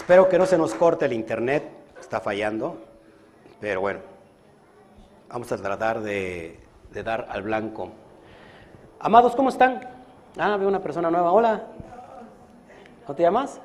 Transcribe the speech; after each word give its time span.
Espero 0.00 0.30
que 0.30 0.38
no 0.38 0.46
se 0.46 0.56
nos 0.56 0.74
corte 0.74 1.04
el 1.04 1.12
internet, 1.12 1.62
está 2.00 2.20
fallando, 2.20 2.78
pero 3.60 3.82
bueno, 3.82 4.00
vamos 5.28 5.52
a 5.52 5.58
tratar 5.58 6.00
de, 6.00 6.58
de 6.90 7.02
dar 7.02 7.26
al 7.28 7.42
blanco. 7.42 7.90
Amados, 8.98 9.36
¿cómo 9.36 9.50
están? 9.50 9.86
Ah, 10.38 10.56
veo 10.56 10.68
una 10.68 10.82
persona 10.82 11.10
nueva. 11.10 11.30
Hola. 11.32 11.66
¿Cómo 13.04 13.14
te 13.14 13.22
llamas? 13.22 13.60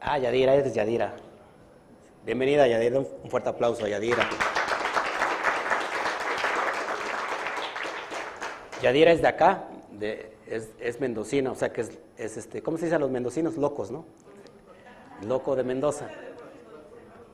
Ah, 0.00 0.18
Yadira, 0.18 0.54
eres 0.54 0.72
Yadira. 0.72 1.14
Bienvenida, 2.24 2.68
Yadira. 2.68 3.00
Un 3.00 3.28
fuerte 3.28 3.48
aplauso 3.48 3.84
a 3.84 3.88
Yadira. 3.88 4.26
Yadira 8.80 9.10
es 9.10 9.20
de 9.20 9.28
acá, 9.28 9.64
de, 9.90 10.32
es, 10.46 10.70
es 10.78 11.00
mendocina, 11.00 11.50
o 11.50 11.56
sea 11.56 11.72
que 11.72 11.80
es, 11.80 11.98
es 12.16 12.36
este, 12.36 12.62
¿cómo 12.62 12.78
se 12.78 12.84
dice 12.84 12.94
a 12.94 13.00
los 13.00 13.10
mendocinos? 13.10 13.56
Locos, 13.56 13.90
¿no? 13.90 14.06
Loco 15.22 15.56
de 15.56 15.64
Mendoza. 15.64 16.08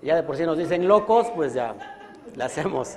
Ya 0.02 0.16
de 0.16 0.22
por 0.22 0.36
sí 0.36 0.44
nos 0.44 0.56
dicen 0.56 0.86
locos, 0.88 1.28
pues 1.34 1.54
ya 1.54 1.74
le 2.34 2.44
hacemos 2.44 2.96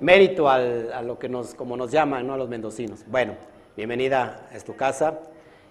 mérito 0.00 0.48
al- 0.48 0.92
a 0.92 1.02
lo 1.02 1.18
que 1.18 1.28
nos, 1.28 1.54
como 1.54 1.76
nos 1.76 1.90
llaman, 1.90 2.26
¿no? 2.26 2.34
A 2.34 2.36
los 2.36 2.48
mendocinos. 2.48 3.04
Bueno, 3.06 3.34
bienvenida 3.76 4.48
a 4.52 4.58
tu 4.60 4.74
casa. 4.74 5.20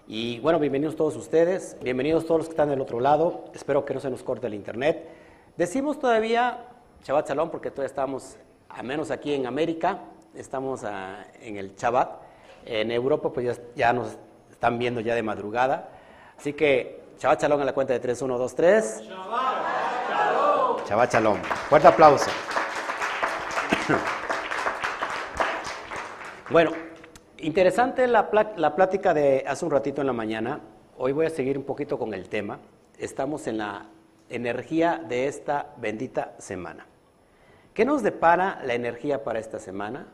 Y 0.07 0.39
bueno, 0.39 0.59
bienvenidos 0.59 0.95
todos 0.95 1.15
ustedes, 1.15 1.77
bienvenidos 1.81 2.25
todos 2.25 2.39
los 2.39 2.47
que 2.47 2.53
están 2.53 2.69
del 2.69 2.81
otro 2.81 2.99
lado. 2.99 3.45
Espero 3.53 3.85
que 3.85 3.93
no 3.93 3.99
se 3.99 4.09
nos 4.09 4.23
corte 4.23 4.47
el 4.47 4.53
internet. 4.53 5.07
Decimos 5.57 5.99
todavía 5.99 6.65
Shabbat 7.03 7.29
Shalom 7.29 7.49
porque 7.49 7.71
todavía 7.71 7.87
estamos, 7.87 8.37
a 8.69 8.83
menos 8.83 9.11
aquí 9.11 9.33
en 9.33 9.45
América, 9.47 9.99
estamos 10.35 10.83
en 11.41 11.57
el 11.57 11.75
Shabbat. 11.75 12.09
En 12.65 12.91
Europa, 12.91 13.31
pues 13.33 13.45
ya, 13.57 13.63
ya 13.75 13.93
nos 13.93 14.17
están 14.49 14.77
viendo 14.79 15.01
ya 15.01 15.15
de 15.15 15.23
madrugada. 15.23 15.89
Así 16.37 16.53
que 16.53 17.00
Shabbat 17.21 17.39
Shalom 17.39 17.61
a 17.61 17.65
la 17.65 17.73
cuenta 17.73 17.93
de 17.93 17.99
3, 17.99 18.19
1, 18.19 18.35
2, 18.35 18.55
3. 18.55 19.03
Shabbat 20.89 21.13
Shalom. 21.13 21.39
Fuerte 21.69 21.87
aplauso. 21.87 22.31
Bueno, 26.49 26.71
interesante 27.37 28.07
la, 28.07 28.29
la 28.57 28.75
plática 28.75 29.13
de 29.13 29.45
hace 29.47 29.63
un 29.63 29.71
ratito 29.71 30.01
en 30.01 30.07
la 30.07 30.13
mañana. 30.13 30.59
Hoy 30.97 31.13
voy 31.13 31.27
a 31.27 31.29
seguir 31.29 31.57
un 31.57 31.63
poquito 31.63 31.97
con 31.97 32.13
el 32.13 32.27
tema. 32.27 32.59
Estamos 32.97 33.47
en 33.47 33.59
la 33.59 33.85
energía 34.27 35.01
de 35.07 35.27
esta 35.27 35.67
bendita 35.77 36.33
semana. 36.39 36.87
¿Qué 37.73 37.85
nos 37.85 38.03
depara 38.03 38.59
la 38.65 38.73
energía 38.73 39.23
para 39.23 39.39
esta 39.39 39.59
semana? 39.59 40.07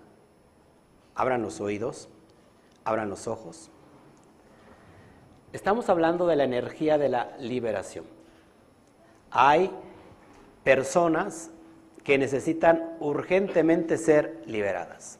Abran 1.16 1.42
los 1.42 1.60
oídos, 1.60 2.08
abran 2.84 3.10
los 3.10 3.28
ojos. 3.28 3.72
Estamos 5.58 5.90
hablando 5.90 6.28
de 6.28 6.36
la 6.36 6.44
energía 6.44 7.00
de 7.00 7.10
la 7.10 7.36
liberación. 7.40 8.06
Hay 9.32 9.72
personas 10.64 11.50
que 12.04 12.20
necesitan 12.20 12.96
urgentemente 13.00 13.98
ser 13.98 14.44
liberadas. 14.46 15.18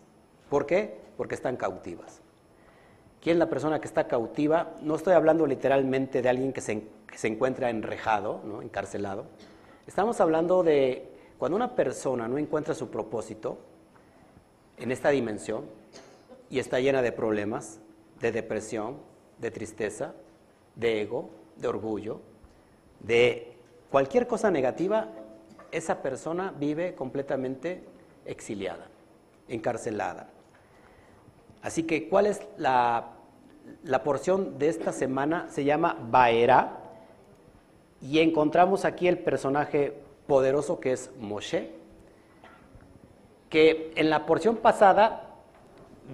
¿Por 0.48 0.68
qué? 0.68 0.96
Porque 1.18 1.34
están 1.34 1.58
cautivas. 1.58 2.22
¿Quién 3.20 3.38
es 3.38 3.40
la 3.40 3.50
persona 3.50 3.82
que 3.82 3.88
está 3.88 4.08
cautiva? 4.08 4.76
No 4.84 4.94
estoy 4.94 5.14
hablando 5.14 5.48
literalmente 5.48 6.22
de 6.22 6.30
alguien 6.30 6.54
que 6.54 6.62
se, 6.62 6.84
encuentra 7.24 7.72
enrejado, 7.72 8.44
encarcelado. 8.62 9.26
Estamos 9.88 10.22
hablando 10.22 10.62
de 10.62 11.10
cuando 11.40 11.56
una 11.56 11.74
persona 11.76 12.28
no 12.28 12.38
encuentra 12.38 12.76
su 12.76 12.92
propósito 12.92 13.58
en 14.78 14.92
esta 14.92 15.10
dimensión 15.10 15.66
y 16.48 16.60
está 16.60 16.80
llena 16.80 17.02
de 17.02 17.12
problemas, 17.12 17.80
de 18.20 18.32
depresión, 18.32 18.98
de 19.40 19.50
tristeza, 19.50 20.14
de 20.78 21.02
ego, 21.02 21.30
de 21.58 21.68
orgullo, 21.68 22.22
de 23.00 23.54
cualquier 23.92 24.28
cosa 24.28 24.50
negativa, 24.52 25.10
esa 25.72 26.02
persona 26.02 26.54
vive 26.58 26.96
completamente 26.96 27.84
exiliada, 28.26 28.88
encarcelada. 29.50 30.30
Así 31.62 31.84
que, 31.84 32.08
¿cuál 32.08 32.28
es 32.28 32.42
la, 32.58 33.14
la 33.84 34.04
porción 34.04 34.58
de 34.60 34.70
esta 34.70 34.92
semana? 34.92 35.48
Se 35.50 35.64
llama 35.64 35.98
Baera 36.10 36.78
y 38.02 38.20
encontramos 38.20 38.86
aquí 38.86 39.08
el 39.08 39.18
personaje 39.18 39.94
poderoso 40.28 40.80
que 40.80 40.94
es 40.94 41.10
Moshe, 41.20 41.72
que 43.50 43.92
en 43.96 44.10
la 44.10 44.26
porción 44.26 44.58
pasada 44.58 45.36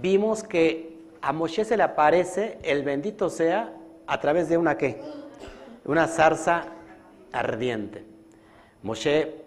vimos 0.01 0.44
que 0.44 0.97
a 1.22 1.34
Moshe 1.34 1.66
se 1.66 1.78
le 1.78 1.84
aparece 1.84 2.57
el 2.63 2.84
bendito 2.84 3.30
sea 3.30 3.74
a 4.08 4.19
través 4.19 4.50
de 4.50 4.58
una 4.58 4.78
qué? 4.78 5.02
Una 5.86 6.08
zarza 6.08 6.66
ardiente. 7.31 8.06
Moshe 8.81 9.44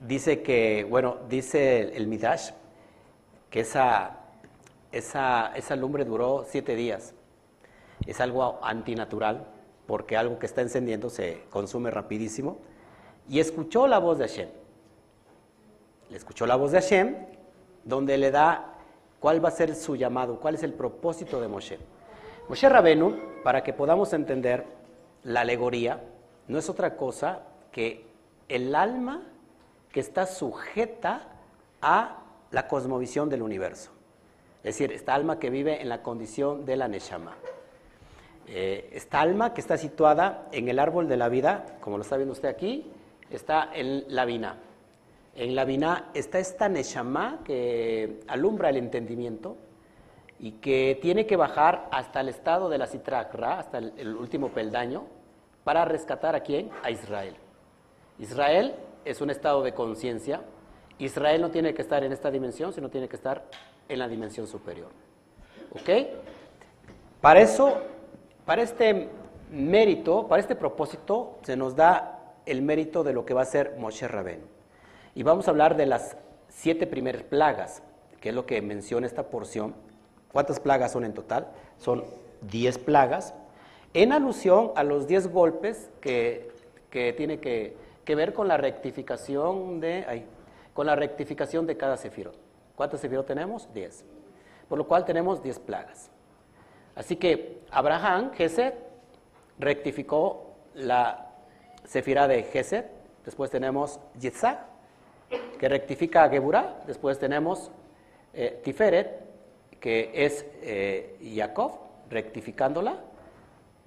dice 0.00 0.42
que, 0.42 0.84
bueno, 0.88 1.18
dice 1.28 1.96
el, 1.96 2.06
Midrash 2.06 2.50
que 3.50 3.60
esa, 3.60 4.18
esa, 4.92 5.52
esa 5.56 5.76
lumbre 5.76 6.04
duró 6.04 6.44
siete 6.48 6.74
días. 6.74 7.14
Es 8.06 8.20
algo 8.20 8.58
antinatural 8.62 9.46
porque 9.86 10.16
algo 10.16 10.38
que 10.38 10.46
está 10.46 10.60
encendiendo 10.60 11.10
se 11.10 11.44
consume 11.50 11.90
rapidísimo. 11.90 12.58
Y 13.28 13.40
escuchó 13.40 13.86
la 13.86 13.98
voz 13.98 14.18
de 14.18 14.28
Hashem. 14.28 14.48
Le 16.10 16.16
escuchó 16.16 16.46
la 16.46 16.56
voz 16.56 16.72
de 16.72 16.80
Hashem, 16.80 17.16
donde 17.84 18.16
le 18.16 18.30
da 18.30 18.74
cuál 19.20 19.44
va 19.44 19.48
a 19.48 19.52
ser 19.52 19.74
su 19.74 19.96
llamado, 19.96 20.40
cuál 20.40 20.54
es 20.54 20.62
el 20.62 20.72
propósito 20.72 21.40
de 21.40 21.48
Moshe. 21.48 21.78
Moshe 22.48 22.66
Rabenu, 22.66 23.14
para 23.44 23.62
que 23.62 23.74
podamos 23.74 24.14
entender 24.14 24.64
la 25.22 25.42
alegoría, 25.42 26.00
no 26.46 26.58
es 26.58 26.70
otra 26.70 26.96
cosa 26.96 27.42
que 27.70 28.06
el 28.48 28.74
alma 28.74 29.22
que 29.92 30.00
está 30.00 30.24
sujeta 30.24 31.28
a 31.82 32.22
la 32.50 32.66
cosmovisión 32.66 33.28
del 33.28 33.42
universo. 33.42 33.90
Es 34.64 34.78
decir, 34.78 34.92
esta 34.92 35.14
alma 35.14 35.38
que 35.38 35.50
vive 35.50 35.82
en 35.82 35.90
la 35.90 36.02
condición 36.02 36.64
de 36.64 36.76
la 36.76 36.88
Neshama. 36.88 37.36
Eh, 38.46 38.88
esta 38.94 39.20
alma 39.20 39.52
que 39.52 39.60
está 39.60 39.76
situada 39.76 40.48
en 40.50 40.68
el 40.68 40.78
árbol 40.78 41.06
de 41.06 41.18
la 41.18 41.28
vida, 41.28 41.76
como 41.80 41.98
lo 41.98 42.02
está 42.02 42.16
viendo 42.16 42.32
usted 42.32 42.48
aquí, 42.48 42.90
está 43.28 43.70
en 43.74 44.04
la 44.08 44.24
Binah. 44.24 44.56
En 45.34 45.54
la 45.54 45.66
Binah 45.66 46.12
está 46.14 46.38
esta 46.38 46.70
Neshama 46.70 47.40
que 47.44 48.20
alumbra 48.26 48.70
el 48.70 48.78
entendimiento 48.78 49.58
y 50.38 50.52
que 50.52 50.98
tiene 51.00 51.26
que 51.26 51.36
bajar 51.36 51.88
hasta 51.90 52.20
el 52.20 52.28
estado 52.28 52.68
de 52.68 52.78
la 52.78 52.86
Citrakra, 52.86 53.58
hasta 53.58 53.78
el, 53.78 53.92
el 53.96 54.16
último 54.16 54.50
peldaño, 54.50 55.04
para 55.64 55.84
rescatar 55.84 56.34
a 56.34 56.40
quién? 56.40 56.70
A 56.82 56.90
Israel. 56.90 57.36
Israel 58.18 58.74
es 59.04 59.20
un 59.20 59.30
estado 59.30 59.62
de 59.62 59.74
conciencia. 59.74 60.42
Israel 60.98 61.40
no 61.40 61.50
tiene 61.50 61.74
que 61.74 61.82
estar 61.82 62.02
en 62.04 62.12
esta 62.12 62.30
dimensión, 62.30 62.72
sino 62.72 62.88
tiene 62.88 63.08
que 63.08 63.16
estar 63.16 63.44
en 63.88 63.98
la 63.98 64.08
dimensión 64.08 64.46
superior. 64.46 64.90
¿Ok? 65.72 66.08
Para 67.20 67.40
eso, 67.40 67.78
para 68.44 68.62
este 68.62 69.08
mérito, 69.50 70.28
para 70.28 70.40
este 70.40 70.54
propósito, 70.54 71.38
se 71.42 71.56
nos 71.56 71.74
da 71.74 72.34
el 72.46 72.62
mérito 72.62 73.02
de 73.02 73.12
lo 73.12 73.24
que 73.24 73.34
va 73.34 73.42
a 73.42 73.46
ser 73.46 73.76
Moshe 73.78 74.08
Rabén. 74.08 74.42
Y 75.14 75.22
vamos 75.22 75.48
a 75.48 75.50
hablar 75.50 75.76
de 75.76 75.86
las 75.86 76.16
siete 76.48 76.86
primeras 76.86 77.22
plagas, 77.22 77.82
que 78.20 78.30
es 78.30 78.34
lo 78.34 78.46
que 78.46 78.62
menciona 78.62 79.06
esta 79.06 79.30
porción. 79.30 79.74
¿Cuántas 80.32 80.60
plagas 80.60 80.92
son 80.92 81.04
en 81.04 81.14
total? 81.14 81.48
Son 81.78 82.04
diez 82.42 82.78
plagas, 82.78 83.34
en 83.94 84.12
alusión 84.12 84.72
a 84.76 84.84
los 84.84 85.06
diez 85.06 85.28
golpes 85.28 85.90
que, 86.00 86.50
tiene 86.90 87.40
que, 87.40 87.76
ver 88.06 88.32
con 88.32 88.48
la 88.48 88.56
rectificación 88.56 89.80
de, 89.80 90.24
con 90.74 90.86
la 90.86 90.94
rectificación 90.94 91.66
de 91.66 91.76
cada 91.76 91.96
sefirot. 91.96 92.36
¿Cuántas 92.76 93.00
sefirot 93.00 93.26
tenemos? 93.26 93.72
Diez. 93.72 94.04
Por 94.68 94.78
lo 94.78 94.86
cual 94.86 95.04
tenemos 95.04 95.42
diez 95.42 95.58
plagas. 95.58 96.10
Así 96.94 97.16
que 97.16 97.62
Abraham, 97.70 98.32
Gesed, 98.32 98.74
rectificó 99.58 100.54
la 100.74 101.30
sefirá 101.84 102.28
de 102.28 102.42
Gesed. 102.42 102.84
Después 103.24 103.50
tenemos 103.50 104.00
Yitzhak, 104.18 104.58
que 105.58 105.68
rectifica 105.68 106.24
a 106.24 106.28
Geburah. 106.28 106.82
Después 106.86 107.18
tenemos 107.18 107.70
eh, 108.32 108.60
Tiferet, 108.62 109.27
que 109.80 110.10
es 110.14 110.44
eh, 110.62 111.16
Jacob, 111.34 111.72
rectificándola. 112.10 113.00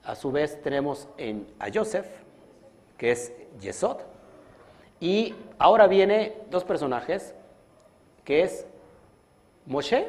A 0.03 0.15
su 0.15 0.31
vez 0.31 0.61
tenemos 0.61 1.07
en, 1.17 1.47
a 1.59 1.67
Joseph, 1.73 2.07
que 2.97 3.11
es 3.11 3.33
Yesod. 3.59 3.97
Y 4.99 5.35
ahora 5.57 5.87
viene 5.87 6.33
dos 6.49 6.63
personajes, 6.63 7.35
que 8.23 8.43
es 8.43 8.65
Moshe, 9.65 10.07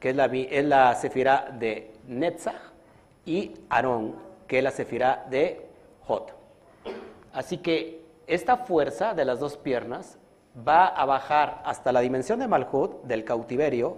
que 0.00 0.10
es 0.10 0.16
la, 0.16 0.26
es 0.26 1.58
de 1.58 1.90
Netzach, 2.06 2.60
y 3.24 3.54
Aarón, 3.68 4.14
que 4.46 4.58
es 4.58 4.64
la 4.64 4.70
sefirá 4.70 5.26
de 5.30 5.66
Jot. 6.06 6.32
Así 7.32 7.58
que 7.58 8.04
esta 8.26 8.56
fuerza 8.58 9.14
de 9.14 9.24
las 9.24 9.40
dos 9.40 9.56
piernas 9.56 10.18
va 10.66 10.86
a 10.86 11.04
bajar 11.04 11.62
hasta 11.64 11.92
la 11.92 12.00
dimensión 12.00 12.38
de 12.38 12.48
Malhut, 12.48 13.02
del 13.02 13.24
cautiverio, 13.24 13.96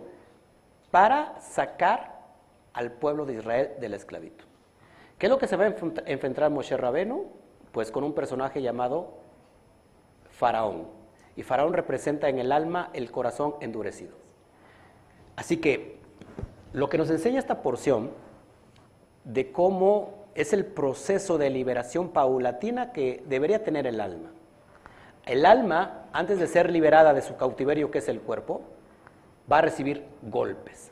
para 0.91 1.41
sacar 1.41 2.19
al 2.73 2.93
pueblo 2.93 3.27
de 3.27 3.35
Israel 3.35 3.73
de 3.81 3.89
la 3.89 3.97
esclavitud. 3.97 4.45
¿Qué 5.19 5.27
es 5.27 5.31
lo 5.31 5.39
que 5.39 5.47
se 5.49 5.57
va 5.57 5.65
a 5.65 5.69
enfrent- 5.69 6.03
enfrentar 6.07 6.51
Moshe 6.51 6.77
Rabenu? 6.77 7.27
Pues 7.73 7.91
con 7.91 8.05
un 8.05 8.15
personaje 8.15 8.63
llamado 8.63 9.15
Faraón. 10.31 10.87
Y 11.37 11.43
Faraón 11.43 11.73
representa 11.73 12.29
en 12.29 12.39
el 12.39 12.53
alma 12.53 12.91
el 12.93 13.11
corazón 13.11 13.55
endurecido. 13.61 14.17
Así 15.37 15.59
que 15.59 15.99
lo 16.73 16.89
que 16.89 16.99
nos 16.99 17.11
enseña 17.11 17.39
esta 17.39 17.63
porción 17.63 18.11
de 19.25 19.53
cómo 19.53 20.27
es 20.35 20.53
el 20.53 20.65
proceso 20.65 21.39
de 21.39 21.51
liberación 21.51 22.11
paulatina 22.11 22.93
que 22.93 23.23
debería 23.27 23.65
tener 23.65 23.87
el 23.87 24.01
alma. 24.01 24.31
El 25.27 25.45
alma, 25.45 26.07
antes 26.13 26.39
de 26.39 26.47
ser 26.47 26.71
liberada 26.71 27.13
de 27.13 27.23
su 27.23 27.37
cautiverio, 27.37 27.91
que 27.91 27.99
es 27.99 28.09
el 28.09 28.21
cuerpo, 28.21 28.63
va 29.51 29.59
a 29.59 29.63
recibir 29.63 30.05
golpes. 30.23 30.91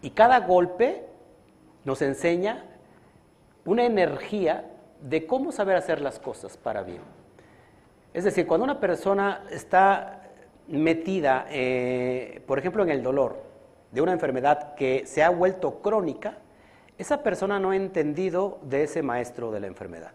Y 0.00 0.10
cada 0.10 0.40
golpe 0.40 1.04
nos 1.84 2.02
enseña 2.02 2.64
una 3.64 3.84
energía 3.84 4.64
de 5.00 5.26
cómo 5.26 5.52
saber 5.52 5.76
hacer 5.76 6.00
las 6.00 6.18
cosas 6.18 6.56
para 6.56 6.82
bien. 6.82 7.02
Es 8.14 8.24
decir, 8.24 8.46
cuando 8.46 8.64
una 8.64 8.80
persona 8.80 9.44
está 9.50 10.30
metida, 10.68 11.46
eh, 11.50 12.42
por 12.46 12.58
ejemplo, 12.58 12.82
en 12.82 12.90
el 12.90 13.02
dolor 13.02 13.42
de 13.90 14.00
una 14.00 14.12
enfermedad 14.12 14.74
que 14.74 15.04
se 15.06 15.22
ha 15.22 15.30
vuelto 15.30 15.80
crónica, 15.80 16.38
esa 16.98 17.22
persona 17.22 17.58
no 17.58 17.70
ha 17.70 17.76
entendido 17.76 18.58
de 18.62 18.84
ese 18.84 19.02
maestro 19.02 19.50
de 19.50 19.60
la 19.60 19.66
enfermedad. 19.66 20.12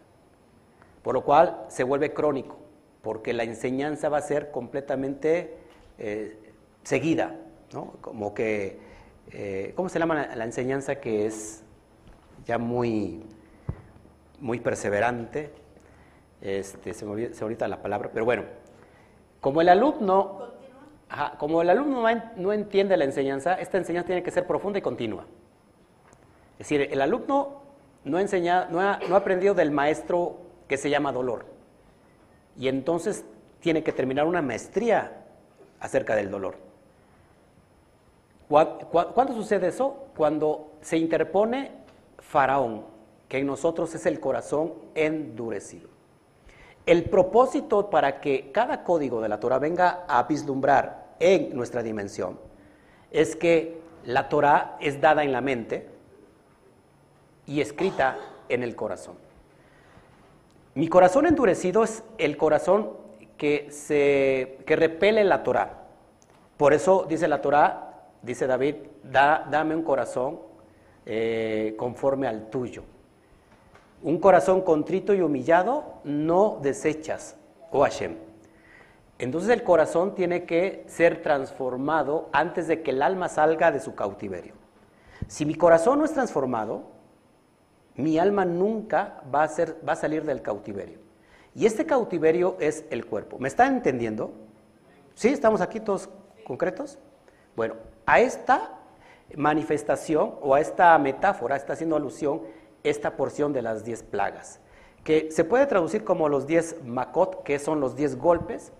Por 1.03 1.15
lo 1.15 1.23
cual 1.23 1.65
se 1.69 1.83
vuelve 1.83 2.13
crónico, 2.13 2.57
porque 3.01 3.33
la 3.33 3.43
enseñanza 3.43 4.09
va 4.09 4.17
a 4.17 4.21
ser 4.21 4.51
completamente 4.51 5.57
eh, 5.97 6.37
seguida, 6.83 7.35
¿no? 7.73 7.93
Como 8.01 8.33
que, 8.33 8.79
eh, 9.31 9.73
¿cómo 9.75 9.89
se 9.89 9.99
llama 9.99 10.27
la 10.35 10.43
enseñanza 10.43 10.95
que 10.95 11.25
es 11.25 11.63
ya 12.45 12.57
muy, 12.57 13.23
muy 14.39 14.59
perseverante? 14.59 15.51
Este, 16.41 16.93
se 16.93 17.05
me 17.05 17.11
olvida 17.11 17.29
ahorita 17.41 17.67
la 17.67 17.81
palabra, 17.81 18.09
pero 18.13 18.25
bueno, 18.25 18.43
como 19.41 19.61
el 19.61 19.69
alumno, 19.69 20.53
como 21.39 21.61
el 21.61 21.69
alumno 21.69 22.03
no 22.35 22.53
entiende 22.53 22.95
la 22.97 23.05
enseñanza, 23.05 23.55
esta 23.55 23.77
enseñanza 23.77 24.07
tiene 24.07 24.23
que 24.23 24.31
ser 24.31 24.45
profunda 24.45 24.79
y 24.79 24.81
continua. 24.81 25.25
Es 26.53 26.69
decir, 26.69 26.87
el 26.91 27.01
alumno 27.01 27.61
no, 28.03 28.19
enseña, 28.19 28.65
no, 28.69 28.79
ha, 28.79 28.99
no 29.07 29.15
ha 29.15 29.17
aprendido 29.19 29.53
del 29.53 29.71
maestro 29.71 30.37
que 30.67 30.77
se 30.77 30.89
llama 30.89 31.11
dolor. 31.11 31.45
Y 32.57 32.67
entonces 32.67 33.25
tiene 33.59 33.83
que 33.83 33.91
terminar 33.91 34.25
una 34.25 34.41
maestría 34.41 35.23
acerca 35.79 36.15
del 36.15 36.31
dolor. 36.31 36.66
¿Cuándo 38.47 39.33
sucede 39.33 39.67
eso? 39.67 40.07
Cuando 40.15 40.73
se 40.81 40.97
interpone 40.97 41.71
Faraón, 42.19 42.85
que 43.27 43.39
en 43.39 43.47
nosotros 43.47 43.93
es 43.95 44.05
el 44.05 44.19
corazón 44.19 44.73
endurecido. 44.95 45.89
El 46.85 47.03
propósito 47.03 47.89
para 47.89 48.21
que 48.21 48.51
cada 48.51 48.83
código 48.83 49.21
de 49.21 49.27
la 49.27 49.39
Torah 49.39 49.59
venga 49.59 50.05
a 50.07 50.23
vislumbrar 50.23 51.07
en 51.19 51.53
nuestra 51.55 51.83
dimensión 51.83 52.39
es 53.11 53.35
que 53.35 53.81
la 54.05 54.29
Torah 54.29 54.77
es 54.79 55.01
dada 55.01 55.23
en 55.23 55.33
la 55.33 55.41
mente, 55.41 55.97
y 57.47 57.61
escrita 57.61 58.17
en 58.49 58.61
el 58.61 58.75
corazón. 58.75 59.15
Mi 60.75 60.87
corazón 60.89 61.25
endurecido 61.25 61.83
es 61.83 62.03
el 62.19 62.37
corazón 62.37 62.91
que, 63.37 63.71
se, 63.71 64.59
que 64.65 64.75
repele 64.75 65.23
la 65.23 65.41
Torah. 65.41 65.85
Por 66.57 66.73
eso 66.73 67.05
dice 67.09 67.27
la 67.27 67.41
Torah, 67.41 67.86
dice 68.21 68.47
David, 68.47 68.75
da, 69.03 69.47
dame 69.49 69.75
un 69.75 69.83
corazón 69.83 70.39
eh, 71.05 71.75
conforme 71.77 72.27
al 72.27 72.49
tuyo. 72.49 72.83
Un 74.03 74.19
corazón 74.19 74.61
contrito 74.61 75.13
y 75.13 75.21
humillado 75.21 76.01
no 76.03 76.59
desechas, 76.61 77.35
oh 77.71 77.81
Hashem. 77.81 78.15
Entonces 79.19 79.49
el 79.49 79.63
corazón 79.63 80.13
tiene 80.13 80.45
que 80.45 80.83
ser 80.87 81.23
transformado 81.23 82.29
antes 82.31 82.67
de 82.67 82.83
que 82.83 82.91
el 82.91 83.01
alma 83.01 83.29
salga 83.29 83.71
de 83.71 83.79
su 83.79 83.95
cautiverio. 83.95 84.53
Si 85.27 85.45
mi 85.45 85.55
corazón 85.55 85.99
no 85.99 86.05
es 86.05 86.13
transformado, 86.13 86.83
mi 87.95 88.19
alma 88.19 88.45
nunca 88.45 89.23
va 89.33 89.43
a, 89.43 89.47
ser, 89.47 89.77
va 89.87 89.93
a 89.93 89.95
salir 89.95 90.23
del 90.23 90.41
cautiverio. 90.41 90.99
Y 91.55 91.65
este 91.65 91.87
cautiverio 91.87 92.55
es 92.59 92.85
el 92.91 93.05
cuerpo. 93.07 93.39
¿Me 93.39 93.47
están 93.47 93.75
entendiendo? 93.77 94.31
¿Sí? 95.15 95.29
¿Estamos 95.29 95.61
aquí 95.61 95.79
todos 95.79 96.07
concretos? 96.45 96.99
Bueno, 97.55 97.73
a 98.07 98.19
esta 98.19 98.71
manifestación 99.35 100.35
o 100.41 100.55
a 100.55 100.61
esta 100.61 100.97
metáfora 100.97 101.55
está 101.55 101.73
haciendo 101.73 101.95
alusión 101.95 102.41
esta 102.83 103.15
porción 103.15 103.53
de 103.53 103.61
las 103.61 103.83
diez 103.83 104.01
plagas, 104.01 104.59
que 105.03 105.29
se 105.31 105.43
puede 105.43 105.67
traducir 105.67 106.03
como 106.03 106.29
los 106.29 106.47
diez 106.47 106.81
makot, 106.83 107.43
que 107.43 107.59
son 107.59 107.79
los 107.79 107.95
diez 107.95 108.17
golpes 108.17 108.71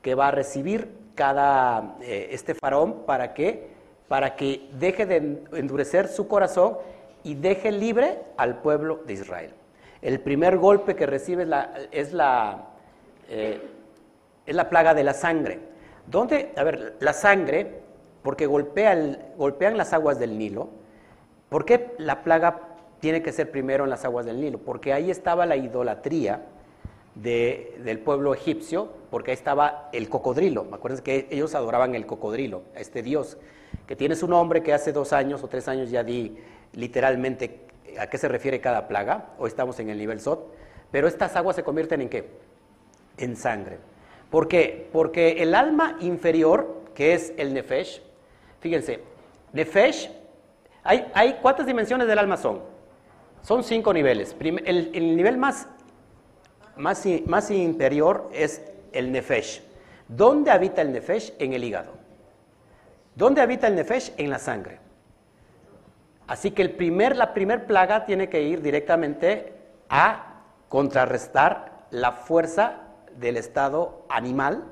que 0.00 0.14
va 0.14 0.28
a 0.28 0.30
recibir 0.30 0.96
cada 1.14 1.96
eh, 2.00 2.28
este 2.30 2.54
faraón 2.54 3.02
para 3.06 3.34
que 3.34 3.76
para 4.08 4.36
que 4.36 4.68
deje 4.74 5.04
de 5.04 5.42
endurecer 5.52 6.06
su 6.06 6.28
corazón 6.28 6.78
y 7.24 7.34
deje 7.34 7.72
libre 7.72 8.20
al 8.36 8.60
pueblo 8.60 9.00
de 9.04 9.14
Israel. 9.14 9.52
El 10.00 10.20
primer 10.20 10.58
golpe 10.58 10.94
que 10.94 11.06
recibe 11.06 11.42
es 11.42 11.48
la, 11.48 11.72
es 11.90 12.12
la, 12.12 12.66
eh, 13.28 13.60
es 14.46 14.54
la 14.54 14.70
plaga 14.70 14.94
de 14.94 15.02
la 15.02 15.12
sangre. 15.12 15.58
¿Dónde? 16.06 16.52
A 16.56 16.62
ver, 16.62 16.96
la 17.00 17.12
sangre, 17.12 17.80
porque 18.26 18.46
golpea 18.46 19.20
golpean 19.38 19.76
las 19.76 19.92
aguas 19.92 20.18
del 20.18 20.36
Nilo. 20.36 20.68
¿Por 21.48 21.64
qué 21.64 21.94
la 21.96 22.24
plaga 22.24 22.60
tiene 22.98 23.22
que 23.22 23.30
ser 23.30 23.52
primero 23.52 23.84
en 23.84 23.90
las 23.90 24.04
aguas 24.04 24.26
del 24.26 24.40
Nilo? 24.40 24.58
Porque 24.58 24.92
ahí 24.92 25.12
estaba 25.12 25.46
la 25.46 25.54
idolatría 25.54 26.44
del 27.14 28.00
pueblo 28.00 28.34
egipcio, 28.34 28.88
porque 29.12 29.30
ahí 29.30 29.36
estaba 29.36 29.90
el 29.92 30.08
cocodrilo. 30.08 30.66
Acuerdo 30.72 31.04
que 31.04 31.28
ellos 31.30 31.54
adoraban 31.54 31.94
el 31.94 32.04
cocodrilo, 32.04 32.62
este 32.74 33.00
dios, 33.00 33.38
que 33.86 33.94
tiene 33.94 34.16
su 34.16 34.26
nombre 34.26 34.60
que 34.60 34.72
hace 34.72 34.90
dos 34.92 35.12
años 35.12 35.44
o 35.44 35.46
tres 35.46 35.68
años 35.68 35.92
ya 35.92 36.02
di 36.02 36.36
literalmente 36.72 37.60
a 37.96 38.08
qué 38.08 38.18
se 38.18 38.26
refiere 38.26 38.60
cada 38.60 38.88
plaga. 38.88 39.34
Hoy 39.38 39.50
estamos 39.50 39.78
en 39.78 39.88
el 39.88 39.98
nivel 39.98 40.20
SOT. 40.20 40.52
Pero 40.90 41.06
estas 41.06 41.36
aguas 41.36 41.54
se 41.54 41.62
convierten 41.62 42.00
en 42.00 42.08
qué? 42.08 42.28
En 43.18 43.36
sangre. 43.36 43.78
¿Por 44.30 44.48
qué? 44.48 44.88
Porque 44.92 45.44
el 45.44 45.54
alma 45.54 45.96
inferior, 46.00 46.82
que 46.92 47.14
es 47.14 47.32
el 47.36 47.54
Nefesh, 47.54 48.02
fíjense, 48.60 49.00
Nefesh, 49.52 50.10
hay, 50.82 51.38
¿cuántas 51.42 51.66
dimensiones 51.66 52.06
del 52.06 52.18
alma 52.18 52.36
son? 52.36 52.60
Son 53.42 53.64
cinco 53.64 53.92
niveles. 53.92 54.36
El, 54.40 54.90
el 54.94 55.16
nivel 55.16 55.36
más, 55.36 55.68
más, 56.76 57.04
más 57.26 57.50
inferior 57.50 58.30
es 58.32 58.62
el 58.92 59.10
Nefesh. 59.10 59.62
¿Dónde 60.08 60.50
habita 60.50 60.82
el 60.82 60.92
Nefesh? 60.92 61.34
En 61.38 61.52
el 61.52 61.64
hígado. 61.64 61.92
¿Dónde 63.14 63.40
habita 63.40 63.66
el 63.66 63.74
Nefesh? 63.74 64.12
En 64.16 64.30
la 64.30 64.38
sangre. 64.38 64.78
Así 66.26 66.50
que 66.50 66.62
el 66.62 66.72
primer, 66.72 67.16
la 67.16 67.34
primer 67.34 67.66
plaga 67.66 68.04
tiene 68.04 68.28
que 68.28 68.42
ir 68.42 68.62
directamente 68.62 69.54
a 69.88 70.42
contrarrestar 70.68 71.86
la 71.90 72.12
fuerza 72.12 72.80
del 73.16 73.36
estado 73.36 74.04
animal, 74.08 74.64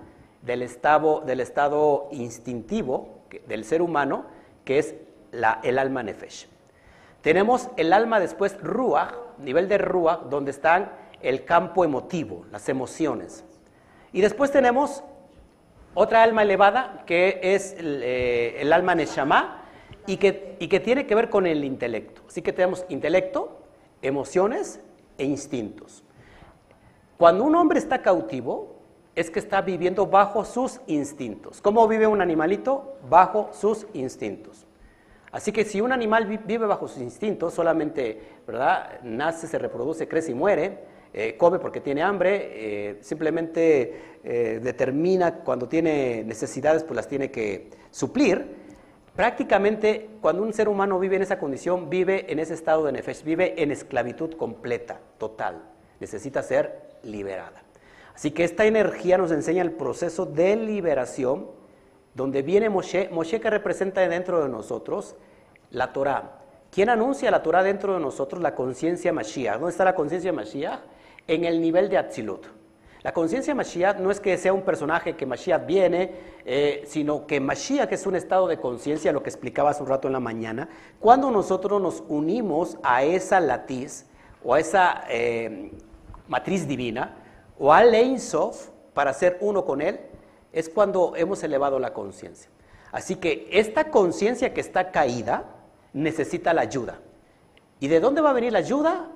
del 0.43 0.63
estado, 0.63 1.21
del 1.21 1.41
estado 1.41 2.09
instintivo 2.13 3.14
del 3.47 3.65
ser 3.65 3.83
humano, 3.83 4.27
que 4.65 4.79
es 4.79 4.95
el 5.63 5.79
alma 5.79 6.03
nefesh. 6.03 6.47
Tenemos 7.23 7.69
el 7.77 7.93
alma 7.93 8.21
después 8.21 8.61
ruach, 8.61 9.15
nivel 9.39 9.69
de 9.69 9.79
ruach, 9.79 10.25
donde 10.25 10.51
están 10.51 10.93
el 11.23 11.45
campo 11.45 11.85
emotivo, 11.85 12.45
las 12.53 12.69
emociones. 12.69 13.45
Y 14.13 14.21
después 14.21 14.51
tenemos 14.51 15.03
otra 15.95 16.23
alma 16.23 16.43
elevada, 16.43 17.03
que 17.07 17.41
es 17.43 17.75
el, 17.79 18.01
eh, 18.05 18.71
alma 18.73 18.95
neshama, 18.95 19.63
y 20.07 20.19
que, 20.19 20.57
y 20.61 20.69
que 20.69 20.81
tiene 20.81 21.07
que 21.07 21.15
ver 21.15 21.31
con 21.31 21.47
el 21.47 21.65
intelecto. 21.65 22.23
Así 22.29 22.43
que 22.43 22.53
tenemos 22.53 22.85
intelecto, 22.89 23.63
emociones 24.03 24.81
e 25.17 25.25
instintos. 25.25 26.05
Cuando 27.17 27.45
un 27.45 27.55
hombre 27.55 27.79
está 27.79 28.03
cautivo, 28.03 28.74
es 29.15 29.31
que 29.31 29.39
está 29.39 29.61
viviendo 29.61 30.07
bajo 30.07 30.45
sus 30.45 30.81
instintos. 30.87 31.61
¿Cómo 31.61 31.87
vive 31.87 32.07
un 32.07 32.21
animalito? 32.21 32.97
Bajo 33.09 33.51
sus 33.53 33.87
instintos. 33.93 34.67
Así 35.31 35.53
que 35.53 35.65
si 35.65 35.81
un 35.81 35.93
animal 35.93 36.27
vive 36.27 36.67
bajo 36.67 36.87
sus 36.89 37.03
instintos, 37.03 37.55
solamente 37.55 38.21
¿verdad? 38.47 39.01
nace, 39.03 39.47
se 39.47 39.59
reproduce, 39.59 40.07
crece 40.07 40.31
y 40.31 40.35
muere, 40.35 40.79
eh, 41.13 41.37
come 41.37 41.59
porque 41.59 41.81
tiene 41.81 42.03
hambre, 42.03 42.51
eh, 42.53 42.99
simplemente 43.01 44.19
eh, 44.23 44.61
determina 44.63 45.37
cuando 45.37 45.69
tiene 45.69 46.23
necesidades, 46.25 46.85
pues 46.85 46.97
las 46.97 47.09
tiene 47.09 47.31
que 47.31 47.71
suplir, 47.91 48.65
Prácticamente 49.15 50.11
cuando 50.21 50.43
un 50.43 50.53
ser 50.53 50.69
humano 50.69 50.99
vive 50.99 51.15
en 51.17 51.23
esa 51.23 51.39
condición, 51.39 51.89
vive 51.89 52.33
en 52.33 52.41
ese 52.41 52.55
estado 52.55 52.85
de 52.85 52.93
nefesh, 52.93 53.23
vive 53.23 53.63
en 53.63 53.71
esclavitud 53.71 54.35
completa, 54.35 55.01
total. 55.19 55.63
Necesita 56.01 56.43
ser 56.43 56.99
liberada. 57.05 57.64
Así 58.15 58.31
que 58.31 58.45
esta 58.45 58.65
energía 58.65 59.19
nos 59.19 59.33
enseña 59.33 59.63
el 59.63 59.73
proceso 59.73 60.27
de 60.27 60.57
liberación, 60.57 61.47
donde 62.15 62.43
viene 62.43 62.71
Moshe, 62.71 63.09
Moshe 63.11 63.41
que 63.41 63.51
representa 63.51 64.07
dentro 64.09 64.43
de 64.43 64.49
nosotros 64.49 65.17
la 65.71 65.93
Torah. 65.93 66.41
¿Quién 66.71 66.91
anuncia 66.91 67.31
la 67.31 67.43
Torah 67.43 67.63
dentro 67.63 67.95
de 67.95 68.01
nosotros? 68.01 68.41
La 68.41 68.55
conciencia 68.55 69.13
Mashiach. 69.13 69.55
¿Dónde 69.55 69.71
está 69.71 69.85
la 69.85 69.95
conciencia 69.95 70.33
Mashiach? 70.33 70.81
en 71.27 71.45
el 71.45 71.61
nivel 71.61 71.89
de 71.89 71.99
Atzilut. 71.99 72.47
La 73.03 73.13
conciencia 73.13 73.55
Mashiach 73.55 73.99
no 73.99 74.11
es 74.11 74.19
que 74.19 74.37
sea 74.39 74.55
un 74.55 74.63
personaje 74.63 75.15
que 75.15 75.27
Mashiach 75.27 75.67
viene, 75.67 76.13
eh, 76.47 76.85
sino 76.87 77.27
que 77.27 77.39
Mashiach 77.39 77.93
es 77.93 78.07
un 78.07 78.17
estado 78.17 78.49
de 78.49 78.59
conciencia, 78.59 79.13
lo 79.13 79.23
que 79.23 79.29
explicaba 79.29 79.71
hace 79.71 79.83
un 79.83 79.91
rato 79.91 80.09
en 80.09 80.15
la 80.15 80.21
mañana. 80.21 80.71
Cuando 81.01 81.31
nosotros 81.31 81.83
nos 81.83 82.03
unimos 82.09 82.79
a 82.83 83.05
esa 83.05 83.41
latiz 83.41 84.07
o 84.43 84.55
a 84.55 84.61
esa 84.61 85.05
eh, 85.11 85.71
matriz 86.29 86.67
divina 86.67 87.15
o 87.59 87.73
al 87.73 87.95
Ein 87.95 88.19
para 88.93 89.13
ser 89.13 89.39
uno 89.41 89.65
con 89.65 89.81
Él, 89.81 90.01
es 90.53 90.69
cuando 90.69 91.15
hemos 91.17 91.43
elevado 91.43 91.79
la 91.79 91.93
conciencia. 91.93 92.51
Así 92.93 93.17
que 93.17 93.49
esta 93.51 93.91
conciencia 93.91 94.55
que 94.55 94.61
está 94.61 94.93
caída 94.93 95.45
necesita 95.93 96.55
la 96.55 96.63
ayuda. 96.63 97.01
¿Y 97.81 97.89
de 97.89 98.01
dónde 98.01 98.21
va 98.21 98.31
a 98.31 98.35
venir 98.35 98.53
la 98.53 98.61
ayuda? 98.61 99.09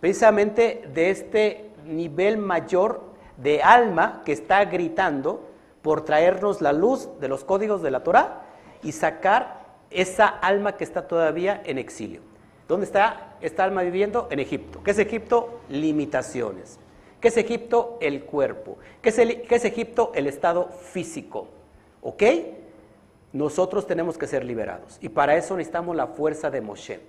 Precisamente 0.00 0.88
de 0.92 1.10
este 1.10 1.70
nivel 1.84 2.38
mayor 2.38 3.02
de 3.36 3.62
alma 3.62 4.22
que 4.24 4.32
está 4.32 4.64
gritando 4.64 5.48
por 5.82 6.04
traernos 6.04 6.60
la 6.60 6.72
luz 6.72 7.08
de 7.20 7.28
los 7.28 7.44
códigos 7.44 7.82
de 7.82 7.90
la 7.90 8.02
Torah 8.02 8.42
y 8.82 8.92
sacar 8.92 9.62
esa 9.90 10.26
alma 10.26 10.76
que 10.76 10.84
está 10.84 11.06
todavía 11.06 11.62
en 11.64 11.78
exilio. 11.78 12.22
¿Dónde 12.66 12.86
está 12.86 13.36
esta 13.40 13.64
alma 13.64 13.82
viviendo? 13.82 14.28
En 14.30 14.40
Egipto. 14.40 14.82
¿Qué 14.82 14.92
es 14.92 14.98
Egipto? 14.98 15.60
Limitaciones. 15.68 16.78
¿Qué 17.22 17.28
es 17.28 17.36
Egipto? 17.38 17.96
El 18.02 18.24
cuerpo. 18.24 18.76
¿Qué 19.00 19.08
es, 19.08 19.16
¿Qué 19.16 19.54
es 19.54 19.64
Egipto? 19.64 20.12
El 20.14 20.26
estado 20.26 20.68
físico. 20.68 21.48
¿Ok? 22.02 22.22
nosotros 23.32 23.86
tenemos 23.86 24.18
que 24.18 24.26
ser 24.26 24.44
liberados. 24.44 24.98
Y 25.00 25.08
para 25.08 25.36
eso 25.36 25.56
necesitamos 25.56 25.96
la 25.96 26.08
fuerza 26.08 26.50
de 26.50 26.60
Moshe. 26.60 27.00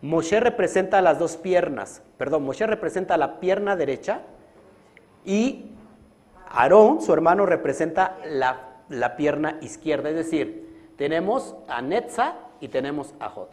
Moshe 0.00 0.40
representa 0.40 1.00
las 1.00 1.18
dos 1.18 1.36
piernas, 1.36 2.02
perdón, 2.18 2.44
Moshe 2.44 2.66
representa 2.66 3.16
la 3.16 3.40
pierna 3.40 3.76
derecha 3.76 4.22
y 5.24 5.70
Aarón, 6.48 7.00
su 7.00 7.12
hermano, 7.12 7.46
representa 7.46 8.18
la, 8.26 9.16
pierna 9.16 9.58
izquierda. 9.62 10.10
Es 10.10 10.16
decir, 10.16 10.92
tenemos 10.96 11.56
a 11.68 11.80
Netza 11.80 12.34
y 12.60 12.68
tenemos 12.68 13.14
a 13.18 13.30
Jod. 13.30 13.48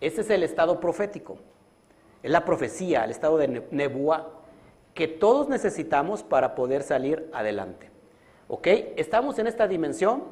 Ese 0.00 0.20
es 0.20 0.30
el 0.30 0.42
estado 0.42 0.78
profético, 0.78 1.38
es 2.22 2.30
la 2.30 2.44
profecía, 2.44 3.04
el 3.04 3.10
estado 3.10 3.38
de 3.38 3.66
Nebuá, 3.70 4.41
que 4.94 5.08
todos 5.08 5.48
necesitamos 5.48 6.22
para 6.22 6.54
poder 6.54 6.82
salir 6.82 7.28
adelante. 7.32 7.90
¿Ok? 8.48 8.66
Estamos 8.96 9.38
en 9.38 9.46
esta 9.46 9.66
dimensión 9.66 10.24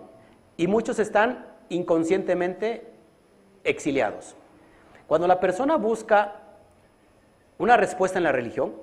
y 0.57 0.67
muchos 0.67 0.99
están 0.99 1.47
inconscientemente 1.69 2.87
exiliados. 3.65 4.37
Cuando 5.07 5.27
la 5.27 5.41
persona 5.41 5.77
busca 5.77 6.37
una 7.59 7.77
respuesta 7.77 8.19
en 8.19 8.25
la 8.25 8.33
religión, 8.33 8.75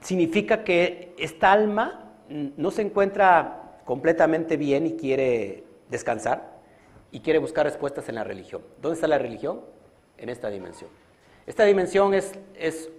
significa 0.00 0.64
que 0.64 1.14
esta 1.18 1.52
alma 1.52 2.12
no 2.28 2.70
se 2.70 2.82
encuentra 2.82 3.80
completamente 3.84 4.56
bien 4.56 4.86
y 4.86 4.96
quiere 4.96 5.64
descansar 5.88 6.58
y 7.10 7.20
quiere 7.20 7.38
buscar 7.38 7.66
respuestas 7.66 8.08
en 8.08 8.14
la 8.14 8.24
religión. 8.24 8.62
¿Dónde 8.80 8.94
está 8.94 9.08
la 9.08 9.18
religión? 9.18 9.60
En 10.16 10.28
esta 10.28 10.48
dimensión. 10.48 10.90
Esta 11.46 11.64
dimensión 11.64 12.14
es, 12.14 12.32
es 12.54 12.90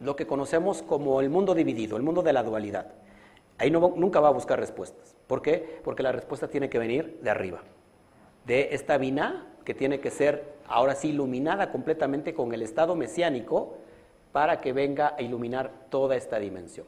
lo 0.00 0.16
que 0.16 0.26
conocemos 0.26 0.82
como 0.82 1.20
el 1.20 1.30
mundo 1.30 1.54
dividido, 1.54 1.96
el 1.96 2.02
mundo 2.02 2.22
de 2.22 2.32
la 2.32 2.42
dualidad. 2.42 2.86
Ahí 3.58 3.70
nunca 3.70 4.20
va 4.20 4.28
a 4.28 4.32
buscar 4.32 4.58
respuestas. 4.58 5.14
¿Por 5.26 5.40
qué? 5.40 5.80
Porque 5.84 6.02
la 6.02 6.12
respuesta 6.12 6.48
tiene 6.48 6.68
que 6.68 6.78
venir 6.78 7.20
de 7.22 7.30
arriba, 7.30 7.62
de 8.46 8.68
esta 8.72 8.98
vina 8.98 9.46
que 9.64 9.74
tiene 9.74 10.00
que 10.00 10.10
ser 10.10 10.54
ahora 10.66 10.94
sí 10.94 11.10
iluminada 11.10 11.70
completamente 11.70 12.34
con 12.34 12.52
el 12.52 12.62
estado 12.62 12.96
mesiánico 12.96 13.76
para 14.32 14.60
que 14.60 14.72
venga 14.72 15.14
a 15.16 15.22
iluminar 15.22 15.70
toda 15.90 16.16
esta 16.16 16.38
dimensión. 16.38 16.86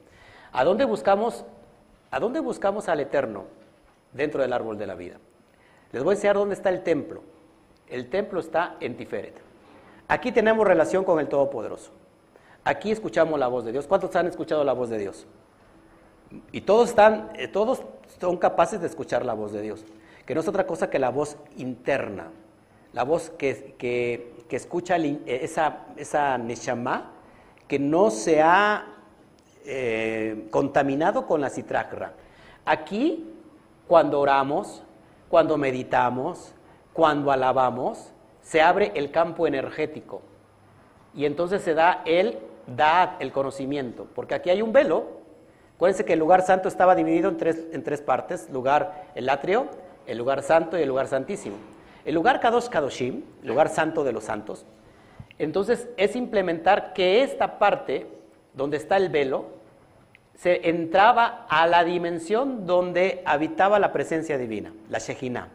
¿A 0.53 0.65
dónde 0.65 0.85
buscamos, 0.85 1.45
a 2.11 2.19
dónde 2.19 2.41
buscamos 2.41 2.89
al 2.89 3.01
Eterno 3.01 3.45
dentro 4.13 4.43
del 4.43 4.53
árbol 4.53 4.77
de 4.79 4.87
la 4.87 4.95
vida? 4.95 5.19
Les 5.93 6.03
voy 6.03 6.13
a 6.13 6.15
enseñar 6.17 6.37
dónde 6.37 6.55
está 6.55 6.71
el 6.71 6.83
templo. 6.83 7.23
El 7.89 8.11
templo 8.11 8.41
está 8.41 8.77
en 8.81 8.97
Tiferet. 8.97 9.35
Aquí 10.09 10.33
tenemos 10.33 10.67
relación 10.67 11.05
con 11.05 11.21
el 11.21 11.29
Todopoderoso. 11.29 11.93
Aquí 12.67 12.91
escuchamos 12.91 13.39
la 13.39 13.47
voz 13.47 13.65
de 13.65 13.71
Dios. 13.71 13.87
¿Cuántos 13.87 14.17
han 14.17 14.27
escuchado 14.27 14.65
la 14.65 14.73
voz 14.73 14.89
de 14.89 14.99
Dios? 14.99 15.25
Y 16.51 16.63
todos, 16.63 16.89
están, 16.89 17.31
eh, 17.37 17.47
todos 17.47 17.85
son 18.19 18.39
capaces 18.39 18.81
de 18.81 18.89
escuchar 18.89 19.25
la 19.25 19.35
voz 19.35 19.53
de 19.53 19.63
Dios, 19.63 19.85
que 20.27 20.35
no 20.35 20.41
es 20.41 20.49
otra 20.49 20.67
cosa 20.67 20.91
que 20.91 20.99
la 20.99 21.11
voz 21.11 21.37
interna, 21.57 22.33
la 22.93 23.05
voz 23.05 23.31
que, 23.31 23.77
que, 23.79 24.35
escucha 24.51 24.97
eh, 24.97 25.21
esa, 25.27 25.87
esa 25.97 26.39
neshama 26.39 27.13
que 27.69 27.79
no 27.79 28.11
se 28.11 28.43
ha 28.43 28.87
eh, 29.65 30.49
contaminado 30.51 31.29
con 31.29 31.41
la 31.41 31.51
citrakra. 31.51 32.15
Aquí, 32.65 33.33
cuando 33.87 34.19
oramos, 34.19 34.83
cuando 35.29 35.57
meditamos, 35.57 36.53
cuando 36.93 37.31
alabamos, 37.31 38.11
se 38.43 38.61
abre 38.61 38.91
el 38.97 39.13
campo 39.13 39.47
energético 39.47 40.21
y 41.15 41.27
entonces 41.27 41.63
se 41.63 41.73
da 41.73 42.03
el 42.05 42.41
da 42.67 43.17
el 43.21 43.33
conocimiento, 43.33 44.07
porque 44.15 44.35
aquí 44.35 44.51
hay 44.51 44.63
un 44.63 44.73
velo 44.73 45.27
Acuérdense 45.77 46.07
que 46.07 46.15
el 46.15 46.19
lugar 46.19 46.41
santo 46.41 46.69
estaba 46.69 46.95
dividido 46.95 47.29
en 47.29 47.37
tres, 47.37 47.67
en 47.71 47.83
tres 47.83 48.01
partes, 48.01 48.49
lugar, 48.49 49.05
el 49.15 49.29
atrio, 49.29 49.67
el 50.07 50.17
lugar 50.17 50.43
santo 50.43 50.79
y 50.79 50.83
el 50.83 50.89
lugar 50.89 51.07
santísimo. 51.07 51.57
El 52.07 52.15
lugar 52.15 52.41
Kadosh 52.41 52.69
Kadoshim, 52.69 53.23
lugar 53.43 53.69
santo 53.69 54.03
de 54.03 54.13
los 54.13 54.25
santos, 54.25 54.65
entonces 55.39 55.87
es 55.99 56.17
implementar 56.17 56.95
que 56.95 57.23
esta 57.23 57.59
parte, 57.59 58.07
donde 58.55 58.79
está 58.79 58.97
el 58.97 59.11
velo, 59.11 59.45
se 60.35 60.71
entraba 60.71 61.45
a 61.51 61.67
la 61.67 61.85
dimensión 61.85 62.65
donde 62.65 63.23
habitaba 63.27 63.79
la 63.79 63.93
presencia 63.93 64.39
divina, 64.39 64.73
la 64.89 64.99
Shejina. 64.99 65.49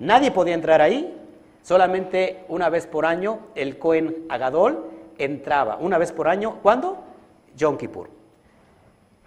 Nadie 0.00 0.32
podía 0.32 0.54
entrar 0.54 0.80
ahí, 0.80 1.16
solamente 1.62 2.44
una 2.48 2.68
vez 2.68 2.88
por 2.88 3.06
año 3.06 3.38
el 3.54 3.78
Cohen 3.78 4.26
Agadol 4.28 4.91
entraba, 5.24 5.76
una 5.76 5.98
vez 5.98 6.12
por 6.12 6.28
año, 6.28 6.58
¿cuándo? 6.62 6.98
Yom 7.56 7.76
Kippur. 7.76 8.08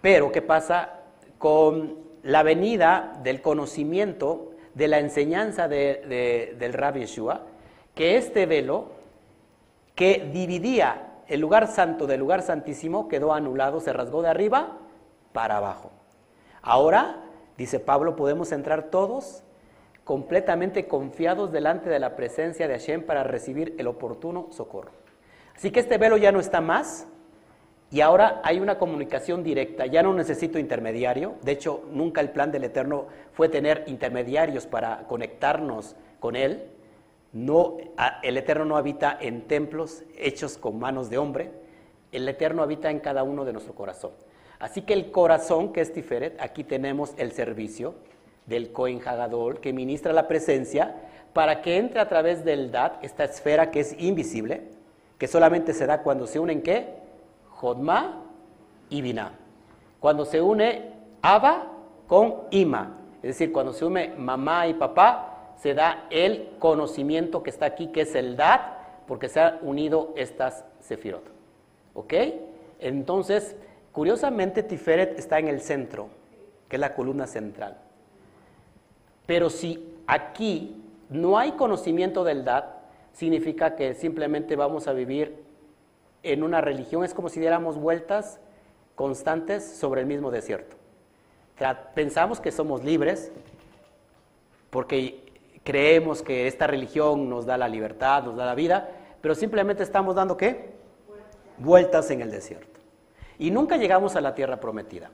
Pero, 0.02 0.32
¿qué 0.32 0.42
pasa 0.42 1.02
con 1.38 1.98
la 2.24 2.44
venida 2.44 3.20
del 3.24 3.42
conocimiento, 3.42 4.52
de 4.74 4.88
la 4.88 5.00
enseñanza 5.00 5.68
del 5.68 6.74
Rabbi 6.74 7.02
Yeshua? 7.02 7.42
Que 7.94 8.18
este 8.18 8.46
velo 8.46 8.90
que 9.96 10.30
dividía 10.32 11.22
el 11.28 11.40
lugar 11.40 11.68
santo 11.68 12.06
del 12.08 12.20
lugar 12.20 12.42
santísimo 12.42 13.08
quedó 13.08 13.34
anulado, 13.34 13.80
se 13.80 13.94
rasgó 13.94 14.22
de 14.22 14.30
arriba 14.30 14.78
para 15.34 15.58
abajo. 15.58 15.92
Ahora, 16.62 17.24
dice 17.58 17.80
Pablo, 17.80 18.16
podemos 18.16 18.52
entrar 18.52 18.84
todos 18.90 19.44
completamente 20.04 20.88
confiados 20.88 21.52
delante 21.52 21.90
de 21.90 22.00
la 22.00 22.16
presencia 22.16 22.68
de 22.68 22.76
Hashem 22.76 23.04
para 23.04 23.24
recibir 23.24 23.76
el 23.80 23.88
oportuno 23.88 24.48
socorro. 24.52 24.92
Así 25.56 25.72
que 25.72 25.80
este 25.80 25.98
velo 25.98 26.18
ya 26.18 26.32
no 26.32 26.40
está 26.40 26.62
más, 26.62 27.08
y 27.92 28.02
ahora 28.02 28.42
hay 28.44 28.60
una 28.60 28.78
comunicación 28.78 29.44
directa, 29.44 29.86
ya 29.86 30.04
no 30.04 30.14
necesito 30.14 30.60
intermediario. 30.60 31.36
De 31.44 31.54
hecho, 31.54 31.84
nunca 31.92 32.20
el 32.20 32.32
plan 32.32 32.52
del 32.52 32.64
Eterno 32.64 33.06
fue 33.32 33.48
tener 33.48 33.84
intermediarios 33.88 34.66
para 34.66 35.04
conectarnos 35.08 35.96
con 36.20 36.36
Él. 36.36 36.72
No, 37.32 37.78
el 38.24 38.38
Eterno 38.38 38.66
no 38.66 38.78
habita 38.78 39.18
en 39.22 39.44
templos 39.44 40.04
hechos 40.18 40.58
con 40.58 40.80
manos 40.80 41.10
de 41.10 41.18
hombre. 41.18 41.52
El 42.12 42.28
Eterno 42.28 42.64
habita 42.64 42.90
en 42.90 43.00
cada 43.00 43.24
uno 43.24 43.46
de 43.46 43.54
nuestro 43.54 43.76
corazón. 43.76 44.12
Así 44.60 44.82
que 44.82 44.94
el 44.94 45.12
corazón, 45.12 45.72
que 45.72 45.82
es 45.82 45.94
Tiferet, 45.94 46.42
aquí 46.42 46.64
tenemos 46.64 47.14
el 47.18 47.34
servicio 47.34 47.96
del 48.46 48.72
Cohen 48.72 49.02
Hagadol, 49.06 49.60
que 49.60 49.74
ministra 49.74 50.12
la 50.12 50.28
presencia, 50.28 50.96
para 51.34 51.62
que 51.62 51.78
entre 51.78 52.00
a 52.00 52.08
través 52.08 52.44
del 52.44 52.72
Dat, 52.72 53.04
esta 53.04 53.26
esfera 53.26 53.70
que 53.70 53.82
es 53.82 53.96
invisible, 54.00 54.75
que 55.18 55.28
solamente 55.28 55.74
se 55.74 55.86
da 55.86 56.02
cuando 56.04 56.28
se 56.28 56.40
unen 56.40 56.62
qué? 56.62 56.96
Jodma 57.50 58.24
y 58.90 59.02
Binah. 59.02 59.32
Cuando 60.00 60.26
se 60.26 60.42
une 60.42 60.94
Abba 61.22 61.72
con 62.08 62.44
Ima, 62.52 62.98
es 63.18 63.30
decir, 63.30 63.52
cuando 63.52 63.74
se 63.74 63.86
une 63.86 64.14
mamá 64.18 64.68
y 64.68 64.76
papá, 64.76 65.54
se 65.58 65.74
da 65.74 66.06
el 66.10 66.50
conocimiento 66.60 67.42
que 67.42 67.50
está 67.50 67.66
aquí, 67.66 67.88
que 67.88 68.02
es 68.02 68.14
el 68.14 68.36
Dat, 68.36 68.62
porque 69.08 69.30
se 69.30 69.40
han 69.40 69.60
unido 69.62 70.14
estas 70.16 70.66
sefirot. 70.80 71.24
¿Ok? 71.94 72.14
Entonces, 72.80 73.56
curiosamente, 73.92 74.62
Tiferet 74.62 75.18
está 75.18 75.40
en 75.40 75.48
el 75.48 75.62
centro, 75.62 76.10
que 76.68 76.76
es 76.76 76.80
la 76.80 76.94
columna 76.94 77.26
central. 77.26 77.78
Pero 79.26 79.50
si 79.50 79.96
aquí 80.06 80.84
no 81.10 81.40
hay 81.40 81.54
conocimiento 81.54 82.24
del 82.24 82.44
Dat, 82.44 82.75
significa 83.16 83.76
que 83.76 83.94
simplemente 83.96 84.56
vamos 84.56 84.88
a 84.88 84.94
vivir 84.94 85.44
en 86.22 86.44
una 86.44 86.60
religión 86.60 87.04
es 87.04 87.14
como 87.14 87.30
si 87.30 87.40
diéramos 87.40 87.78
vueltas 87.78 88.40
constantes 88.96 89.64
sobre 89.64 90.02
el 90.02 90.08
mismo 90.08 90.32
desierto. 90.32 90.76
Pensamos 91.94 92.42
que 92.42 92.52
somos 92.52 92.84
libres 92.84 93.32
porque 94.70 95.24
creemos 95.64 96.22
que 96.22 96.48
esta 96.48 96.68
religión 96.68 97.30
nos 97.30 97.46
da 97.46 97.58
la 97.58 97.70
libertad, 97.70 98.24
nos 98.24 98.36
da 98.36 98.46
la 98.46 98.56
vida, 98.56 98.90
pero 99.22 99.34
simplemente 99.34 99.84
estamos 99.84 100.16
dando 100.16 100.36
qué? 100.36 100.76
vueltas 101.58 102.12
en 102.12 102.22
el 102.22 102.32
desierto. 102.32 102.82
Y 103.38 103.50
nunca 103.50 103.78
llegamos 103.78 104.18
a 104.18 104.22
la 104.22 104.36
tierra 104.36 104.60
prometida. 104.60 105.10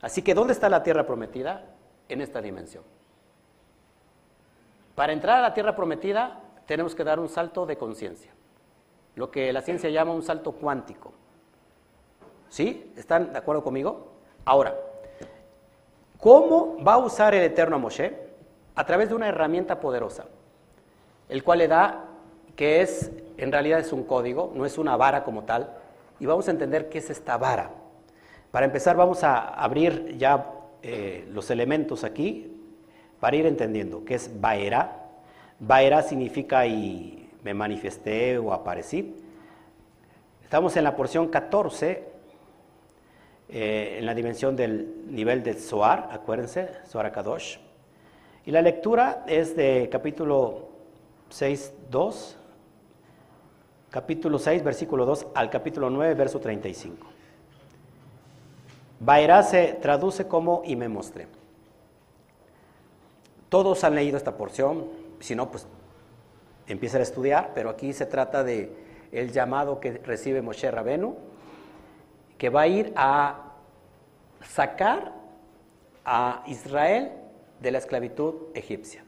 Así 0.00 0.22
que, 0.22 0.32
¿dónde 0.32 0.54
está 0.54 0.70
la 0.70 0.82
tierra 0.82 1.06
prometida? 1.06 1.66
En 2.08 2.22
esta 2.22 2.40
dimensión. 2.40 2.84
Para 4.94 5.12
entrar 5.12 5.38
a 5.38 5.42
la 5.42 5.54
tierra 5.54 5.76
prometida 5.76 6.41
tenemos 6.66 6.94
que 6.94 7.04
dar 7.04 7.20
un 7.20 7.28
salto 7.28 7.66
de 7.66 7.76
conciencia, 7.76 8.32
lo 9.16 9.30
que 9.30 9.52
la 9.52 9.62
ciencia 9.62 9.90
llama 9.90 10.12
un 10.12 10.22
salto 10.22 10.52
cuántico. 10.52 11.12
¿Sí? 12.48 12.92
¿Están 12.96 13.32
de 13.32 13.38
acuerdo 13.38 13.64
conmigo? 13.64 14.12
Ahora, 14.44 14.76
¿cómo 16.18 16.82
va 16.84 16.94
a 16.94 16.98
usar 16.98 17.34
el 17.34 17.42
Eterno 17.42 17.76
a 17.76 17.78
Moshe? 17.78 18.14
A 18.74 18.84
través 18.84 19.08
de 19.08 19.14
una 19.14 19.28
herramienta 19.28 19.80
poderosa, 19.80 20.26
el 21.28 21.42
cual 21.42 21.58
le 21.58 21.68
da 21.68 22.04
que 22.56 22.82
es, 22.82 23.10
en 23.36 23.52
realidad 23.52 23.80
es 23.80 23.92
un 23.92 24.04
código, 24.04 24.52
no 24.54 24.66
es 24.66 24.78
una 24.78 24.96
vara 24.96 25.24
como 25.24 25.44
tal, 25.44 25.74
y 26.20 26.26
vamos 26.26 26.48
a 26.48 26.50
entender 26.50 26.88
qué 26.88 26.98
es 26.98 27.10
esta 27.10 27.36
vara. 27.36 27.70
Para 28.50 28.66
empezar 28.66 28.96
vamos 28.96 29.24
a 29.24 29.48
abrir 29.48 30.16
ya 30.18 30.52
eh, 30.82 31.26
los 31.30 31.50
elementos 31.50 32.04
aquí 32.04 32.54
para 33.18 33.36
ir 33.36 33.46
entendiendo 33.46 34.04
qué 34.04 34.14
es 34.14 34.40
Baera. 34.40 35.01
Baera 35.64 36.02
significa 36.02 36.66
y 36.66 37.30
me 37.44 37.54
manifesté 37.54 38.36
o 38.36 38.52
aparecí. 38.52 39.14
Estamos 40.42 40.76
en 40.76 40.82
la 40.82 40.96
porción 40.96 41.28
14, 41.28 42.04
eh, 43.48 43.96
en 44.00 44.04
la 44.04 44.12
dimensión 44.12 44.56
del 44.56 45.04
nivel 45.06 45.44
del 45.44 45.60
Zohar, 45.60 46.08
acuérdense, 46.10 46.68
Zohar 46.88 47.12
Kadosh. 47.12 47.58
Y 48.44 48.50
la 48.50 48.60
lectura 48.60 49.22
es 49.28 49.54
de 49.54 49.88
capítulo 49.88 50.68
6, 51.28 51.72
2, 51.90 52.38
capítulo 53.88 54.40
6, 54.40 54.64
versículo 54.64 55.06
2 55.06 55.28
al 55.32 55.48
capítulo 55.48 55.90
9, 55.90 56.14
verso 56.14 56.40
35. 56.40 57.06
Baerá 58.98 59.44
se 59.44 59.74
traduce 59.74 60.26
como 60.26 60.62
y 60.64 60.74
me 60.74 60.88
mostré. 60.88 61.28
Todos 63.48 63.84
han 63.84 63.94
leído 63.94 64.16
esta 64.16 64.36
porción, 64.36 65.01
si 65.22 65.34
no, 65.34 65.50
pues 65.50 65.66
empiezan 66.66 67.00
a 67.00 67.02
estudiar, 67.04 67.52
pero 67.54 67.70
aquí 67.70 67.92
se 67.92 68.06
trata 68.06 68.44
de 68.44 68.72
el 69.12 69.32
llamado 69.32 69.80
que 69.80 69.92
recibe 69.92 70.42
Moshe 70.42 70.70
Rabenu, 70.70 71.16
que 72.38 72.48
va 72.48 72.62
a 72.62 72.66
ir 72.66 72.92
a 72.96 73.52
sacar 74.48 75.12
a 76.04 76.42
Israel 76.46 77.12
de 77.60 77.70
la 77.70 77.78
esclavitud 77.78 78.34
egipcia. 78.54 79.04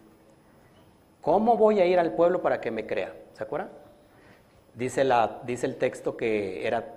¿Cómo 1.20 1.56
voy 1.56 1.80
a 1.80 1.86
ir 1.86 1.98
al 1.98 2.12
pueblo 2.12 2.42
para 2.42 2.60
que 2.60 2.70
me 2.70 2.86
crea? 2.86 3.14
¿Se 3.32 3.42
acuerdan? 3.42 3.70
Dice, 4.74 5.04
la, 5.04 5.40
dice 5.44 5.66
el 5.66 5.76
texto 5.76 6.16
que, 6.16 6.66
era, 6.66 6.96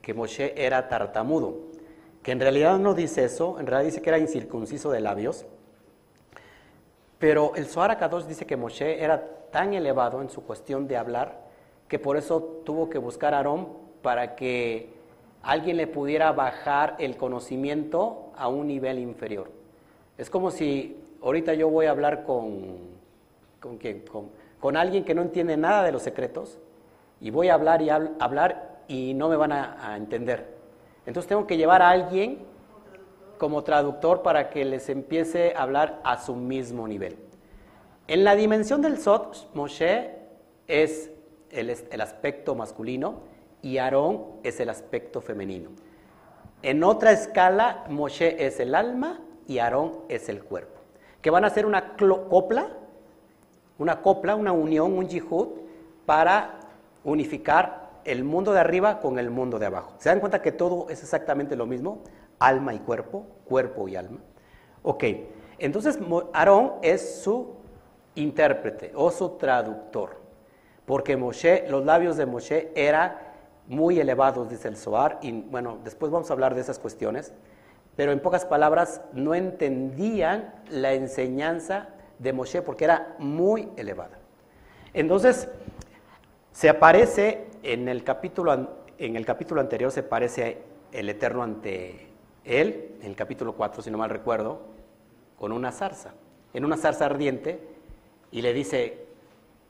que 0.00 0.14
Moshe 0.14 0.54
era 0.56 0.88
tartamudo 0.88 1.68
que 2.28 2.32
en 2.32 2.40
realidad 2.40 2.78
no 2.78 2.92
dice 2.92 3.24
eso, 3.24 3.58
en 3.58 3.66
realidad 3.66 3.90
dice 3.90 4.02
que 4.02 4.10
era 4.10 4.18
incircunciso 4.18 4.90
de 4.90 5.00
labios, 5.00 5.46
pero 7.18 7.52
el 7.56 7.66
Zohar 7.66 7.90
Akadosh 7.90 8.24
dice 8.24 8.46
que 8.46 8.56
Moshe 8.56 9.02
era 9.02 9.24
tan 9.50 9.74
elevado 9.74 10.22
en 10.22 10.30
su 10.30 10.44
cuestión 10.44 10.86
de 10.86 10.96
hablar 10.96 11.40
que 11.88 11.98
por 11.98 12.16
eso 12.16 12.62
tuvo 12.64 12.88
que 12.88 12.98
buscar 12.98 13.34
a 13.34 13.38
Aarón 13.38 13.68
para 14.02 14.36
que 14.36 14.90
alguien 15.42 15.76
le 15.76 15.86
pudiera 15.86 16.32
bajar 16.32 16.96
el 16.98 17.16
conocimiento 17.16 18.32
a 18.36 18.48
un 18.48 18.66
nivel 18.66 18.98
inferior. 18.98 19.50
Es 20.16 20.30
como 20.30 20.50
si 20.50 20.96
ahorita 21.22 21.54
yo 21.54 21.70
voy 21.70 21.86
a 21.86 21.90
hablar 21.90 22.24
con, 22.24 22.78
¿con, 23.60 23.78
quién? 23.78 24.04
con, 24.60 24.76
alguien 24.76 25.04
que 25.04 25.14
no 25.14 25.22
entiende 25.22 25.56
nada 25.56 25.82
de 25.82 25.92
los 25.92 26.02
secretos 26.02 26.58
y 27.20 27.30
voy 27.30 27.48
a 27.48 27.54
hablar 27.54 27.82
y 27.82 27.90
hablar 27.90 28.80
y 28.86 29.14
no 29.14 29.28
me 29.28 29.36
van 29.36 29.52
a 29.52 29.96
entender. 29.96 30.58
Entonces 31.06 31.28
tengo 31.28 31.46
que 31.46 31.56
llevar 31.56 31.80
a 31.80 31.90
alguien 31.90 32.47
como 33.38 33.64
traductor 33.64 34.22
para 34.22 34.50
que 34.50 34.64
les 34.64 34.88
empiece 34.88 35.54
a 35.56 35.62
hablar 35.62 36.00
a 36.04 36.18
su 36.18 36.34
mismo 36.34 36.86
nivel. 36.86 37.16
En 38.08 38.24
la 38.24 38.34
dimensión 38.34 38.82
del 38.82 38.98
Sot, 38.98 39.50
Moshe 39.54 40.14
es 40.66 41.10
el, 41.50 42.00
aspecto 42.00 42.54
masculino 42.54 43.20
y 43.62 43.78
Aarón 43.78 44.24
es 44.42 44.60
el 44.60 44.68
aspecto 44.68 45.20
femenino. 45.20 45.70
En 46.62 46.82
otra 46.84 47.12
escala, 47.12 47.84
Moshe 47.88 48.44
es 48.46 48.60
el 48.60 48.74
alma 48.74 49.20
y 49.46 49.58
Aarón 49.58 50.00
es 50.08 50.28
el 50.28 50.42
cuerpo. 50.42 50.80
Que 51.22 51.30
van 51.30 51.44
a 51.44 51.48
hacer 51.48 51.66
una 51.66 51.94
copla, 51.96 52.68
una 53.78 54.02
copla, 54.02 54.36
una 54.36 54.52
unión, 54.52 54.92
un 54.92 55.08
yihud, 55.08 55.48
para 56.06 56.60
unificar 57.04 57.90
el 58.04 58.24
mundo 58.24 58.52
de 58.52 58.60
arriba 58.60 59.00
con 59.00 59.18
el 59.18 59.30
mundo 59.30 59.58
de 59.58 59.66
abajo. 59.66 59.94
¿Se 59.98 60.08
dan 60.08 60.20
cuenta 60.20 60.40
que 60.40 60.52
todo 60.52 60.88
es 60.88 61.02
exactamente 61.02 61.56
lo 61.56 61.66
mismo? 61.66 62.02
Alma 62.38 62.74
y 62.74 62.78
cuerpo, 62.78 63.26
cuerpo 63.44 63.88
y 63.88 63.96
alma. 63.96 64.20
Ok, 64.82 65.04
entonces 65.58 65.98
Aarón 66.32 66.74
es 66.82 67.22
su 67.22 67.54
intérprete 68.14 68.92
o 68.94 69.10
su 69.10 69.30
traductor, 69.30 70.16
porque 70.86 71.16
Moshe, 71.16 71.66
los 71.68 71.84
labios 71.84 72.16
de 72.16 72.26
Moshe 72.26 72.72
eran 72.74 73.16
muy 73.66 74.00
elevados, 74.00 74.48
dice 74.48 74.68
el 74.68 74.76
Zohar, 74.76 75.18
y 75.20 75.32
bueno, 75.32 75.78
después 75.84 76.10
vamos 76.10 76.30
a 76.30 76.32
hablar 76.32 76.54
de 76.54 76.62
esas 76.62 76.78
cuestiones, 76.78 77.32
pero 77.96 78.12
en 78.12 78.20
pocas 78.20 78.44
palabras 78.44 79.00
no 79.12 79.34
entendían 79.34 80.54
la 80.70 80.94
enseñanza 80.94 81.88
de 82.18 82.32
Moshe 82.32 82.62
porque 82.62 82.84
era 82.84 83.14
muy 83.18 83.68
elevada. 83.76 84.18
Entonces, 84.94 85.48
se 86.52 86.68
aparece 86.68 87.46
en 87.62 87.88
el 87.88 88.04
capítulo, 88.04 88.68
en 88.98 89.16
el 89.16 89.26
capítulo 89.26 89.60
anterior 89.60 89.90
se 89.90 90.02
parece 90.02 90.62
el 90.92 91.08
Eterno 91.08 91.42
ante 91.42 92.07
él, 92.48 92.96
en 93.00 93.10
el 93.10 93.16
capítulo 93.16 93.54
4, 93.54 93.82
si 93.82 93.90
no 93.90 93.98
mal 93.98 94.10
recuerdo, 94.10 94.62
con 95.38 95.52
una 95.52 95.70
zarza, 95.70 96.14
en 96.54 96.64
una 96.64 96.76
zarza 96.76 97.06
ardiente, 97.06 97.60
y 98.30 98.42
le 98.42 98.52
dice, 98.52 99.06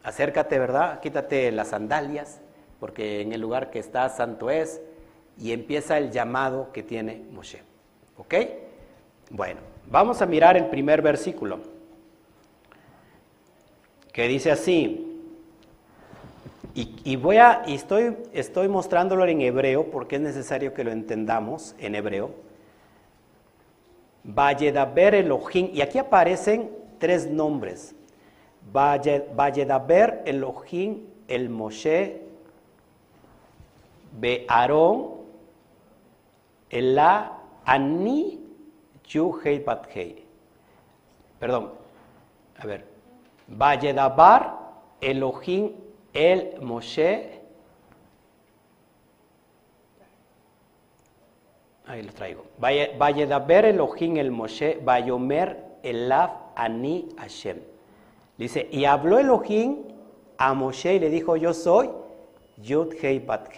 acércate, 0.02 0.58
¿verdad? 0.58 1.00
Quítate 1.00 1.50
las 1.52 1.68
sandalias, 1.68 2.40
porque 2.80 3.20
en 3.20 3.32
el 3.32 3.40
lugar 3.40 3.70
que 3.70 3.78
está 3.78 4.08
santo 4.08 4.50
es, 4.50 4.80
y 5.36 5.52
empieza 5.52 5.98
el 5.98 6.10
llamado 6.10 6.72
que 6.72 6.82
tiene 6.82 7.22
Moshe. 7.32 7.62
¿Ok? 8.16 8.34
Bueno, 9.30 9.60
vamos 9.90 10.22
a 10.22 10.26
mirar 10.26 10.56
el 10.56 10.66
primer 10.66 11.02
versículo, 11.02 11.60
que 14.12 14.26
dice 14.26 14.50
así, 14.50 15.04
y, 16.74 17.16
voy 17.16 17.38
a, 17.38 17.64
y 17.66 17.74
estoy, 17.74 18.16
estoy 18.32 18.68
mostrándolo 18.68 19.26
en 19.26 19.40
hebreo 19.40 19.90
porque 19.90 20.14
es 20.14 20.22
necesario 20.22 20.74
que 20.74 20.84
lo 20.84 20.92
entendamos 20.92 21.74
en 21.80 21.96
hebreo. 21.96 22.30
Valledaber 24.28 25.14
Elohim, 25.14 25.70
y 25.72 25.80
aquí 25.80 25.98
aparecen 25.98 26.70
tres 26.98 27.26
nombres. 27.26 27.94
Valledaber 28.72 30.22
Elohim, 30.26 31.06
el 31.26 31.48
Moshe, 31.48 32.22
Be'aron, 34.20 35.16
Ela, 36.68 37.38
Ani, 37.64 38.38
Yuhei 39.06 39.60
Bathei. 39.60 40.24
Perdón, 41.40 41.72
a 42.58 42.66
ver. 42.66 42.84
Valledabar 43.46 44.58
Elohim 45.00 45.72
el 46.12 46.60
Moshe, 46.60 47.37
ahí 51.88 52.02
lo 52.02 52.12
traigo, 52.12 52.44
Vayedaber 52.58 53.64
Elohim 53.64 54.18
el 54.18 54.30
Moshe, 54.30 54.78
Vayomer 54.84 55.56
Elav 55.82 56.30
Ani 56.54 57.08
Hashem. 57.16 57.58
Dice, 58.36 58.68
y 58.70 58.84
habló 58.84 59.18
Elohim 59.18 59.78
a 60.36 60.54
Moshe 60.54 60.94
y 60.94 60.98
le 61.00 61.10
dijo, 61.10 61.36
yo 61.36 61.52
soy 61.52 61.90
Yud 62.58 62.94
Hei 63.02 63.18
Bat. 63.18 63.48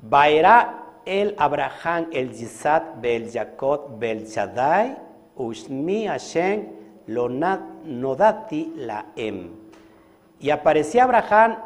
Vaera 0.00 0.84
el 1.04 1.34
Abraham 1.38 2.08
el 2.12 2.32
Yisad 2.32 3.00
bel 3.00 3.30
Jacob 3.32 3.98
bel 3.98 4.26
Shaddai, 4.26 4.96
Ushmi 5.36 6.06
Hashem 6.06 6.68
lo 7.06 7.28
nodati 7.28 8.72
la 8.76 9.06
em. 9.16 9.50
Y 10.40 10.50
aparecía 10.50 11.04
Abraham 11.04 11.56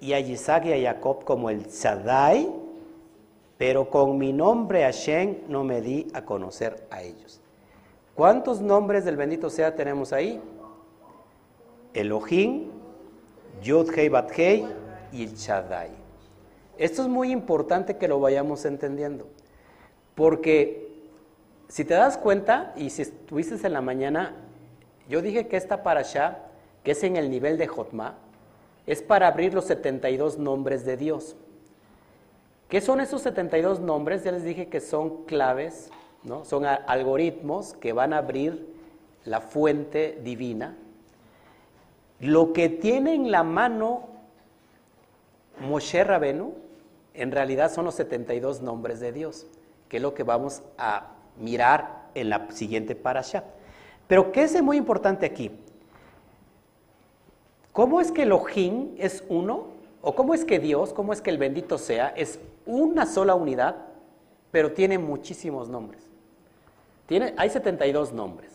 y 0.00 0.12
a 0.12 0.20
Isaac 0.20 0.64
y 0.66 0.72
a 0.72 0.92
Jacob 0.92 1.24
como 1.24 1.50
el 1.50 1.66
Shaddai, 1.66 2.48
pero 3.58 3.90
con 3.90 4.16
mi 4.16 4.32
nombre 4.32 4.84
Hashem 4.84 5.38
no 5.48 5.64
me 5.64 5.80
di 5.80 6.06
a 6.14 6.24
conocer 6.24 6.86
a 6.90 7.02
ellos. 7.02 7.40
¿Cuántos 8.14 8.60
nombres 8.60 9.04
del 9.04 9.16
bendito 9.16 9.50
sea 9.50 9.74
tenemos 9.74 10.12
ahí? 10.12 10.40
Elohim, 11.92 12.70
Yud 13.62 13.90
Hei 13.96 14.08
Bat 14.08 14.30
Hei 14.36 14.66
y 15.12 15.24
el 15.24 15.34
Shaddai. 15.34 15.90
Esto 16.78 17.02
es 17.02 17.08
muy 17.08 17.32
importante 17.32 17.96
que 17.96 18.08
lo 18.08 18.20
vayamos 18.20 18.64
entendiendo, 18.64 19.26
porque 20.14 20.88
si 21.66 21.84
te 21.84 21.94
das 21.94 22.16
cuenta, 22.16 22.72
y 22.76 22.90
si 22.90 23.02
estuviste 23.02 23.54
en 23.66 23.72
la 23.72 23.80
mañana, 23.80 24.36
yo 25.08 25.20
dije 25.20 25.48
que 25.48 25.56
esta 25.56 25.82
parasha 25.82 26.48
que 26.88 26.92
es 26.92 27.02
en 27.02 27.16
el 27.16 27.30
nivel 27.30 27.58
de 27.58 27.66
Jotma, 27.66 28.16
es 28.86 29.02
para 29.02 29.28
abrir 29.28 29.52
los 29.52 29.66
72 29.66 30.38
nombres 30.38 30.86
de 30.86 30.96
Dios. 30.96 31.36
¿Qué 32.68 32.82
son 32.82 33.00
esos 33.00 33.22
72 33.22 33.80
nombres? 33.80 34.24
Ya 34.24 34.32
les 34.32 34.44
dije 34.44 34.68
que 34.68 34.80
son 34.80 35.24
claves, 35.24 35.90
¿no? 36.22 36.44
son 36.44 36.66
algoritmos 36.66 37.72
que 37.74 37.94
van 37.94 38.12
a 38.12 38.18
abrir 38.18 38.66
la 39.24 39.40
fuente 39.40 40.20
divina. 40.22 40.76
Lo 42.20 42.52
que 42.52 42.68
tiene 42.68 43.14
en 43.14 43.30
la 43.30 43.42
mano 43.42 44.08
Moshe 45.60 46.04
Rabenu, 46.04 46.54
en 47.14 47.32
realidad 47.32 47.72
son 47.72 47.86
los 47.86 47.94
72 47.94 48.60
nombres 48.60 49.00
de 49.00 49.12
Dios, 49.12 49.46
que 49.88 49.96
es 49.96 50.02
lo 50.02 50.12
que 50.12 50.22
vamos 50.22 50.62
a 50.76 51.14
mirar 51.38 52.08
en 52.14 52.28
la 52.28 52.50
siguiente 52.50 52.94
parasha. 52.94 53.44
Pero 54.06 54.30
¿qué 54.30 54.42
es 54.42 54.62
muy 54.62 54.76
importante 54.76 55.24
aquí? 55.24 55.50
¿Cómo 57.72 58.00
es 58.00 58.12
que 58.12 58.22
Elohim 58.22 58.94
es 58.98 59.24
uno? 59.28 59.77
¿O 60.00 60.14
cómo 60.14 60.34
es 60.34 60.44
que 60.44 60.58
Dios, 60.58 60.92
cómo 60.92 61.12
es 61.12 61.20
que 61.20 61.30
el 61.30 61.38
bendito 61.38 61.78
sea, 61.78 62.08
es 62.16 62.38
una 62.66 63.06
sola 63.06 63.34
unidad, 63.34 63.76
pero 64.50 64.72
tiene 64.72 64.98
muchísimos 64.98 65.68
nombres? 65.68 66.04
Tiene, 67.06 67.34
hay 67.36 67.50
72 67.50 68.12
nombres. 68.12 68.52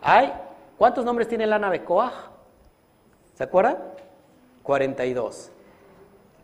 Hay, 0.00 0.32
¿Cuántos 0.80 1.04
nombres 1.04 1.28
tiene 1.28 1.46
la 1.46 1.58
nave 1.58 1.84
Koach? 1.84 2.14
¿Se 3.34 3.44
acuerdan? 3.44 3.76
42. 4.62 5.50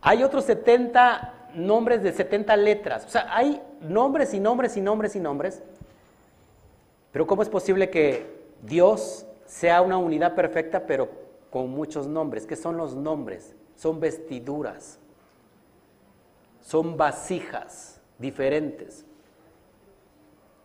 Hay 0.02 0.22
otros 0.22 0.44
70 0.44 1.50
nombres 1.54 2.02
de 2.02 2.12
70 2.12 2.54
letras. 2.58 3.06
O 3.06 3.08
sea, 3.08 3.34
hay 3.34 3.62
nombres 3.80 4.34
y 4.34 4.40
nombres 4.40 4.76
y 4.76 4.82
nombres 4.82 5.16
y 5.16 5.20
nombres. 5.20 5.62
Pero 7.12 7.26
¿cómo 7.26 7.42
es 7.42 7.48
posible 7.48 7.88
que 7.88 8.26
Dios 8.62 9.26
sea 9.46 9.80
una 9.80 9.96
unidad 9.96 10.34
perfecta, 10.34 10.86
pero 10.86 11.08
con 11.50 11.70
muchos 11.70 12.06
nombres? 12.06 12.46
¿Qué 12.46 12.56
son 12.56 12.76
los 12.76 12.94
nombres? 12.94 13.54
Son 13.76 14.00
vestiduras. 14.00 14.98
Son 16.60 16.96
vasijas 16.96 18.00
diferentes. 18.18 19.04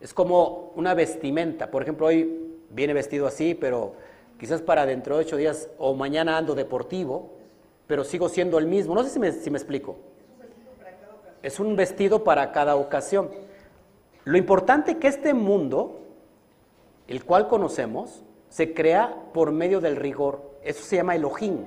Es 0.00 0.12
como 0.12 0.72
una 0.74 0.94
vestimenta. 0.94 1.70
Por 1.70 1.82
ejemplo, 1.82 2.06
hoy 2.06 2.56
viene 2.70 2.92
vestido 2.92 3.26
así, 3.26 3.54
pero 3.54 3.94
quizás 4.38 4.60
para 4.62 4.84
dentro 4.84 5.16
de 5.16 5.24
ocho 5.24 5.36
días 5.36 5.68
o 5.78 5.94
mañana 5.94 6.36
ando 6.36 6.54
deportivo 6.54 7.42
pero 7.92 8.04
sigo 8.04 8.30
siendo 8.30 8.58
el 8.58 8.66
mismo. 8.66 8.94
No 8.94 9.02
sé 9.02 9.10
si 9.10 9.18
me, 9.18 9.32
si 9.32 9.50
me 9.50 9.58
explico. 9.58 9.96
Es 11.42 11.60
un 11.60 11.76
vestido 11.76 12.24
para 12.24 12.50
cada 12.50 12.76
ocasión. 12.76 13.30
Lo 14.24 14.38
importante 14.38 14.92
es 14.92 14.96
que 14.96 15.08
este 15.08 15.34
mundo, 15.34 16.00
el 17.06 17.22
cual 17.24 17.48
conocemos, 17.48 18.22
se 18.48 18.72
crea 18.72 19.14
por 19.34 19.52
medio 19.52 19.80
del 19.82 19.96
rigor. 19.96 20.40
Eso 20.62 20.82
se 20.84 20.96
llama 20.96 21.16
Elohim. 21.16 21.64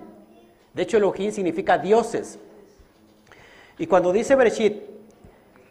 De 0.76 0.84
hecho, 0.84 0.98
Elohim 0.98 1.32
significa 1.32 1.78
dioses. 1.78 2.38
Y 3.78 3.88
cuando 3.88 4.12
dice 4.12 4.36
Bereshit, 4.36 4.84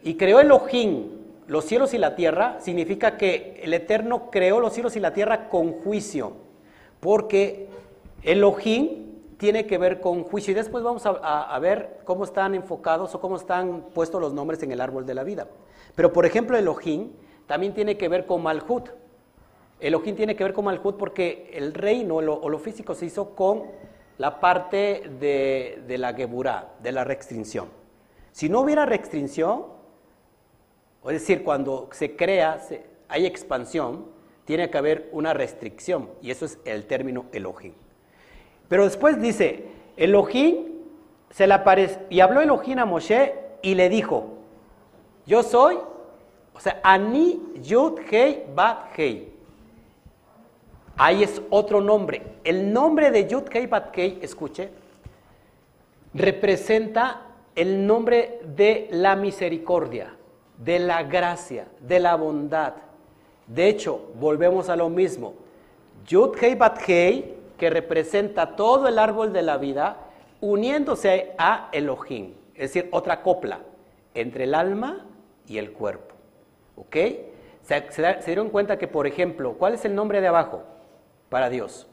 y 0.02 0.16
creó 0.16 0.40
Elohim 0.40 1.10
los 1.46 1.66
cielos 1.66 1.92
y 1.92 1.98
la 1.98 2.16
tierra, 2.16 2.58
significa 2.60 3.18
que 3.18 3.60
el 3.62 3.74
Eterno 3.74 4.30
creó 4.30 4.60
los 4.60 4.72
cielos 4.72 4.96
y 4.96 5.00
la 5.00 5.12
tierra 5.12 5.50
con 5.50 5.72
juicio. 5.72 6.32
Porque 7.00 7.68
Elohim 8.22 9.04
tiene 9.36 9.66
que 9.66 9.76
ver 9.76 10.00
con 10.00 10.24
juicio. 10.24 10.52
Y 10.52 10.54
después 10.54 10.82
vamos 10.82 11.04
a, 11.04 11.58
ver 11.58 12.00
cómo 12.04 12.24
están 12.24 12.54
enfocados 12.54 13.14
o 13.14 13.20
cómo 13.20 13.36
están 13.36 13.82
puestos 13.92 14.20
los 14.22 14.32
nombres 14.32 14.62
en 14.62 14.72
el 14.72 14.80
árbol 14.80 15.04
de 15.04 15.14
la 15.14 15.22
vida. 15.22 15.48
Pero 15.94 16.14
por 16.14 16.24
ejemplo, 16.24 16.56
Elohim 16.56 17.10
también 17.46 17.74
tiene 17.74 17.98
que 17.98 18.08
ver 18.08 18.24
con 18.24 18.42
Malhut. 18.42 18.88
Elohim 19.80 20.16
tiene 20.16 20.34
que 20.34 20.44
ver 20.44 20.54
con 20.54 20.64
Malhut 20.64 20.96
porque 20.96 21.50
el 21.52 21.74
reino 21.74 22.16
o 22.16 22.48
lo 22.48 22.58
físico 22.58 22.94
se 22.94 23.04
hizo 23.04 23.34
con 23.34 23.64
la 24.18 24.40
parte 24.40 25.10
de, 25.18 25.98
la 25.98 26.14
Geburá, 26.14 26.74
de 26.82 26.92
la 26.92 27.04
restricción. 27.04 27.68
Si 28.32 28.48
no 28.48 28.60
hubiera 28.60 28.86
restricción, 28.86 29.66
es 31.04 31.12
decir, 31.12 31.44
cuando 31.44 31.88
se 31.92 32.16
crea, 32.16 32.60
hay 33.08 33.26
expansión, 33.26 34.06
tiene 34.44 34.70
que 34.70 34.78
haber 34.78 35.08
una 35.12 35.34
restricción, 35.34 36.10
y 36.20 36.30
eso 36.30 36.44
es 36.44 36.58
el 36.64 36.86
término 36.86 37.26
Elohim. 37.32 37.74
Pero 38.68 38.84
después 38.84 39.20
dice, 39.20 39.64
Elohim 39.96 40.66
se 41.30 41.46
le 41.46 41.54
apareció, 41.54 42.00
y 42.10 42.20
habló 42.20 42.40
Elohim 42.40 42.78
a 42.78 42.84
Moshe 42.84 43.34
y 43.62 43.74
le 43.74 43.88
dijo, 43.88 44.38
yo 45.26 45.42
soy, 45.42 45.78
o 46.54 46.60
sea, 46.60 46.80
Ani 46.82 47.40
Yud 47.62 47.98
Hei 48.10 48.44
Bat 48.54 48.96
Hei. 48.96 49.33
Ahí 50.96 51.24
es 51.24 51.42
otro 51.50 51.80
nombre. 51.80 52.22
El 52.44 52.72
nombre 52.72 53.10
de 53.10 53.26
Yud 53.26 53.44
Hei 53.52 53.66
Bat 53.66 53.96
Hei, 53.96 54.18
escuche, 54.22 54.70
representa 56.12 57.22
el 57.56 57.86
nombre 57.86 58.40
de 58.44 58.88
la 58.92 59.16
misericordia, 59.16 60.14
de 60.58 60.78
la 60.78 61.02
gracia, 61.02 61.66
de 61.80 61.98
la 61.98 62.14
bondad. 62.14 62.74
De 63.46 63.68
hecho, 63.68 64.12
volvemos 64.20 64.68
a 64.68 64.76
lo 64.76 64.88
mismo. 64.88 65.34
Yud 66.06 66.36
Hei 66.40 66.54
Bat 66.54 66.78
Hei 66.88 67.34
que 67.58 67.70
representa 67.70 68.56
todo 68.56 68.88
el 68.88 68.98
árbol 68.98 69.32
de 69.32 69.42
la 69.42 69.56
vida 69.58 69.96
uniéndose 70.40 71.32
a 71.38 71.68
Elohim, 71.72 72.34
es 72.54 72.72
decir, 72.72 72.88
otra 72.92 73.22
copla 73.22 73.60
entre 74.14 74.44
el 74.44 74.54
alma 74.54 75.06
y 75.46 75.58
el 75.58 75.72
cuerpo. 75.72 76.14
¿Ok? 76.76 76.96
Se, 77.62 77.82
dieron 78.26 78.50
cuenta 78.50 78.76
que, 78.76 78.88
por 78.88 79.06
ejemplo, 79.06 79.54
¿cuál 79.54 79.74
es 79.74 79.84
el 79.84 79.94
nombre 79.94 80.20
de 80.20 80.28
abajo 80.28 80.62
para 81.28 81.48
Dios? 81.48 81.86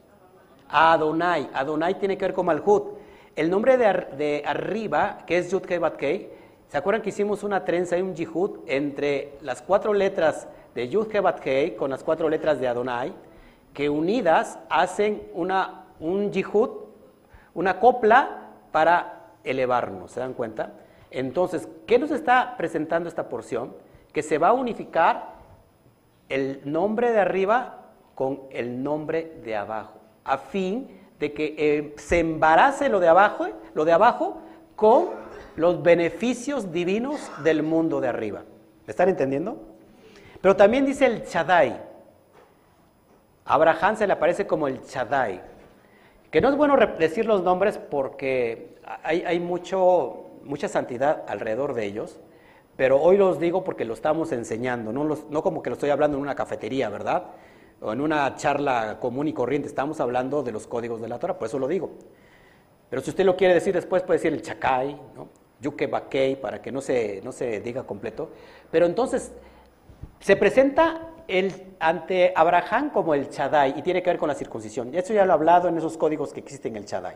Adonai. 0.70 1.50
Adonai 1.54 2.00
tiene 2.00 2.18
que 2.18 2.26
ver 2.26 2.34
con 2.34 2.46
Malhut. 2.46 2.98
El 3.36 3.50
nombre 3.50 3.78
de, 3.78 4.44
arriba, 4.46 5.20
que 5.26 5.38
es 5.38 5.52
Yud 5.52 5.64
Kei 5.64 6.30
¿se 6.68 6.78
acuerdan 6.78 7.02
que 7.02 7.10
hicimos 7.10 7.44
una 7.44 7.66
trenza 7.66 7.98
y 7.98 8.02
un 8.02 8.16
Yihud 8.16 8.60
entre 8.68 9.38
las 9.42 9.62
cuatro 9.62 9.94
letras 9.94 10.48
de 10.76 10.88
Yud 10.88 11.08
Kei 11.08 11.76
con 11.76 11.90
las 11.90 12.04
cuatro 12.04 12.30
letras 12.30 12.60
de 12.60 12.68
Adonai? 12.68 13.14
que 13.74 13.90
unidas 13.90 14.60
hacen 14.70 15.24
una, 15.34 15.86
un 16.00 16.32
yihud, 16.32 16.70
una 17.54 17.80
copla 17.80 18.50
para 18.72 19.32
elevarnos, 19.44 20.12
¿se 20.12 20.20
dan 20.20 20.34
cuenta? 20.34 20.74
Entonces, 21.10 21.68
¿qué 21.86 22.00
nos 22.00 22.12
está 22.12 22.56
presentando 22.58 23.10
esta 23.10 23.30
porción? 23.30 23.76
Que 24.14 24.24
se 24.24 24.38
va 24.38 24.50
a 24.50 24.54
unificar 24.54 25.36
el 26.30 26.62
nombre 26.64 27.12
de 27.12 27.20
arriba 27.20 27.81
con 28.16 28.42
el 28.52 28.84
nombre 28.84 29.38
de 29.44 29.56
abajo, 29.56 30.00
a 30.24 30.38
fin 30.38 30.88
de 31.20 31.34
que 31.34 31.56
eh, 31.58 31.94
se 31.98 32.20
embarace 32.20 32.90
lo 32.90 33.00
de 33.00 33.08
abajo, 33.08 33.48
lo 33.74 33.86
de 33.86 33.92
abajo 33.92 34.42
con 34.76 35.10
los 35.56 35.84
beneficios 35.84 36.72
divinos 36.72 37.32
del 37.44 37.64
mundo 37.64 38.02
de 38.02 38.08
arriba. 38.08 38.44
¿Me 38.88 38.92
están 38.92 39.10
entendiendo? 39.10 39.58
Pero 40.42 40.56
también 40.56 40.86
dice 40.86 41.06
el 41.06 41.24
Shaddai, 41.24 41.80
Abraham 43.46 43.96
se 43.96 44.08
le 44.08 44.14
aparece 44.14 44.48
como 44.48 44.68
el 44.68 44.82
Shaddai, 44.82 45.42
que 46.32 46.42
no 46.42 46.50
es 46.50 46.56
bueno 46.56 46.76
decir 46.98 47.26
los 47.26 47.44
nombres 47.44 47.78
porque 47.78 48.76
hay, 49.04 49.40
mucho, 49.40 50.32
mucha 50.44 50.68
santidad 50.68 51.24
alrededor 51.28 51.74
de 51.74 51.86
ellos, 51.86 52.20
pero 52.76 53.00
hoy 53.02 53.18
los 53.18 53.40
digo 53.40 53.64
porque 53.64 53.86
lo 53.86 53.94
estamos 53.94 54.32
enseñando, 54.32 54.92
no, 54.92 55.04
no 55.04 55.44
como 55.44 55.62
que 55.62 55.70
lo 55.70 55.76
estoy 55.76 55.92
hablando 55.92 56.18
en 56.18 56.24
una 56.24 56.34
cafetería, 56.36 56.90
¿verdad? 56.90 57.26
En 57.82 58.02
una 58.02 58.36
charla 58.36 59.00
común 59.00 59.28
y 59.28 59.34
corriente, 59.34 59.68
estamos 59.68 60.00
hablando 60.00 60.44
de 60.44 60.52
los 60.52 60.68
códigos 60.68 61.02
de 61.02 61.08
la 61.08 61.20
Torah, 61.20 61.38
por 61.38 61.48
eso 61.48 61.58
lo 61.58 61.68
digo. 61.68 61.92
Pero 62.90 63.02
si 63.02 63.10
usted 63.10 63.26
lo 63.26 63.36
quiere 63.36 63.54
decir 63.54 63.74
después, 63.74 64.04
puede 64.04 64.20
decir 64.20 64.34
el 64.34 64.42
Chakai, 64.42 64.94
¿no? 65.16 65.30
Yuke 65.62 65.88
Bakei, 65.88 66.36
para 66.36 66.62
que 66.62 66.72
no 66.72 66.82
se, 66.82 67.22
no 67.24 67.32
se 67.32 67.60
diga 67.62 67.84
completo. 67.84 68.30
Pero 68.72 68.86
entonces, 68.86 69.32
se 70.20 70.36
presenta 70.36 71.08
ante 71.80 72.34
Abraham 72.36 72.90
como 72.90 73.14
el 73.14 73.30
Chadai 73.30 73.78
y 73.78 73.82
tiene 73.82 74.04
que 74.04 74.10
ver 74.10 74.20
con 74.20 74.28
la 74.28 74.36
circuncisión. 74.36 74.94
Eso 74.94 75.14
ya 75.14 75.24
lo 75.26 75.32
he 75.32 75.34
hablado 75.34 75.68
en 75.68 75.78
esos 75.78 75.98
códigos 75.98 76.34
que 76.34 76.40
existen 76.40 76.76
en 76.76 76.84
el 76.84 76.86
Chadai. 76.86 77.16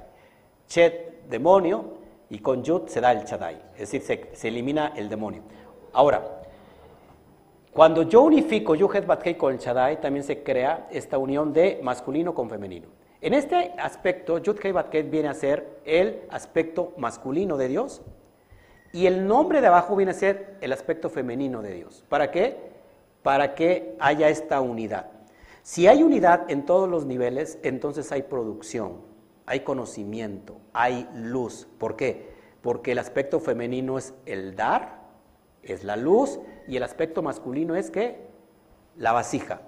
Chet, 0.67 1.28
demonio, 1.28 2.06
y 2.30 2.39
con 2.39 2.63
Yud 2.63 2.88
se 2.88 3.01
da 3.01 3.12
el 3.12 3.23
Chadai, 3.23 3.62
es 3.78 3.91
decir, 3.91 4.30
se, 4.34 4.47
elimina 4.47 4.93
el 4.95 5.10
demonio. 5.10 5.43
Ahora, 5.93 6.41
cuando 7.76 8.02
yo 8.02 8.24
unifico 8.24 8.74
Yuhet 8.74 9.06
Batkei 9.06 9.38
con 9.38 9.54
el 9.54 9.60
Chadai, 9.60 10.02
también 10.02 10.24
se 10.24 10.42
crea 10.42 10.88
esta 10.90 11.20
unión 11.20 11.54
de 11.54 11.80
masculino 11.84 12.34
con 12.34 12.50
femenino. 12.50 12.88
En 13.22 13.36
este 13.36 13.74
aspecto, 13.78 14.40
Yud 14.40 14.58
Batkei 14.74 15.04
viene 15.04 15.28
a 15.28 15.36
ser 15.36 15.82
el 15.86 16.22
aspecto 16.32 16.94
masculino 16.98 17.58
de 17.58 17.68
Dios 17.68 18.02
y 18.92 19.06
el 19.06 19.28
nombre 19.28 19.62
de 19.62 19.68
abajo 19.68 19.96
viene 19.96 20.12
a 20.12 20.16
ser 20.16 20.58
el 20.62 20.72
aspecto 20.74 21.10
femenino 21.10 21.62
de 21.62 21.74
Dios. 21.74 22.04
¿Para 22.10 22.32
qué? 22.32 22.74
para 23.26 23.56
que 23.56 23.96
haya 23.98 24.30
esta 24.30 24.62
unidad. 24.62 25.08
Si 25.64 25.88
hay 25.88 26.04
unidad 26.04 26.46
en 26.48 26.64
todos 26.64 26.88
los 26.88 27.08
niveles, 27.08 27.58
entonces 27.64 28.12
hay 28.12 28.22
producción, 28.22 29.02
hay 29.48 29.62
conocimiento, 29.62 30.60
hay 30.74 31.10
luz. 31.16 31.68
¿Por 31.80 31.96
qué? 31.96 32.30
Porque 32.62 32.92
el 32.92 33.00
aspecto 33.00 33.40
femenino 33.40 33.98
es 33.98 34.14
el 34.28 34.56
dar, 34.56 35.02
es 35.64 35.84
la 35.84 35.96
luz, 35.96 36.40
y 36.67 36.78
el 36.78 36.84
aspecto 36.84 37.21
masculino 37.21 37.75
es 37.75 37.89
que 37.89 38.28
la 38.97 39.12
vasija. 39.12 39.62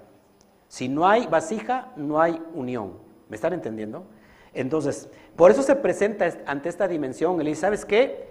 Si 0.68 0.88
no 0.88 1.08
hay 1.08 1.26
vasija, 1.26 1.92
no 1.96 2.20
hay 2.20 2.42
unión. 2.54 2.98
¿Me 3.28 3.36
están 3.36 3.52
entendiendo? 3.52 4.04
Entonces, 4.52 5.08
por 5.36 5.50
eso 5.50 5.62
se 5.62 5.76
presenta 5.76 6.28
ante 6.46 6.68
esta 6.68 6.88
dimensión. 6.88 7.38
Le 7.38 7.50
dice, 7.50 7.60
¿sabes 7.62 7.84
qué? 7.84 8.28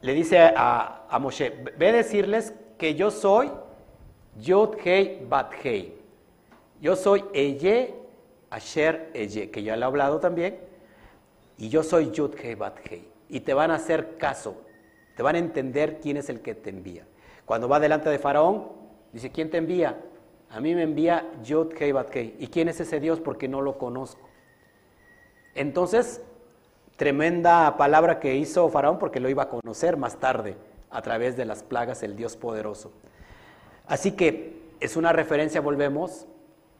Le 0.00 0.12
dice 0.12 0.38
a, 0.38 1.18
Moshe, 1.20 1.50
ve 1.78 1.88
a 1.88 1.92
decirles 1.92 2.54
que 2.78 2.94
yo 2.94 3.10
soy 3.10 3.50
Yod 4.38 4.76
Hei 4.84 5.24
Bat 5.28 5.52
Hei. 5.62 5.98
Yo 6.80 6.96
soy 6.96 7.24
Eye 7.32 7.94
Asher 8.50 9.10
Eye, 9.14 9.50
que 9.50 9.62
ya 9.62 9.76
le 9.76 9.82
he 9.82 9.86
hablado 9.86 10.20
también. 10.20 10.58
Y 11.56 11.68
yo 11.68 11.82
soy 11.82 12.10
Yud 12.10 12.34
Hei 12.42 12.54
Bat 12.54 12.78
Hei. 12.90 13.08
Y 13.28 13.40
te 13.40 13.54
van 13.54 13.70
a 13.70 13.76
hacer 13.76 14.16
caso. 14.18 14.60
Te 15.16 15.22
van 15.22 15.36
a 15.36 15.38
entender 15.38 16.00
quién 16.00 16.16
es 16.16 16.28
el 16.28 16.40
que 16.40 16.54
te 16.54 16.70
envía. 16.70 17.06
Cuando 17.46 17.68
va 17.68 17.80
delante 17.80 18.08
de 18.10 18.18
Faraón, 18.18 18.68
dice, 19.12 19.30
¿quién 19.30 19.50
te 19.50 19.58
envía? 19.58 20.00
A 20.50 20.60
mí 20.60 20.74
me 20.74 20.82
envía 20.82 21.30
Yud 21.42 21.72
Hei 21.78 21.92
Bat 21.92 22.14
Hei. 22.14 22.36
¿Y 22.38 22.46
quién 22.46 22.68
es 22.68 22.80
ese 22.80 23.00
Dios? 23.00 23.20
Porque 23.20 23.48
no 23.48 23.60
lo 23.60 23.76
conozco. 23.76 24.28
Entonces, 25.54 26.22
tremenda 26.96 27.76
palabra 27.76 28.20
que 28.20 28.36
hizo 28.36 28.68
Faraón 28.68 28.98
porque 28.98 29.20
lo 29.20 29.28
iba 29.28 29.44
a 29.44 29.48
conocer 29.48 29.96
más 29.96 30.16
tarde 30.16 30.56
a 30.90 31.02
través 31.02 31.36
de 31.36 31.44
las 31.44 31.62
plagas 31.62 32.02
el 32.02 32.16
Dios 32.16 32.36
poderoso. 32.36 32.92
Así 33.86 34.12
que 34.12 34.62
es 34.80 34.96
una 34.96 35.12
referencia, 35.12 35.60
volvemos, 35.60 36.26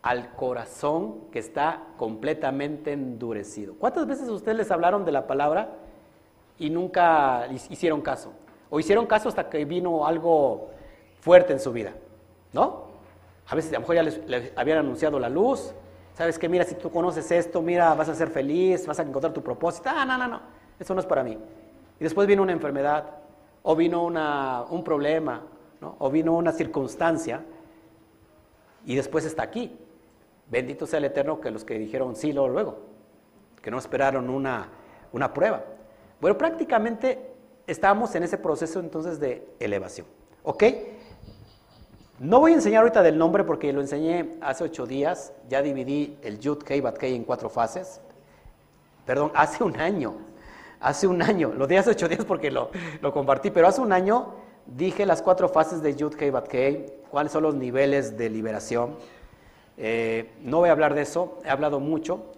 al 0.02 0.34
corazón 0.34 1.30
que 1.32 1.38
está 1.38 1.82
completamente 1.96 2.92
endurecido. 2.92 3.74
¿Cuántas 3.74 4.06
veces 4.06 4.28
ustedes 4.28 4.56
les 4.56 4.70
hablaron 4.70 5.04
de 5.04 5.12
la 5.12 5.26
palabra 5.26 5.76
y 6.58 6.70
nunca 6.70 7.48
hicieron 7.70 8.02
caso? 8.02 8.32
O 8.70 8.80
hicieron 8.80 9.06
caso 9.06 9.28
hasta 9.28 9.48
que 9.48 9.64
vino 9.64 10.06
algo 10.06 10.70
fuerte 11.20 11.52
en 11.52 11.60
su 11.60 11.72
vida, 11.72 11.92
¿no? 12.52 12.84
A 13.46 13.54
veces 13.54 13.70
a 13.72 13.74
lo 13.74 13.80
mejor 13.80 13.96
ya 13.96 14.02
les, 14.02 14.52
habían 14.56 14.78
anunciado 14.78 15.18
la 15.18 15.28
luz, 15.28 15.74
sabes 16.14 16.38
que 16.38 16.48
mira, 16.48 16.64
si 16.64 16.74
tú 16.74 16.90
conoces 16.90 17.30
esto, 17.30 17.60
mira, 17.62 17.94
vas 17.94 18.08
a 18.08 18.14
ser 18.14 18.28
feliz, 18.28 18.86
vas 18.86 18.98
a 18.98 19.02
encontrar 19.02 19.32
tu 19.32 19.42
propósito. 19.42 19.90
Ah, 19.94 20.04
no, 20.04 20.16
no, 20.16 20.26
no, 20.26 20.40
eso 20.78 20.94
no 20.94 21.00
es 21.00 21.06
para 21.06 21.22
mí. 21.22 21.38
Y 22.00 22.02
después 22.02 22.26
vino 22.26 22.42
una 22.42 22.52
enfermedad, 22.52 23.04
o 23.62 23.76
vino 23.76 24.04
un 24.04 24.84
problema, 24.84 25.42
o 25.98 26.10
vino 26.10 26.34
una 26.34 26.52
circunstancia 26.52 27.42
y 28.84 28.94
después 28.94 29.24
está 29.24 29.42
aquí. 29.42 29.76
Bendito 30.50 30.86
sea 30.86 30.98
el 30.98 31.06
Eterno 31.06 31.40
que 31.40 31.50
los 31.50 31.64
que 31.64 31.78
dijeron 31.78 32.16
sí 32.16 32.32
luego, 32.32 32.48
luego 32.48 32.94
que 33.64 33.70
no 33.70 33.78
esperaron 33.78 34.28
una, 34.28 34.68
una 35.12 35.32
prueba. 35.32 35.64
Bueno, 36.20 36.36
prácticamente 36.36 37.33
estamos 37.66 38.14
en 38.14 38.22
ese 38.22 38.38
proceso 38.38 38.80
entonces 38.80 39.20
de 39.20 39.46
elevación. 39.60 40.06
¿Ok? 40.42 40.64
No 42.18 42.40
voy 42.40 42.52
a 42.52 42.54
enseñar 42.54 42.82
ahorita 42.82 43.02
del 43.02 43.18
nombre 43.18 43.44
porque 43.44 43.72
lo 43.72 43.80
enseñé 43.80 44.36
hace 44.40 44.64
ocho 44.64 44.86
días. 44.86 45.32
Ya 45.48 45.62
dividí 45.62 46.16
el 46.22 46.38
Yud 46.38 46.62
Kei 46.62 46.80
Bat 46.80 46.98
Kei 46.98 47.14
en 47.14 47.24
cuatro 47.24 47.48
fases. 47.48 48.00
Perdón, 49.04 49.32
hace 49.34 49.64
un 49.64 49.78
año. 49.80 50.14
Hace 50.80 51.06
un 51.06 51.22
año. 51.22 51.52
Lo 51.54 51.66
di 51.66 51.76
hace 51.76 51.90
ocho 51.90 52.08
días 52.08 52.24
porque 52.24 52.50
lo, 52.50 52.70
lo 53.00 53.12
compartí, 53.12 53.50
pero 53.50 53.66
hace 53.66 53.80
un 53.80 53.92
año 53.92 54.44
Dije 54.66 55.04
las 55.04 55.20
cuatro 55.20 55.48
fases 55.48 55.82
de 55.82 55.94
Yud 55.94 56.14
Kei 56.14 56.30
Bat 56.30 56.48
Kei, 56.48 56.86
cuáles 57.10 57.32
son 57.32 57.42
los 57.42 57.54
niveles 57.54 58.16
de 58.16 58.30
liberación. 58.30 58.96
Eh, 59.76 60.30
no 60.40 60.58
voy 60.58 60.70
a 60.70 60.72
hablar 60.72 60.94
de 60.94 61.02
eso, 61.02 61.38
he 61.44 61.50
hablado 61.50 61.80
mucho. 61.80 62.32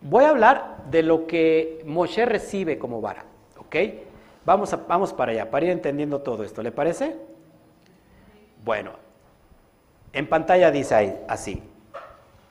Voy 0.00 0.24
a 0.24 0.30
hablar 0.30 0.84
de 0.90 1.02
lo 1.02 1.26
que 1.26 1.82
Moshe 1.84 2.24
recibe 2.24 2.78
como 2.78 3.00
vara, 3.00 3.24
¿ok? 3.58 3.76
Vamos, 4.44 4.76
vamos 4.86 5.12
para 5.12 5.32
allá, 5.32 5.50
para 5.50 5.66
ir 5.66 5.72
entendiendo 5.72 6.20
todo 6.20 6.42
esto, 6.42 6.62
¿le 6.62 6.72
parece? 6.72 7.16
Bueno, 8.64 8.92
en 10.12 10.28
pantalla 10.28 10.70
dice 10.70 11.20
así, 11.28 11.62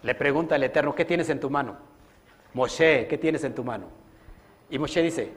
le 0.04 0.16
pregunta 0.16 0.56
el 0.56 0.64
Eterno, 0.64 0.94
¿qué 0.94 1.06
tienes 1.06 1.30
en 1.30 1.40
tu 1.40 1.50
mano? 1.50 1.78
Moshe, 2.54 3.08
¿qué 3.08 3.18
tienes 3.18 3.44
en 3.44 3.54
tu 3.54 3.64
mano? 3.64 3.88
Y 4.70 4.80
Moshe 4.80 5.02
dice, 5.02 5.34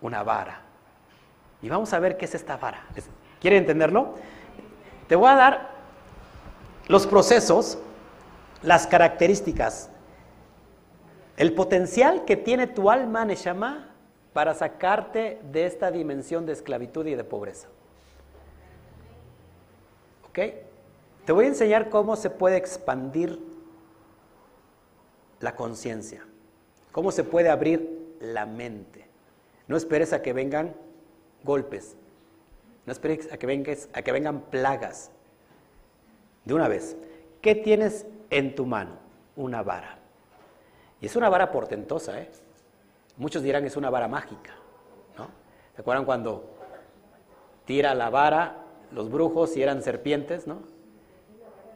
una 0.00 0.22
vara. 0.22 0.62
Y 1.62 1.68
vamos 1.68 1.92
a 1.92 1.98
ver 1.98 2.16
qué 2.16 2.26
es 2.26 2.34
esta 2.34 2.56
vara. 2.56 2.84
¿Quieren 3.40 3.60
entenderlo? 3.60 4.14
Te 5.08 5.16
voy 5.16 5.28
a 5.30 5.34
dar 5.34 5.70
los 6.88 7.06
procesos, 7.06 7.78
las 8.62 8.86
características, 8.86 9.90
el 11.36 11.52
potencial 11.52 12.24
que 12.24 12.36
tiene 12.36 12.66
tu 12.66 12.90
alma 12.90 13.24
Neshama 13.24 13.90
para 14.36 14.52
sacarte 14.52 15.40
de 15.50 15.64
esta 15.64 15.90
dimensión 15.90 16.44
de 16.44 16.52
esclavitud 16.52 17.06
y 17.06 17.14
de 17.14 17.24
pobreza. 17.24 17.68
¿Ok? 20.28 20.38
Te 21.24 21.32
voy 21.32 21.46
a 21.46 21.48
enseñar 21.48 21.88
cómo 21.88 22.16
se 22.16 22.28
puede 22.28 22.58
expandir 22.58 23.40
la 25.40 25.56
conciencia, 25.56 26.22
cómo 26.92 27.12
se 27.12 27.24
puede 27.24 27.48
abrir 27.48 28.14
la 28.20 28.44
mente. 28.44 29.06
No 29.68 29.78
esperes 29.78 30.12
a 30.12 30.20
que 30.20 30.34
vengan 30.34 30.76
golpes. 31.42 31.96
No 32.84 32.92
esperes 32.92 33.32
a 33.32 33.38
que, 33.38 33.46
vengas, 33.46 33.88
a 33.94 34.02
que 34.02 34.12
vengan 34.12 34.42
plagas. 34.50 35.12
De 36.44 36.52
una 36.52 36.68
vez, 36.68 36.94
¿qué 37.40 37.54
tienes 37.54 38.04
en 38.28 38.54
tu 38.54 38.66
mano? 38.66 38.98
Una 39.34 39.62
vara. 39.62 39.98
Y 41.00 41.06
es 41.06 41.16
una 41.16 41.30
vara 41.30 41.50
portentosa, 41.50 42.20
¿eh? 42.20 42.28
Muchos 43.16 43.42
dirán 43.42 43.62
que 43.62 43.68
es 43.68 43.76
una 43.76 43.90
vara 43.90 44.08
mágica, 44.08 44.52
¿no? 45.16 45.28
¿Se 45.74 45.80
acuerdan 45.80 46.04
cuando 46.04 46.44
tira 47.64 47.94
la 47.94 48.10
vara 48.10 48.62
los 48.92 49.10
brujos 49.10 49.56
y 49.56 49.62
eran 49.62 49.82
serpientes, 49.82 50.46
¿no? 50.46 50.60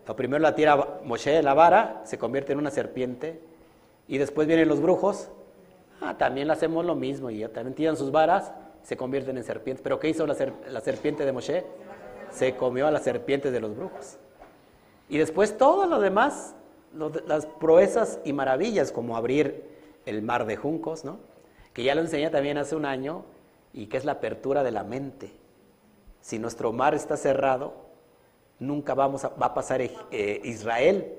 Lo 0.06 0.16
primero 0.16 0.40
la 0.42 0.54
tira 0.54 0.98
Moshe, 1.04 1.42
la 1.42 1.54
vara, 1.54 2.00
se 2.04 2.18
convierte 2.18 2.52
en 2.52 2.58
una 2.58 2.70
serpiente, 2.70 3.40
y 4.08 4.18
después 4.18 4.48
vienen 4.48 4.68
los 4.68 4.80
brujos, 4.80 5.28
ah, 6.00 6.18
también 6.18 6.48
le 6.48 6.52
hacemos 6.52 6.84
lo 6.84 6.96
mismo, 6.96 7.30
y 7.30 7.46
también 7.48 7.74
tiran 7.74 7.96
sus 7.96 8.10
varas, 8.10 8.52
se 8.82 8.96
convierten 8.96 9.36
en 9.36 9.44
serpientes. 9.44 9.82
¿Pero 9.82 10.00
qué 10.00 10.08
hizo 10.08 10.26
la, 10.26 10.34
serpiente 10.80 11.24
de 11.24 11.32
Moshe? 11.32 11.64
Se 12.32 12.56
comió 12.56 12.86
a 12.86 12.90
la 12.90 12.98
serpiente 12.98 13.50
de 13.50 13.60
los 13.60 13.76
brujos. 13.76 14.18
Y 15.08 15.18
después 15.18 15.56
todo 15.56 15.86
lo 15.86 16.00
demás, 16.00 16.54
las 17.26 17.46
proezas 17.46 18.18
y 18.24 18.32
maravillas, 18.32 18.90
como 18.90 19.16
abrir 19.16 19.64
el 20.06 20.22
mar 20.22 20.46
de 20.46 20.56
juncos, 20.56 21.04
¿no? 21.04 21.18
Que 21.72 21.82
ya 21.82 21.94
lo 21.94 22.00
enseñé 22.00 22.30
también 22.30 22.58
hace 22.58 22.76
un 22.76 22.84
año, 22.84 23.24
y 23.72 23.86
que 23.86 23.96
es 23.96 24.04
la 24.04 24.12
apertura 24.12 24.62
de 24.62 24.72
la 24.72 24.82
mente. 24.82 25.32
Si 26.20 26.38
nuestro 26.38 26.72
mar 26.72 26.94
está 26.94 27.16
cerrado, 27.16 27.72
nunca 28.58 28.94
vamos 28.94 29.24
a, 29.24 29.28
va 29.28 29.46
a 29.46 29.54
pasar 29.54 29.80
eh, 29.80 30.40
Israel 30.44 31.14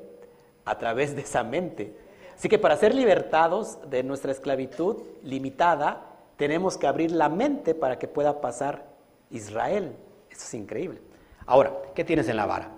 a 0.65 0.77
través 0.77 1.15
de 1.15 1.21
esa 1.21 1.43
mente. 1.43 1.95
Así 2.35 2.49
que 2.49 2.59
para 2.59 2.75
ser 2.77 2.93
libertados 2.93 3.77
de 3.89 4.03
nuestra 4.03 4.31
esclavitud 4.31 4.97
limitada, 5.23 6.07
tenemos 6.37 6.77
que 6.77 6.87
abrir 6.87 7.11
la 7.11 7.29
mente 7.29 7.73
para 7.73 7.97
que 7.97 8.07
pueda 8.07 8.41
pasar 8.41 8.85
Israel. 9.29 9.95
Eso 10.29 10.41
es 10.43 10.53
increíble. 10.53 10.99
Ahora, 11.45 11.71
¿qué 11.95 12.03
tienes 12.03 12.27
en 12.29 12.37
la 12.37 12.45
vara? 12.45 12.69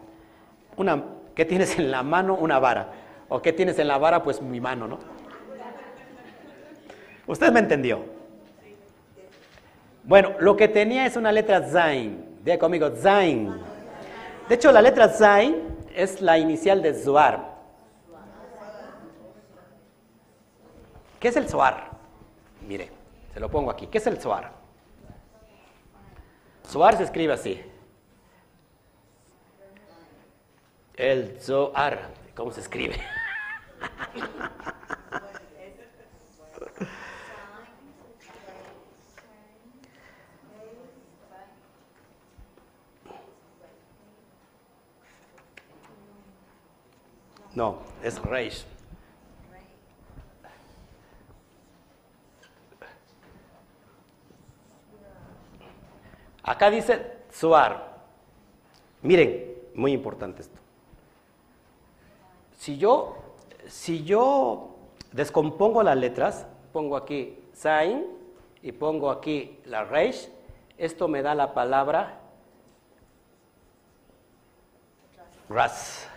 Una, 0.77 1.03
¿Qué 1.35 1.45
tienes 1.45 1.77
en 1.79 1.89
la 1.89 2.03
mano? 2.03 2.35
Una 2.35 2.59
vara. 2.59 2.91
¿O 3.29 3.41
qué 3.41 3.53
tienes 3.53 3.79
en 3.79 3.87
la 3.87 3.97
vara? 3.97 4.21
Pues 4.23 4.41
mi 4.41 4.59
mano, 4.59 4.87
¿no? 4.87 4.99
Usted 7.27 7.51
me 7.51 7.59
entendió. 7.59 8.03
Bueno, 10.03 10.33
lo 10.39 10.57
que 10.57 10.67
tenía 10.67 11.05
es 11.05 11.15
una 11.15 11.31
letra 11.31 11.61
Zain. 11.61 12.39
Diga 12.43 12.57
conmigo, 12.57 12.89
Zain. 12.95 13.53
De 14.49 14.55
hecho, 14.55 14.71
la 14.71 14.81
letra 14.81 15.07
Zain 15.07 15.77
es 15.95 16.21
la 16.21 16.37
inicial 16.37 16.81
de 16.81 16.93
Zoar. 16.93 17.53
¿Qué 21.19 21.29
es 21.29 21.37
el 21.37 21.47
Zoar? 21.47 21.91
Mire. 22.67 23.03
Se 23.33 23.39
lo 23.39 23.49
pongo 23.49 23.71
aquí. 23.71 23.87
¿Qué 23.87 23.97
es 23.97 24.07
el 24.07 24.21
Zohar? 24.21 24.51
Zohar 26.67 26.97
se 26.97 27.03
escribe 27.03 27.33
así. 27.33 27.61
El 30.95 31.39
Zohar. 31.41 32.11
¿Cómo 32.35 32.51
se 32.51 32.61
escribe? 32.61 32.99
No, 47.55 47.77
es 48.01 48.21
Reish. 48.21 48.65
Acá 56.43 56.69
dice 56.69 57.19
Suar. 57.31 57.93
Miren, 59.01 59.55
muy 59.75 59.93
importante 59.93 60.41
esto. 60.41 60.59
Si 62.57 62.77
yo, 62.77 63.17
si 63.67 64.03
yo 64.03 64.75
descompongo 65.11 65.83
las 65.83 65.97
letras, 65.97 66.45
pongo 66.71 66.97
aquí 66.97 67.37
Zain 67.55 68.05
y 68.61 68.71
pongo 68.71 69.09
aquí 69.09 69.59
la 69.65 69.83
Reish, 69.83 70.29
esto 70.77 71.07
me 71.07 71.21
da 71.21 71.35
la 71.35 71.53
palabra 71.53 72.19
Ras. 75.49 76.09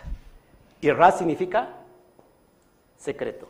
Y 0.81 0.91
Ras 0.91 1.17
significa 1.17 1.69
secreto. 2.97 3.47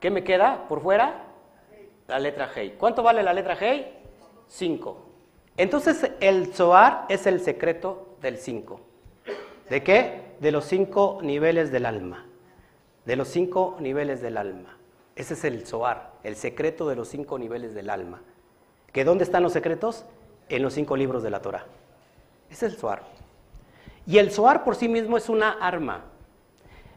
¿Qué 0.00 0.10
me 0.10 0.24
queda 0.24 0.68
por 0.68 0.82
fuera? 0.82 1.24
La 2.06 2.18
letra 2.18 2.52
G. 2.52 2.76
¿Cuánto 2.78 3.02
vale 3.02 3.22
la 3.22 3.34
letra 3.34 3.58
G? 3.58 3.86
5. 4.46 5.04
Entonces 5.56 6.10
el 6.20 6.54
Zohar 6.54 7.04
es 7.08 7.26
el 7.26 7.40
secreto 7.40 8.16
del 8.22 8.38
5. 8.38 8.80
¿De 9.68 9.82
qué? 9.82 10.22
De 10.40 10.50
los 10.52 10.64
cinco 10.64 11.18
niveles 11.22 11.70
del 11.70 11.84
alma. 11.84 12.26
De 13.04 13.16
los 13.16 13.28
cinco 13.28 13.76
niveles 13.80 14.22
del 14.22 14.36
alma. 14.36 14.78
Ese 15.16 15.34
es 15.34 15.44
el 15.44 15.66
Zohar, 15.66 16.12
el 16.22 16.36
secreto 16.36 16.88
de 16.88 16.96
los 16.96 17.08
cinco 17.08 17.38
niveles 17.38 17.74
del 17.74 17.90
alma. 17.90 18.22
¿Que 18.92 19.04
dónde 19.04 19.24
están 19.24 19.42
los 19.42 19.52
secretos? 19.52 20.04
En 20.48 20.62
los 20.62 20.72
cinco 20.74 20.96
libros 20.96 21.22
de 21.22 21.30
la 21.30 21.42
Torah. 21.42 21.66
Ese 22.48 22.66
es 22.66 22.72
el 22.72 22.78
Zohar. 22.78 23.02
Y 24.08 24.16
el 24.16 24.32
Zohar 24.32 24.64
por 24.64 24.74
sí 24.74 24.88
mismo 24.88 25.18
es 25.18 25.28
una 25.28 25.58
arma. 25.60 26.04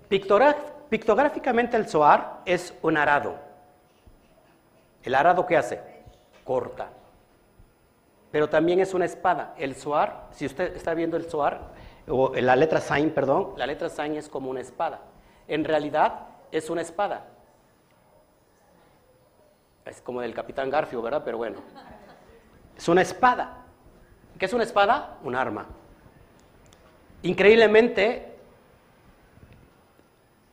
pictográficamente 0.08 1.76
el 1.76 1.90
Zohar 1.90 2.40
es 2.46 2.74
un 2.82 2.96
arado. 2.96 3.36
¿El 5.04 5.16
arado 5.16 5.46
qué 5.46 5.58
hace? 5.58 5.82
Corta. 6.46 6.88
Pero 8.32 8.48
también 8.48 8.80
es 8.80 8.94
una 8.94 9.04
espada. 9.04 9.54
El 9.58 9.76
Zohar, 9.76 10.30
si 10.32 10.46
usted 10.46 10.74
está 10.74 10.94
viendo 10.94 11.18
el 11.18 11.26
Zohar, 11.26 11.60
o 12.08 12.32
la 12.34 12.56
letra 12.56 12.80
Zain, 12.80 13.12
perdón, 13.12 13.56
la 13.58 13.68
letra 13.68 13.90
Zain 13.90 14.16
es 14.16 14.30
como 14.30 14.50
una 14.50 14.62
espada. 14.62 15.02
En 15.50 15.66
realidad 15.66 16.28
es 16.50 16.70
una 16.70 16.80
espada. 16.80 17.26
Es 19.84 20.00
como 20.00 20.22
del 20.22 20.34
Capitán 20.34 20.70
Garfio, 20.70 21.02
¿verdad? 21.02 21.24
Pero 21.26 21.40
bueno. 21.40 21.60
Es 22.78 22.88
una 22.88 23.02
espada. 23.02 23.66
¿Qué 24.40 24.46
es 24.46 24.54
una 24.54 24.64
espada? 24.64 25.18
Un 25.24 25.36
arma. 25.36 25.66
Increíblemente, 27.24 28.34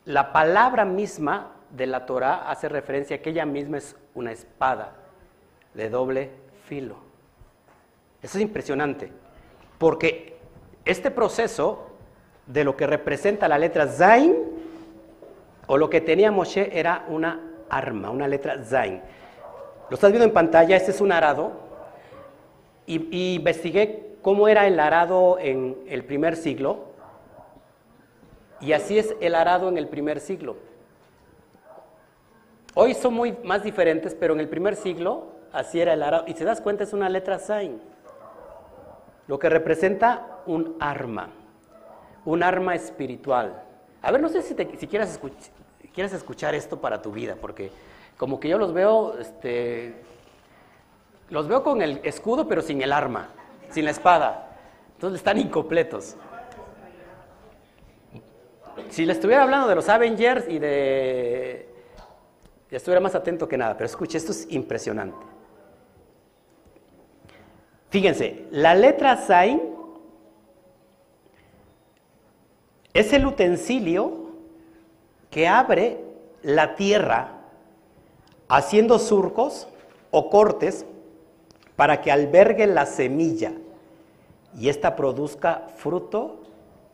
la 0.04 0.32
palabra 0.32 0.84
misma 0.84 1.52
de 1.70 1.86
la 1.86 2.04
Torah 2.04 2.50
hace 2.50 2.68
referencia 2.68 3.16
a 3.16 3.18
que 3.20 3.30
ella 3.30 3.46
misma 3.46 3.78
es 3.78 3.96
una 4.14 4.32
espada 4.32 4.94
de 5.74 5.88
doble 5.88 6.30
filo. 6.64 6.96
Eso 8.22 8.36
es 8.38 8.42
impresionante, 8.42 9.12
porque 9.78 10.38
este 10.84 11.10
proceso 11.10 11.86
de 12.46 12.64
lo 12.64 12.76
que 12.76 12.86
representa 12.86 13.48
la 13.48 13.58
letra 13.58 13.86
Zain, 13.86 14.34
o 15.66 15.76
lo 15.76 15.88
que 15.90 16.00
tenía 16.00 16.32
Moshe, 16.32 16.70
era 16.78 17.04
una 17.08 17.40
arma, 17.68 18.10
una 18.10 18.26
letra 18.26 18.62
Zain. 18.64 19.02
Lo 19.88 19.94
estás 19.94 20.10
viendo 20.10 20.26
en 20.26 20.32
pantalla, 20.32 20.76
este 20.76 20.90
es 20.90 21.00
un 21.00 21.12
arado, 21.12 21.52
y, 22.86 23.08
y 23.14 23.34
investigué 23.36 24.07
cómo 24.22 24.48
era 24.48 24.66
el 24.66 24.78
arado 24.80 25.38
en 25.38 25.76
el 25.88 26.04
primer 26.04 26.36
siglo, 26.36 26.88
y 28.60 28.72
así 28.72 28.98
es 28.98 29.14
el 29.20 29.34
arado 29.34 29.68
en 29.68 29.78
el 29.78 29.88
primer 29.88 30.20
siglo. 30.20 30.56
Hoy 32.74 32.94
son 32.94 33.14
muy 33.14 33.36
más 33.44 33.62
diferentes, 33.62 34.14
pero 34.14 34.34
en 34.34 34.40
el 34.40 34.48
primer 34.48 34.76
siglo 34.76 35.26
así 35.52 35.80
era 35.80 35.94
el 35.94 36.02
arado. 36.02 36.24
Y 36.26 36.32
si 36.32 36.40
te 36.40 36.44
das 36.44 36.60
cuenta 36.60 36.84
es 36.84 36.92
una 36.92 37.08
letra 37.08 37.38
Zain, 37.38 37.80
lo 39.26 39.38
que 39.38 39.48
representa 39.48 40.40
un 40.46 40.76
arma, 40.80 41.30
un 42.24 42.42
arma 42.42 42.74
espiritual. 42.74 43.62
A 44.02 44.10
ver, 44.10 44.20
no 44.20 44.28
sé 44.28 44.42
si, 44.42 44.54
te, 44.54 44.66
quieres, 44.66 45.20
quieres 45.92 46.12
escuchar 46.12 46.54
esto 46.54 46.80
para 46.80 47.02
tu 47.02 47.12
vida, 47.12 47.36
porque 47.40 47.70
como 48.16 48.40
que 48.40 48.48
yo 48.48 48.58
los 48.58 48.72
veo, 48.72 49.18
este, 49.18 50.02
los 51.30 51.46
veo 51.48 51.62
con 51.62 51.82
el 51.82 52.00
escudo 52.04 52.48
pero 52.48 52.62
sin 52.62 52.82
el 52.82 52.92
arma 52.92 53.28
sin 53.70 53.84
la 53.84 53.90
espada. 53.90 54.56
Entonces 54.94 55.18
están 55.18 55.38
incompletos. 55.38 56.16
Si 58.90 59.04
le 59.04 59.12
estuviera 59.12 59.42
hablando 59.42 59.68
de 59.68 59.74
los 59.74 59.88
Avengers 59.88 60.48
y 60.48 60.58
de... 60.58 61.68
Ya 62.70 62.76
estuviera 62.76 63.00
más 63.00 63.14
atento 63.14 63.48
que 63.48 63.56
nada, 63.56 63.74
pero 63.74 63.86
escuche, 63.86 64.18
esto 64.18 64.32
es 64.32 64.46
impresionante. 64.50 65.24
Fíjense, 67.90 68.46
la 68.50 68.74
letra 68.74 69.16
Zain 69.16 69.62
es 72.92 73.12
el 73.12 73.26
utensilio 73.26 74.28
que 75.30 75.48
abre 75.48 76.04
la 76.42 76.74
tierra 76.74 77.38
haciendo 78.48 78.98
surcos 78.98 79.68
o 80.10 80.30
cortes 80.30 80.84
para 81.78 82.00
que 82.00 82.10
albergue 82.10 82.66
la 82.66 82.86
semilla 82.86 83.52
y 84.58 84.68
ésta 84.68 84.96
produzca 84.96 85.68
fruto 85.76 86.40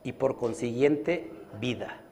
y 0.03 0.13
por 0.13 0.37
consiguiente 0.37 1.33
vida. 1.59 2.03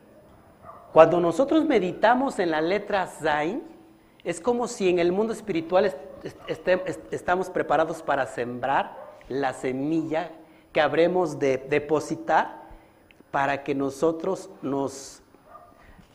Cuando 0.95 1.21
nosotros 1.21 1.67
meditamos 1.67 2.39
en 2.39 2.51
la 2.51 2.63
letra 2.63 3.07
Zain, 3.07 3.63
es 4.25 4.41
como 4.41 4.69
si 4.69 4.89
en 4.89 5.01
el 5.01 5.13
mundo 5.13 5.35
espiritual 5.35 5.95
estamos 7.11 7.51
preparados 7.51 8.01
para 8.01 8.25
sembrar 8.25 8.97
la 9.29 9.53
semilla 9.53 10.31
que 10.73 10.81
habremos 10.81 11.39
de 11.39 11.59
depositar 11.59 12.63
para 13.31 13.65
que 13.65 13.75
nosotros 13.75 14.49
nos, 14.63 15.21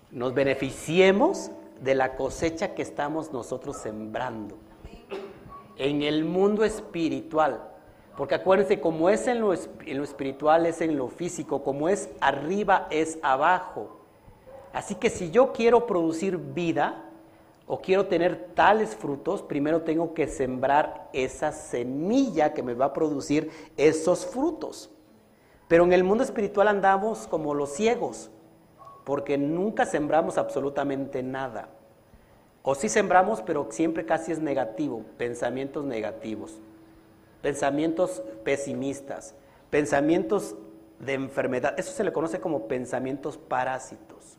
nos 0.10 0.34
beneficiemos 0.34 1.52
de 1.82 1.94
la 1.94 2.16
cosecha 2.16 2.74
que 2.74 2.82
estamos 2.82 3.32
nosotros 3.32 3.78
sembrando 3.78 4.58
en 5.78 6.02
el 6.02 6.26
mundo 6.26 6.64
espiritual. 6.64 7.62
Porque 8.18 8.36
acuérdense, 8.36 8.82
como 8.82 9.10
es 9.10 9.28
en 9.28 9.42
lo, 9.42 9.54
espiritual, 9.54 10.66
es 10.66 10.82
en 10.82 10.98
lo 10.98 11.08
físico, 11.08 11.64
como 11.64 11.88
es 11.88 12.10
arriba, 12.20 12.88
es 12.90 13.20
abajo. 13.22 14.00
Así 14.74 14.96
que 14.96 15.10
si 15.10 15.30
yo 15.30 15.54
quiero 15.54 15.86
producir 15.86 16.38
vida 16.38 17.04
o 17.68 17.80
quiero 17.80 18.08
tener 18.08 18.54
tales 18.56 18.96
frutos, 18.96 19.44
primero 19.44 19.84
tengo 19.84 20.16
que 20.16 20.28
sembrar 20.28 21.10
esa 21.14 21.52
semilla 21.52 22.54
que 22.54 22.64
me 22.64 22.74
va 22.74 22.86
a 22.86 22.94
producir 22.94 23.52
esos 23.78 24.26
frutos. 24.26 24.90
Pero 25.68 25.84
en 25.84 25.94
el 25.94 26.04
mundo 26.04 26.24
espiritual 26.24 26.70
andamos 26.70 27.28
como 27.28 27.54
los 27.54 27.74
ciegos, 27.74 28.32
porque 29.04 29.38
nunca 29.38 29.86
sembramos 29.86 30.40
absolutamente 30.40 31.22
nada. 31.22 31.70
O 32.70 32.76
sí 32.76 32.90
sembramos, 32.90 33.42
pero 33.42 33.68
siempre 33.70 34.06
casi 34.06 34.34
es 34.34 34.40
negativo, 34.40 35.06
pensamientos 35.18 35.86
negativos, 35.86 36.60
pensamientos 37.42 38.22
pesimistas, 38.44 39.36
pensamientos 39.70 40.54
de 41.00 41.14
enfermedad. 41.14 41.80
Eso 41.80 41.94
se 41.94 42.04
le 42.04 42.12
conoce 42.12 42.42
como 42.42 42.68
pensamientos 42.68 43.38
parásitos. 43.38 44.38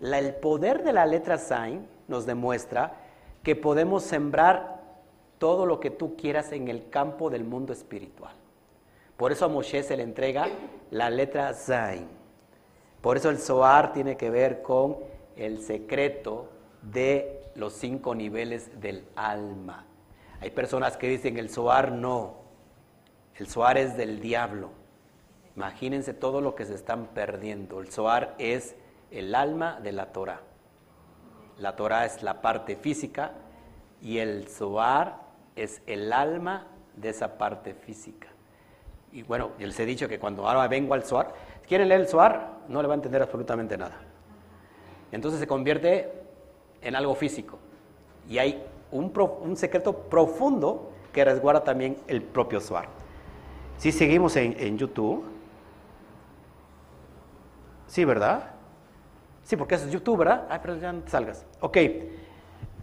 el 0.00 0.34
poder 0.36 0.82
de 0.82 0.94
la 0.94 1.04
letra 1.04 1.36
Sain 1.36 1.86
nos 2.08 2.24
demuestra 2.24 2.94
que 3.42 3.54
podemos 3.54 4.02
sembrar 4.02 4.80
todo 5.36 5.66
lo 5.66 5.78
que 5.78 5.90
tú 5.90 6.16
quieras 6.16 6.52
en 6.52 6.68
el 6.68 6.88
campo 6.88 7.28
del 7.28 7.44
mundo 7.44 7.74
espiritual. 7.74 8.32
Por 9.18 9.30
eso 9.30 9.44
a 9.44 9.48
Moshe 9.48 9.82
se 9.82 9.98
le 9.98 10.04
entrega 10.04 10.46
la 10.90 11.10
letra 11.10 11.52
Zain. 11.52 12.08
Por 13.02 13.18
eso 13.18 13.28
el 13.28 13.36
Zohar 13.36 13.92
tiene 13.92 14.16
que 14.16 14.30
ver 14.30 14.62
con 14.62 14.96
el 15.36 15.60
secreto 15.60 16.48
de 16.80 17.41
los 17.54 17.74
cinco 17.74 18.14
niveles 18.14 18.80
del 18.80 19.04
alma. 19.16 19.86
Hay 20.40 20.50
personas 20.50 20.96
que 20.96 21.08
dicen 21.08 21.38
el 21.38 21.50
Zohar 21.50 21.92
no, 21.92 22.42
el 23.36 23.46
Zohar 23.46 23.78
es 23.78 23.96
del 23.96 24.20
diablo. 24.20 24.70
Imagínense 25.56 26.14
todo 26.14 26.40
lo 26.40 26.54
que 26.54 26.64
se 26.64 26.74
están 26.74 27.06
perdiendo. 27.08 27.80
El 27.80 27.90
Zohar 27.90 28.34
es 28.38 28.74
el 29.10 29.34
alma 29.34 29.80
de 29.80 29.92
la 29.92 30.12
Torah. 30.12 30.40
La 31.58 31.76
Torah 31.76 32.06
es 32.06 32.22
la 32.22 32.40
parte 32.40 32.76
física 32.76 33.32
y 34.00 34.18
el 34.18 34.48
Zohar 34.48 35.20
es 35.54 35.82
el 35.86 36.12
alma 36.12 36.66
de 36.96 37.10
esa 37.10 37.38
parte 37.38 37.74
física. 37.74 38.28
Y 39.12 39.22
bueno, 39.22 39.50
les 39.58 39.78
he 39.78 39.84
dicho 39.86 40.08
que 40.08 40.18
cuando 40.18 40.48
ahora 40.48 40.66
vengo 40.68 40.94
al 40.94 41.04
Zohar, 41.04 41.34
si 41.60 41.68
quieren 41.68 41.88
leer 41.88 42.00
el 42.00 42.08
Zohar, 42.08 42.60
no 42.68 42.80
le 42.80 42.88
va 42.88 42.94
a 42.94 42.96
entender 42.96 43.20
absolutamente 43.20 43.76
nada. 43.76 44.00
Entonces 45.12 45.38
se 45.38 45.46
convierte 45.46 46.21
en 46.82 46.96
algo 46.96 47.14
físico. 47.14 47.58
Y 48.28 48.38
hay 48.38 48.64
un, 48.90 49.56
secreto 49.56 49.94
profundo 49.94 50.92
que 51.12 51.24
resguarda 51.24 51.64
también 51.64 51.96
el 52.06 52.22
propio 52.22 52.60
Suar. 52.60 52.88
Si 53.78 53.90
seguimos 53.90 54.36
en, 54.36 54.78
YouTube, 54.78 55.24
sí, 57.86 58.04
¿verdad? 58.04 58.50
Sí, 59.42 59.56
porque 59.56 59.74
es 59.74 59.90
YouTube, 59.90 60.18
¿verdad? 60.18 60.46
Ay, 60.48 60.60
pero 60.62 60.76
ya 60.76 60.92
no 60.92 61.00
te 61.00 61.10
salgas. 61.10 61.44
Ok, 61.60 61.76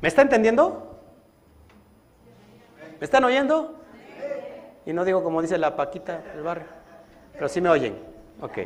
¿me 0.02 0.08
está 0.08 0.22
entendiendo? 0.22 1.00
¿Me 3.00 3.06
están 3.06 3.24
oyendo? 3.24 3.76
Y 4.86 4.92
no 4.94 5.06
digo 5.06 5.24
como 5.24 5.42
dice 5.42 5.58
la 5.58 5.76
Paquita 5.76 6.22
del 6.34 6.44
barrio, 6.44 6.68
pero 7.34 7.48
sí 7.48 7.62
me 7.62 7.70
oyen. 7.70 7.98
Ok. 8.42 8.60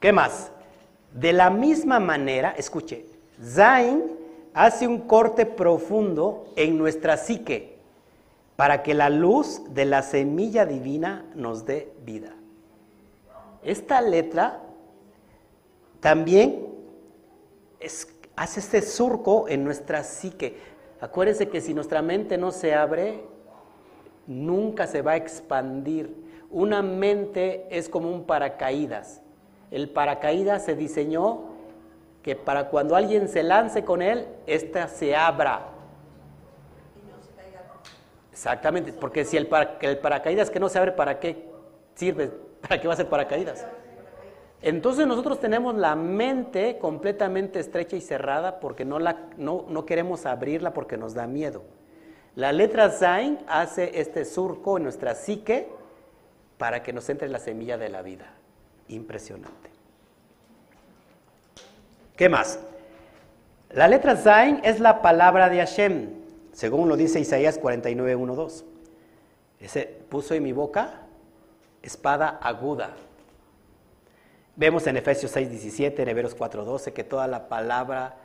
¿Qué 0.00 0.12
más? 0.12 0.50
De 1.14 1.32
la 1.32 1.50
misma 1.50 2.00
manera, 2.00 2.54
escuche, 2.56 3.04
Zain 3.42 4.02
hace 4.54 4.86
un 4.86 5.00
corte 5.00 5.46
profundo 5.46 6.46
en 6.56 6.78
nuestra 6.78 7.16
psique 7.16 7.76
para 8.56 8.82
que 8.82 8.94
la 8.94 9.10
luz 9.10 9.62
de 9.70 9.84
la 9.84 10.02
semilla 10.02 10.66
divina 10.66 11.24
nos 11.34 11.64
dé 11.66 11.92
vida. 12.04 12.34
Esta 13.62 14.00
letra 14.00 14.60
también 16.00 16.66
es, 17.80 18.08
hace 18.36 18.60
este 18.60 18.82
surco 18.82 19.48
en 19.48 19.64
nuestra 19.64 20.04
psique. 20.04 20.56
Acuérdense 21.00 21.48
que 21.48 21.60
si 21.60 21.74
nuestra 21.74 22.02
mente 22.02 22.38
no 22.38 22.50
se 22.52 22.74
abre, 22.74 23.22
nunca 24.26 24.86
se 24.86 25.02
va 25.02 25.12
a 25.12 25.16
expandir. 25.16 26.14
Una 26.50 26.82
mente 26.82 27.66
es 27.70 27.88
como 27.88 28.10
un 28.10 28.24
paracaídas. 28.24 29.22
El 29.72 29.88
paracaídas 29.88 30.66
se 30.66 30.76
diseñó 30.76 31.44
que 32.22 32.36
para 32.36 32.68
cuando 32.68 32.94
alguien 32.94 33.26
se 33.26 33.42
lance 33.42 33.84
con 33.84 34.02
él, 34.02 34.28
ésta 34.46 34.86
se 34.86 35.16
abra. 35.16 35.70
Exactamente, 38.30 38.92
porque 38.92 39.24
si 39.24 39.38
el, 39.38 39.46
paracaídas 39.46 40.50
que 40.50 40.60
no 40.60 40.68
se 40.68 40.78
abre, 40.78 40.92
¿para 40.92 41.18
qué 41.18 41.48
sirve? 41.94 42.30
¿Para 42.60 42.80
qué 42.80 42.86
va 42.86 42.94
a 42.94 42.98
ser 42.98 43.08
paracaídas? 43.08 43.66
Entonces 44.60 45.06
nosotros 45.06 45.40
tenemos 45.40 45.74
la 45.74 45.96
mente 45.96 46.78
completamente 46.78 47.58
estrecha 47.58 47.96
y 47.96 48.02
cerrada 48.02 48.60
porque 48.60 48.84
no, 48.84 48.98
la, 48.98 49.26
no, 49.38 49.64
no 49.68 49.86
queremos 49.86 50.26
abrirla 50.26 50.74
porque 50.74 50.98
nos 50.98 51.14
da 51.14 51.26
miedo. 51.26 51.62
La 52.36 52.52
letra 52.52 52.90
Zain 52.90 53.38
hace 53.48 53.98
este 53.98 54.26
surco 54.26 54.76
en 54.76 54.84
nuestra 54.84 55.14
psique 55.14 55.68
para 56.58 56.82
que 56.82 56.92
nos 56.92 57.08
entre 57.08 57.28
la 57.28 57.38
semilla 57.38 57.78
de 57.78 57.88
la 57.88 58.02
vida. 58.02 58.34
Impresionante. 58.92 59.70
¿Qué 62.16 62.28
más? 62.28 62.58
La 63.70 63.88
letra 63.88 64.16
Zain 64.16 64.60
es 64.64 64.80
la 64.80 65.00
palabra 65.00 65.48
de 65.48 65.58
Hashem, 65.58 66.10
según 66.52 66.88
lo 66.88 66.96
dice 66.96 67.18
Isaías 67.18 67.58
49, 67.58 68.16
1, 68.16 68.34
2. 68.34 68.64
Ese 69.60 69.84
puso 70.08 70.34
en 70.34 70.42
mi 70.42 70.52
boca 70.52 71.00
espada 71.82 72.38
aguda. 72.42 72.94
Vemos 74.56 74.86
en 74.86 74.98
Efesios 74.98 75.30
6, 75.32 75.48
17, 75.48 76.02
en 76.02 76.08
Hebreos 76.08 76.34
4, 76.34 76.64
12, 76.64 76.92
que 76.92 77.02
toda 77.02 77.26
la 77.26 77.48
palabra 77.48 78.16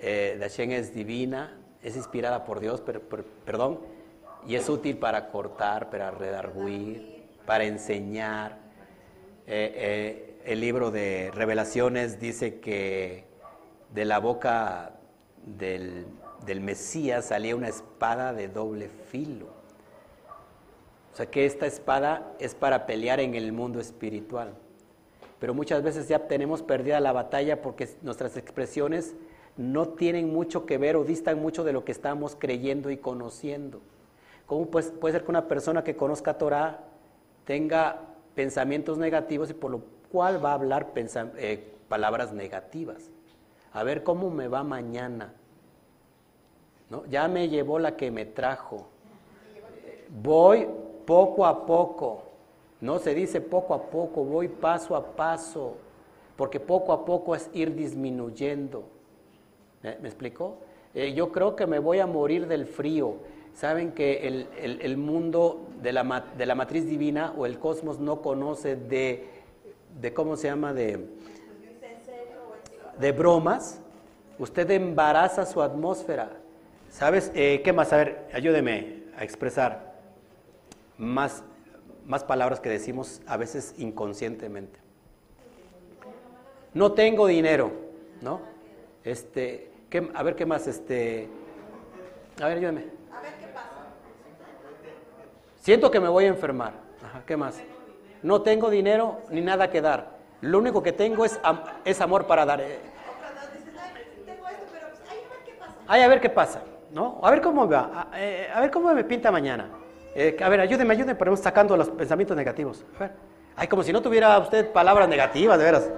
eh, 0.00 0.36
de 0.38 0.42
Hashem 0.42 0.72
es 0.72 0.92
divina, 0.92 1.56
es 1.82 1.94
inspirada 1.94 2.44
por 2.44 2.58
Dios, 2.58 2.82
perdón, 3.44 3.78
y 4.46 4.56
es 4.56 4.68
útil 4.68 4.98
para 4.98 5.30
cortar, 5.30 5.88
para 5.90 6.10
redarguir, 6.10 7.28
para 7.46 7.64
enseñar. 7.64 8.67
Eh, 9.50 9.72
eh, 9.74 10.40
el 10.44 10.60
libro 10.60 10.90
de 10.90 11.30
Revelaciones 11.32 12.20
dice 12.20 12.60
que 12.60 13.24
de 13.94 14.04
la 14.04 14.18
boca 14.18 14.98
del, 15.46 16.04
del 16.44 16.60
Mesías 16.60 17.24
salía 17.24 17.56
una 17.56 17.68
espada 17.68 18.34
de 18.34 18.48
doble 18.48 18.90
filo. 18.90 19.46
O 21.14 21.16
sea 21.16 21.30
que 21.30 21.46
esta 21.46 21.66
espada 21.66 22.34
es 22.38 22.54
para 22.54 22.84
pelear 22.84 23.20
en 23.20 23.34
el 23.34 23.52
mundo 23.52 23.80
espiritual. 23.80 24.52
Pero 25.40 25.54
muchas 25.54 25.82
veces 25.82 26.08
ya 26.08 26.28
tenemos 26.28 26.62
perdida 26.62 27.00
la 27.00 27.12
batalla 27.12 27.62
porque 27.62 27.88
nuestras 28.02 28.36
expresiones 28.36 29.14
no 29.56 29.88
tienen 29.88 30.30
mucho 30.30 30.66
que 30.66 30.76
ver 30.76 30.94
o 30.96 31.04
distan 31.04 31.40
mucho 31.40 31.64
de 31.64 31.72
lo 31.72 31.86
que 31.86 31.92
estamos 31.92 32.36
creyendo 32.38 32.90
y 32.90 32.98
conociendo. 32.98 33.80
¿Cómo 34.44 34.66
puede, 34.66 34.90
puede 34.90 35.14
ser 35.14 35.24
que 35.24 35.30
una 35.30 35.48
persona 35.48 35.82
que 35.84 35.96
conozca 35.96 36.36
Torah 36.36 36.84
tenga 37.46 38.08
pensamientos 38.38 38.98
negativos 38.98 39.50
y 39.50 39.54
por 39.54 39.72
lo 39.72 39.80
cual 40.12 40.44
va 40.44 40.52
a 40.52 40.54
hablar 40.54 40.92
eh, 40.94 41.72
palabras 41.88 42.32
negativas? 42.32 43.10
A 43.72 43.82
ver 43.82 44.04
cómo 44.04 44.30
me 44.30 44.46
va 44.46 44.62
mañana. 44.62 45.34
¿No? 46.88 47.04
Ya 47.06 47.26
me 47.26 47.48
llevó 47.48 47.80
la 47.80 47.96
que 47.96 48.12
me 48.12 48.26
trajo. 48.26 48.86
Voy 50.22 50.68
poco 51.04 51.46
a 51.46 51.66
poco. 51.66 52.22
No 52.80 53.00
se 53.00 53.12
dice 53.12 53.40
poco 53.40 53.74
a 53.74 53.82
poco, 53.90 54.22
voy 54.22 54.46
paso 54.46 54.94
a 54.94 55.04
paso, 55.04 55.74
porque 56.36 56.60
poco 56.60 56.92
a 56.92 57.04
poco 57.04 57.34
es 57.34 57.50
ir 57.52 57.74
disminuyendo. 57.74 58.84
¿Me, 59.82 59.90
explicó? 60.08 60.58
Eh, 60.94 61.12
yo 61.12 61.32
creo 61.32 61.56
que 61.56 61.66
me 61.66 61.80
voy 61.80 61.98
a 61.98 62.06
morir 62.06 62.46
del 62.46 62.66
frío. 62.66 63.16
Saben 63.58 63.90
que 63.90 64.28
el, 64.28 64.96
mundo 64.96 65.66
de 65.82 65.92
la, 65.92 66.24
de 66.38 66.46
la, 66.46 66.54
matriz 66.54 66.86
divina 66.86 67.34
o 67.36 67.44
el 67.44 67.58
cosmos 67.58 67.98
no 67.98 68.22
conoce 68.22 68.76
de, 68.76 69.26
de 70.00 70.14
¿cómo 70.14 70.36
se 70.36 70.46
llama? 70.46 70.72
De, 70.72 71.04
de 73.00 73.10
bromas. 73.10 73.80
Usted 74.38 74.70
embaraza 74.70 75.44
su 75.44 75.60
atmósfera. 75.60 76.30
¿Sabes? 76.88 77.32
Eh, 77.34 77.60
¿Qué 77.64 77.72
más? 77.72 77.92
A 77.92 77.96
ver, 77.96 78.28
ayúdeme 78.32 79.02
a 79.16 79.24
expresar 79.24 79.92
más, 80.96 81.42
más 82.06 82.22
palabras 82.22 82.60
que 82.60 82.68
decimos 82.68 83.22
a 83.26 83.36
veces 83.36 83.74
inconscientemente. 83.76 84.78
No 86.74 86.92
tengo 86.92 87.26
dinero, 87.26 87.72
¿no? 88.22 88.40
Este, 89.02 89.72
a 90.14 90.22
ver 90.22 90.36
qué 90.36 90.46
más, 90.46 90.68
este. 90.68 91.28
A 92.40 92.46
ver, 92.46 92.58
ayúdame. 92.58 92.97
A 93.12 93.20
ver 93.20 93.34
qué 93.40 93.46
pasa. 93.48 93.68
Siento 95.60 95.90
que 95.90 96.00
me 96.00 96.08
voy 96.08 96.24
a 96.24 96.28
enfermar. 96.28 96.72
Ajá, 97.04 97.22
¿qué 97.26 97.36
más? 97.36 97.60
No 98.22 98.42
tengo 98.42 98.70
dinero 98.70 99.22
ni 99.30 99.40
nada 99.40 99.70
que 99.70 99.80
dar. 99.80 100.18
Lo 100.40 100.58
único 100.58 100.82
que 100.82 100.92
tengo 100.92 101.24
es, 101.24 101.40
es 101.84 102.00
amor 102.00 102.26
para 102.26 102.46
dar. 102.46 102.62
Ay, 105.86 106.02
a 106.02 106.08
ver 106.08 106.20
qué 106.20 106.28
pasa, 106.28 106.62
¿no? 106.92 107.18
A 107.22 107.30
ver 107.30 107.40
cómo 107.40 107.68
va, 107.68 108.08
a, 108.12 108.20
eh, 108.20 108.50
ver 108.60 108.70
cómo 108.70 108.92
me 108.92 109.04
pinta 109.04 109.32
mañana. 109.32 109.68
Eh, 110.14 110.36
a 110.42 110.48
ver, 110.48 110.60
ayúdeme, 110.60 110.92
ayúdeme, 110.92 111.14
ponemos 111.14 111.40
sacando 111.40 111.76
los 111.76 111.88
pensamientos 111.88 112.36
negativos. 112.36 112.84
A 112.96 113.00
ver. 113.00 113.12
Ay, 113.56 113.68
como 113.68 113.82
si 113.82 113.92
no 113.92 114.02
tuviera 114.02 114.38
usted 114.38 114.70
palabras 114.70 115.08
negativas, 115.08 115.58
de 115.58 115.64
veras. 115.64 115.90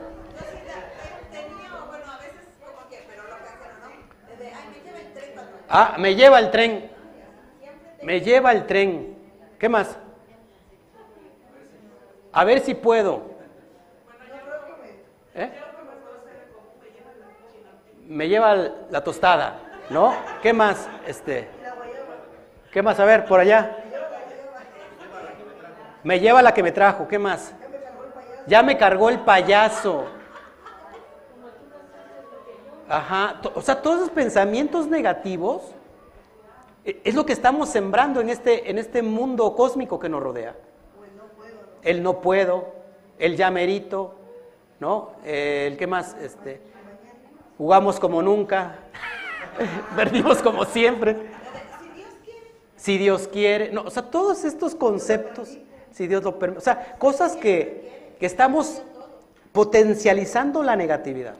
Ah, 5.69 5.97
me 5.99 6.15
lleva 6.15 6.39
el 6.39 6.51
tren. 6.51 6.91
Me 8.03 8.21
lleva 8.21 8.53
el 8.53 8.67
tren. 8.67 9.17
¿Qué 9.59 9.69
más? 9.69 9.97
A 12.33 12.45
ver 12.45 12.61
si 12.61 12.75
puedo. 12.75 13.23
¿Eh? 15.35 15.51
Me 18.07 18.29
lleva 18.29 18.55
la 18.91 19.05
tostada, 19.05 19.61
¿no? 19.91 20.15
¿Qué 20.43 20.53
más? 20.53 20.89
Este. 21.07 21.49
¿Qué 22.73 22.83
más? 22.83 22.99
A 22.99 23.05
ver, 23.05 23.27
por 23.27 23.41
allá. 23.41 23.77
Me 26.03 26.19
lleva 26.19 26.43
la 26.43 26.55
que 26.55 26.63
me 26.63 26.73
trajo. 26.73 27.07
¿Qué 27.07 27.19
más? 27.19 27.53
Ya 28.47 28.63
me 28.63 28.79
cargó 28.79 29.11
el 29.11 29.21
payaso. 29.21 30.07
Ajá, 32.89 33.41
o 33.55 33.63
sea, 33.63 33.81
todos 33.81 33.99
esos 33.99 34.11
pensamientos 34.11 34.89
negativos 34.89 35.73
es 36.85 37.15
lo 37.15 37.27
que 37.27 37.33
estamos 37.33 37.69
sembrando 37.69 38.21
en 38.21 38.31
este, 38.31 38.71
en 38.71 38.79
este 38.79 39.03
mundo 39.03 39.55
cósmico 39.55 39.99
que 39.99 40.09
nos 40.09 40.23
rodea. 40.23 40.57
El 41.83 42.03
no 42.03 42.21
puedo, 42.21 42.69
el 43.19 43.37
ya 43.37 43.51
merito, 43.51 44.15
¿no? 44.79 45.13
El 45.25 45.77
que 45.77 45.87
más, 45.87 46.17
este, 46.21 46.61
jugamos 47.59 48.01
como 48.01 48.23
nunca, 48.23 48.79
perdimos 49.97 50.39
como 50.39 50.65
siempre. 50.65 51.17
Si 52.77 52.97
Dios 52.97 53.29
quiere, 53.29 53.71
no, 53.71 53.83
o 53.83 53.91
sea, 53.91 54.05
todos 54.05 54.45
estos 54.45 54.75
conceptos, 54.75 55.59
si 55.91 56.07
Dios 56.07 56.23
lo 56.23 56.39
permite, 56.39 56.59
o 56.59 56.63
sea, 56.63 56.97
cosas 56.99 57.37
que, 57.37 58.15
que 58.19 58.25
estamos 58.25 58.83
potencializando 59.53 60.63
la 60.63 60.77
negatividad. 60.77 61.35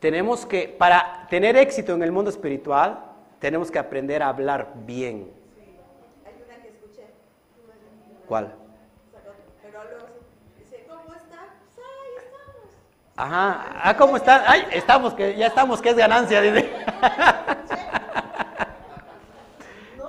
Tenemos 0.00 0.46
que, 0.46 0.68
para 0.68 1.26
tener 1.30 1.56
éxito 1.56 1.94
en 1.94 2.02
el 2.02 2.10
mundo 2.10 2.30
espiritual, 2.30 3.07
tenemos 3.38 3.70
que 3.70 3.78
aprender 3.78 4.22
a 4.22 4.28
hablar 4.28 4.72
bien. 4.84 5.30
Hay 6.26 6.34
una 6.44 6.62
que 6.62 6.68
escuché. 6.68 7.06
¿Cuál? 8.26 8.54
Pero 9.62 9.80
dice, 10.58 10.84
¿cómo 10.88 11.14
está? 11.14 11.54
Pues 11.74 11.86
ahí 11.86 12.12
estamos. 12.18 12.66
Ajá, 13.16 13.80
ah, 13.82 13.96
¿cómo 13.96 14.16
están? 14.16 14.42
Ay, 14.46 14.66
estamos, 14.72 15.14
que 15.14 15.36
ya 15.36 15.46
estamos, 15.46 15.80
que 15.80 15.90
es 15.90 15.96
ganancia, 15.96 16.40
dice. 16.40 16.70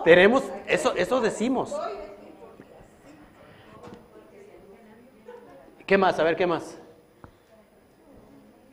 Tenemos, 0.03 0.43
eso, 0.65 0.95
eso 0.95 1.21
decimos. 1.21 1.75
¿Qué 5.85 5.97
más? 5.97 6.17
A 6.19 6.23
ver, 6.23 6.35
¿qué 6.35 6.47
más? 6.47 6.77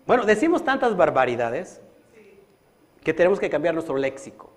Bueno, 0.06 0.24
decimos 0.24 0.64
tantas 0.64 0.96
barbaridades 0.96 1.80
que 3.06 3.14
tenemos 3.14 3.38
que 3.38 3.48
cambiar 3.48 3.72
nuestro 3.72 3.96
léxico. 3.96 4.50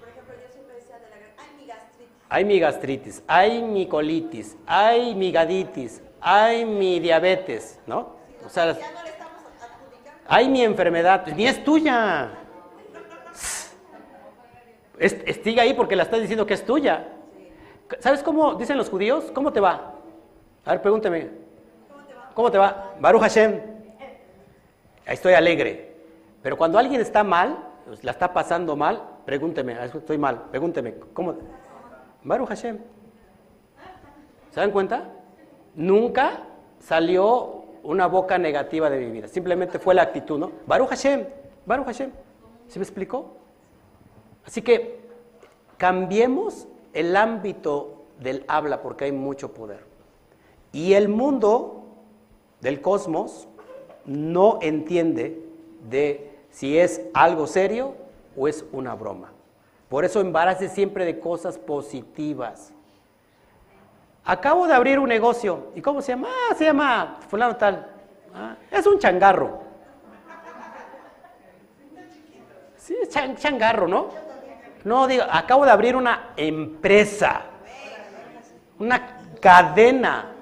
Por 0.00 0.08
ejemplo, 0.08 0.34
yo 0.34 0.50
siempre 0.50 0.76
decía 0.76 0.96
de 0.96 1.10
la 1.10 1.42
hay 1.44 1.52
mi 1.58 1.66
gastritis. 1.66 2.22
Hay 2.30 2.44
mi 2.46 2.58
gastritis, 2.58 3.22
hay 3.26 3.62
mi 3.62 3.86
colitis, 3.86 4.56
hay 4.66 5.14
mi 5.14 5.30
gaditis, 5.30 6.00
hay 6.22 6.64
mi 6.64 7.00
diabetes, 7.00 7.78
¿no? 7.86 8.16
O 8.46 8.48
sea, 8.48 8.72
ya 8.72 8.92
no 8.92 9.02
le 9.02 9.10
estamos 9.10 9.42
adjudicando. 9.60 10.20
hay 10.26 10.48
mi 10.48 10.62
enfermedad, 10.62 11.26
ni 11.36 11.46
es 11.46 11.62
tuya. 11.62 12.30
Estiga 14.98 15.62
ahí 15.62 15.74
porque 15.74 15.96
la 15.96 16.04
estás 16.04 16.22
diciendo 16.22 16.46
que 16.46 16.54
es 16.54 16.64
tuya. 16.64 17.08
¿Sabes 18.00 18.22
cómo 18.22 18.54
dicen 18.54 18.78
los 18.78 18.88
judíos? 18.88 19.26
¿Cómo 19.34 19.52
te 19.52 19.60
va? 19.60 19.92
A 20.64 20.70
ver, 20.70 20.80
pregúnteme. 20.80 21.28
¿Cómo 21.90 22.04
te 22.06 22.14
va? 22.14 22.30
¿Cómo 22.32 22.50
te 22.50 22.56
va? 22.56 22.94
Baruch 23.00 23.20
Hashem. 23.20 23.60
estoy 25.04 25.34
alegre. 25.34 25.94
Pero 26.46 26.56
cuando 26.56 26.78
alguien 26.78 27.00
está 27.00 27.24
mal, 27.24 27.65
pues, 27.86 28.04
la 28.04 28.10
está 28.10 28.32
pasando 28.32 28.76
mal, 28.76 29.02
pregúnteme, 29.24 29.76
estoy 29.84 30.18
mal, 30.18 30.46
pregúnteme, 30.50 30.94
¿cómo? 31.12 31.36
Baruch 32.24 32.48
Hashem. 32.48 32.78
¿Se 34.50 34.60
dan 34.60 34.72
cuenta? 34.72 35.04
Nunca 35.74 36.44
salió 36.80 37.64
una 37.82 38.06
boca 38.06 38.38
negativa 38.38 38.90
de 38.90 38.98
mi 38.98 39.10
vida, 39.10 39.28
simplemente 39.28 39.78
fue 39.78 39.94
la 39.94 40.02
actitud, 40.02 40.38
¿no? 40.38 40.50
Baruch 40.66 40.88
Hashem, 40.88 41.24
Baruch 41.64 41.86
Hashem. 41.86 42.10
¿Se 42.66 42.78
me 42.78 42.82
explicó? 42.82 43.36
Así 44.44 44.62
que 44.62 44.98
cambiemos 45.76 46.66
el 46.92 47.16
ámbito 47.16 48.06
del 48.18 48.44
habla 48.48 48.82
porque 48.82 49.04
hay 49.04 49.12
mucho 49.12 49.54
poder. 49.54 49.84
Y 50.72 50.94
el 50.94 51.08
mundo 51.08 51.84
del 52.60 52.80
cosmos 52.80 53.46
no 54.04 54.58
entiende 54.62 55.40
de 55.88 56.35
si 56.56 56.78
es 56.78 57.02
algo 57.12 57.46
serio 57.46 57.94
o 58.34 58.48
es 58.48 58.64
una 58.72 58.94
broma. 58.94 59.30
Por 59.90 60.06
eso 60.06 60.22
embarace 60.22 60.70
siempre 60.70 61.04
de 61.04 61.20
cosas 61.20 61.58
positivas. 61.58 62.72
Acabo 64.24 64.66
de 64.66 64.72
abrir 64.72 64.98
un 64.98 65.06
negocio. 65.06 65.66
¿Y 65.74 65.82
cómo 65.82 66.00
se 66.00 66.12
llama? 66.12 66.28
Ah, 66.30 66.54
se 66.54 66.64
llama 66.64 67.18
fulano 67.28 67.56
tal. 67.56 67.86
Ah, 68.34 68.56
es 68.70 68.86
un 68.86 68.98
changarro. 68.98 69.60
Sí, 72.78 72.96
es 73.02 73.10
changarro, 73.10 73.86
¿no? 73.86 74.08
No, 74.82 75.06
digo, 75.06 75.24
acabo 75.30 75.66
de 75.66 75.72
abrir 75.72 75.94
una 75.94 76.30
empresa. 76.38 77.42
Una 78.78 79.18
cadena. 79.42 80.32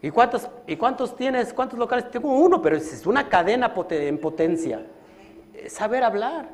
¿Y 0.00 0.10
cuántos, 0.10 0.48
¿Y 0.66 0.76
cuántos 0.76 1.14
tienes? 1.14 1.52
¿Cuántos 1.52 1.78
locales? 1.78 2.10
Tengo 2.10 2.32
uno, 2.32 2.62
pero 2.62 2.76
es 2.76 3.06
una 3.06 3.28
cadena 3.28 3.74
en 3.90 4.18
potencia. 4.18 4.86
Saber 5.68 6.04
hablar. 6.04 6.48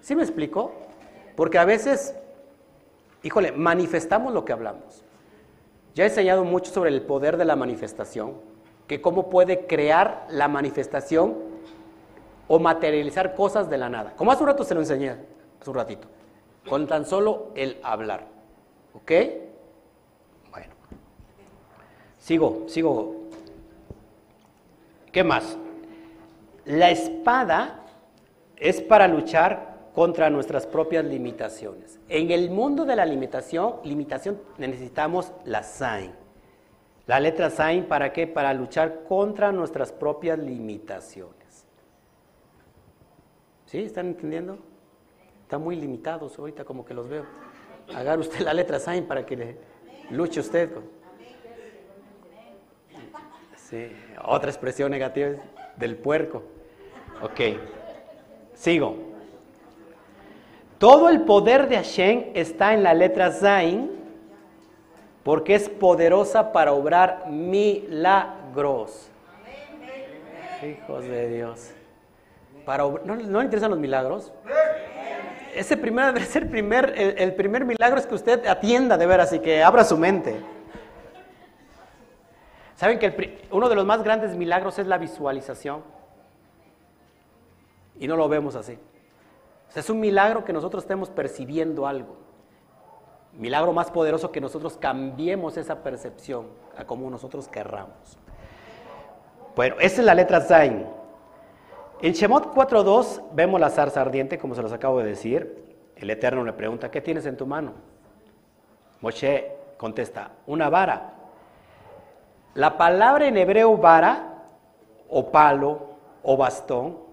¿Sí 0.00 0.14
me 0.14 0.22
explico? 0.22 0.72
Porque 1.34 1.58
a 1.58 1.64
veces, 1.64 2.14
híjole, 3.22 3.52
manifestamos 3.52 4.32
lo 4.32 4.44
que 4.44 4.52
hablamos. 4.52 5.04
Ya 5.94 6.04
he 6.04 6.08
enseñado 6.08 6.44
mucho 6.44 6.72
sobre 6.72 6.90
el 6.90 7.02
poder 7.02 7.36
de 7.36 7.44
la 7.44 7.56
manifestación, 7.56 8.34
que 8.86 9.00
cómo 9.00 9.30
puede 9.30 9.66
crear 9.66 10.26
la 10.30 10.48
manifestación 10.48 11.34
o 12.48 12.58
materializar 12.58 13.34
cosas 13.34 13.68
de 13.68 13.78
la 13.78 13.88
nada. 13.88 14.14
Como 14.16 14.30
hace 14.30 14.42
un 14.42 14.48
rato 14.48 14.64
se 14.64 14.74
lo 14.74 14.80
enseñé, 14.80 15.16
hace 15.60 15.70
un 15.70 15.76
ratito, 15.76 16.08
con 16.68 16.86
tan 16.86 17.04
solo 17.04 17.50
el 17.54 17.78
hablar. 17.82 18.26
¿Ok? 18.94 19.12
Sigo, 22.26 22.64
sigo. 22.66 23.14
¿Qué 25.12 25.22
más? 25.22 25.56
La 26.64 26.90
espada 26.90 27.85
es 28.56 28.80
para 28.80 29.08
luchar 29.08 29.76
contra 29.94 30.28
nuestras 30.30 30.66
propias 30.66 31.04
limitaciones. 31.04 31.98
En 32.08 32.30
el 32.30 32.50
mundo 32.50 32.84
de 32.84 32.96
la 32.96 33.06
limitación, 33.06 33.76
limitación 33.84 34.40
necesitamos 34.58 35.32
la 35.44 35.62
sign. 35.62 36.12
La 37.06 37.20
letra 37.20 37.50
sign 37.50 37.84
para 37.84 38.12
qué? 38.12 38.26
Para 38.26 38.52
luchar 38.52 39.04
contra 39.04 39.52
nuestras 39.52 39.92
propias 39.92 40.38
limitaciones. 40.38 41.66
¿Sí? 43.66 43.78
¿Están 43.78 44.08
entendiendo? 44.08 44.58
Están 45.42 45.62
muy 45.62 45.76
limitados 45.76 46.38
ahorita 46.38 46.64
como 46.64 46.84
que 46.84 46.92
los 46.92 47.08
veo. 47.08 47.24
Agarre 47.94 48.20
usted 48.20 48.40
la 48.40 48.52
letra 48.52 48.80
sign 48.80 49.06
para 49.06 49.24
que 49.24 49.36
le 49.36 49.56
luche 50.10 50.40
usted. 50.40 50.70
Sí, 53.54 53.92
otra 54.24 54.50
expresión 54.50 54.90
negativa 54.90 55.28
es 55.28 55.38
del 55.76 55.96
puerco. 55.96 56.42
Ok, 57.22 57.40
sigo. 58.56 58.96
Todo 60.78 61.08
el 61.08 61.22
poder 61.22 61.68
de 61.68 61.76
Hashem 61.76 62.24
está 62.34 62.74
en 62.74 62.82
la 62.82 62.92
letra 62.92 63.30
Zain 63.30 63.90
porque 65.22 65.54
es 65.54 65.68
poderosa 65.68 66.52
para 66.52 66.72
obrar 66.72 67.28
milagros. 67.28 69.08
Hijos 70.62 71.04
de 71.04 71.28
Dios. 71.28 71.70
Para 72.64 72.84
¿no, 72.84 73.16
le 73.16 73.44
interesan 73.44 73.70
los 73.70 73.78
milagros? 73.78 74.32
Ese 75.54 75.76
primer, 75.76 76.06
debe 76.14 76.26
ser 76.26 76.50
primer, 76.50 76.92
el, 76.96 77.18
el 77.18 77.34
primer 77.34 77.64
milagro 77.64 77.98
es 77.98 78.06
que 78.06 78.14
usted 78.14 78.46
atienda 78.46 78.98
de 78.98 79.06
veras 79.06 79.32
y 79.32 79.38
que 79.38 79.62
abra 79.62 79.84
su 79.84 79.96
mente. 79.96 80.36
¿Saben 82.76 82.98
que 82.98 83.40
uno 83.50 83.68
de 83.70 83.74
los 83.74 83.86
más 83.86 84.02
grandes 84.02 84.36
milagros 84.36 84.78
es 84.78 84.86
la 84.86 84.98
visualización? 84.98 85.95
Y 87.98 88.06
no 88.08 88.16
lo 88.16 88.28
vemos 88.28 88.54
así. 88.56 88.78
es 89.74 89.90
un 89.90 90.00
milagro 90.00 90.44
que 90.44 90.52
nosotros 90.52 90.84
estemos 90.84 91.10
percibiendo 91.10 91.86
algo. 91.86 92.16
Milagro 93.32 93.72
más 93.72 93.90
poderoso 93.90 94.32
que 94.32 94.40
nosotros 94.40 94.78
cambiemos 94.78 95.56
esa 95.56 95.82
percepción 95.82 96.46
a 96.76 96.84
como 96.84 97.10
nosotros 97.10 97.48
querramos. 97.48 98.18
Bueno, 99.54 99.76
esa 99.80 100.00
es 100.00 100.06
la 100.06 100.14
letra 100.14 100.40
Zain. 100.40 100.86
En 102.00 102.12
Shemot 102.12 102.54
4.2 102.54 103.22
vemos 103.32 103.60
la 103.60 103.70
zarza 103.70 104.02
ardiente, 104.02 104.38
como 104.38 104.54
se 104.54 104.62
los 104.62 104.72
acabo 104.72 104.98
de 104.98 105.08
decir. 105.08 105.76
El 105.96 106.10
Eterno 106.10 106.44
le 106.44 106.52
pregunta, 106.52 106.90
¿qué 106.90 107.00
tienes 107.00 107.24
en 107.24 107.36
tu 107.36 107.46
mano? 107.46 107.72
Moshe 109.00 109.52
contesta, 109.78 110.30
una 110.46 110.68
vara. 110.68 111.14
La 112.54 112.76
palabra 112.76 113.26
en 113.26 113.36
hebreo 113.36 113.76
vara, 113.76 114.44
o 115.08 115.30
palo, 115.30 115.96
o 116.22 116.36
bastón, 116.36 117.05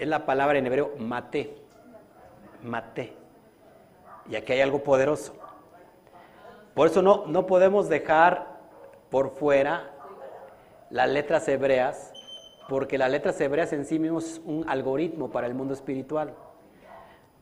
es 0.00 0.08
la 0.08 0.24
palabra 0.24 0.58
en 0.58 0.66
hebreo 0.66 0.94
mate. 0.98 1.54
Mate. 2.62 3.12
Y 4.28 4.34
aquí 4.34 4.54
hay 4.54 4.62
algo 4.62 4.82
poderoso. 4.82 5.34
Por 6.74 6.86
eso 6.86 7.02
no, 7.02 7.26
no 7.26 7.46
podemos 7.46 7.88
dejar 7.90 8.46
por 9.10 9.30
fuera 9.30 9.90
las 10.88 11.10
letras 11.10 11.46
hebreas, 11.48 12.14
porque 12.68 12.96
las 12.96 13.10
letras 13.10 13.38
hebreas 13.40 13.74
en 13.74 13.84
sí 13.84 13.98
mismos 13.98 14.24
es 14.24 14.42
un 14.44 14.64
algoritmo 14.68 15.30
para 15.30 15.46
el 15.46 15.54
mundo 15.54 15.74
espiritual. 15.74 16.34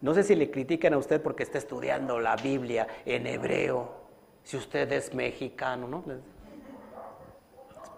No 0.01 0.13
sé 0.15 0.25
si 0.25 0.35
le 0.35 0.51
critican 0.51 0.95
a 0.95 0.99
usted 0.99 1.23
porque 1.23 1.45
está 1.45 1.59
estudiando 1.59 2.19
la 2.19 2.35
Biblia 2.35 2.89
en 3.05 3.27
hebreo, 3.27 3.89
si 4.43 4.57
usted 4.57 4.91
es 4.93 5.15
mexicano, 5.15 5.87
¿no? 5.87 6.03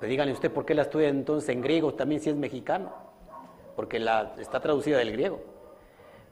Pero 0.01 0.11
díganle 0.11 0.33
usted 0.33 0.51
por 0.53 0.67
qué 0.67 0.75
la 0.75 0.83
estudia 0.83 1.09
entonces 1.09 1.49
en 1.49 1.63
griego, 1.63 1.95
también 1.95 2.21
si 2.21 2.29
es 2.29 2.37
mexicano, 2.37 3.10
porque 3.77 3.99
la, 3.99 4.35
está 4.39 4.61
traducida 4.61 4.99
del 4.99 5.12
griego. 5.12 5.41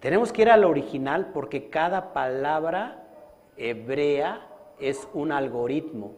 Tenemos 0.01 0.33
que 0.33 0.43
ir 0.43 0.51
al 0.51 0.65
original 0.65 1.31
porque 1.33 1.71
cada 1.71 2.13
palabra 2.13 3.05
hebrea 3.57 4.47
es 4.79 5.09
un 5.13 5.33
algoritmo 5.33 6.13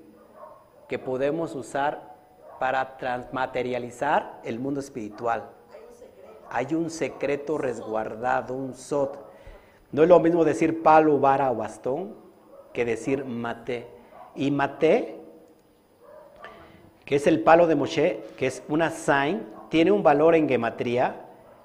que 0.89 0.99
podemos 0.99 1.55
usar 1.55 2.11
para 2.59 2.99
transmaterializar 2.99 4.41
el 4.45 4.59
mundo 4.59 4.81
espiritual. 4.81 5.49
Hay 6.51 6.75
un 6.75 6.91
secreto 6.91 7.57
resguardado, 7.57 8.55
un 8.55 8.75
sot. 8.75 9.19
No 9.93 10.03
es 10.03 10.09
lo 10.09 10.21
mismo 10.21 10.45
decir 10.45 10.83
palo, 10.83 11.19
vara 11.19 11.51
o 11.51 11.57
bastón 11.57 12.15
que 12.73 12.85
decir 12.85 13.25
mate. 13.25 13.87
Y 14.35 14.51
mate 14.51 15.21
que 17.11 17.17
es 17.17 17.27
el 17.27 17.41
palo 17.43 17.67
de 17.67 17.75
Moshe, 17.75 18.23
que 18.37 18.47
es 18.47 18.63
una 18.69 18.89
sign, 18.91 19.45
tiene 19.71 19.93
un 19.93 20.03
valor 20.03 20.35
en 20.35 20.49
gematría 20.49 21.25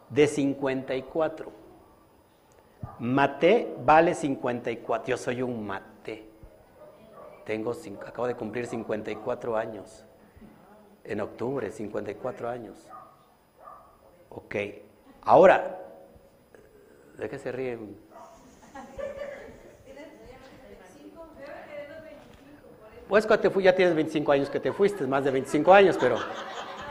de 0.10 0.28
54. 0.28 1.51
Mate 2.99 3.76
vale 3.84 4.14
54. 4.14 5.08
Yo 5.10 5.18
soy 5.18 5.41
un 5.41 5.66
mate. 5.66 6.30
Tengo, 7.43 7.74
acabo 8.08 8.28
de 8.28 8.36
cumplir 8.36 8.68
54 8.68 9.58
años. 9.58 10.06
En 11.03 11.20
octubre, 11.22 11.70
54 11.72 12.49
años. 12.49 12.78
Ok. 14.30 14.56
Ahora, 15.22 15.80
¿de 17.18 17.30
qué 17.30 17.38
se 17.38 17.51
ríen? 17.51 17.97
Pues 23.08 23.28
cuando 23.28 23.41
te 23.43 23.49
fui, 23.51 23.64
ya 23.64 23.76
tienes 23.76 23.95
25 23.95 24.32
años 24.32 24.49
que 24.49 24.60
te 24.60 24.72
fuiste, 24.72 25.06
más 25.06 25.24
de 25.24 25.30
25 25.30 25.74
años, 25.74 25.95
pero 25.99 26.18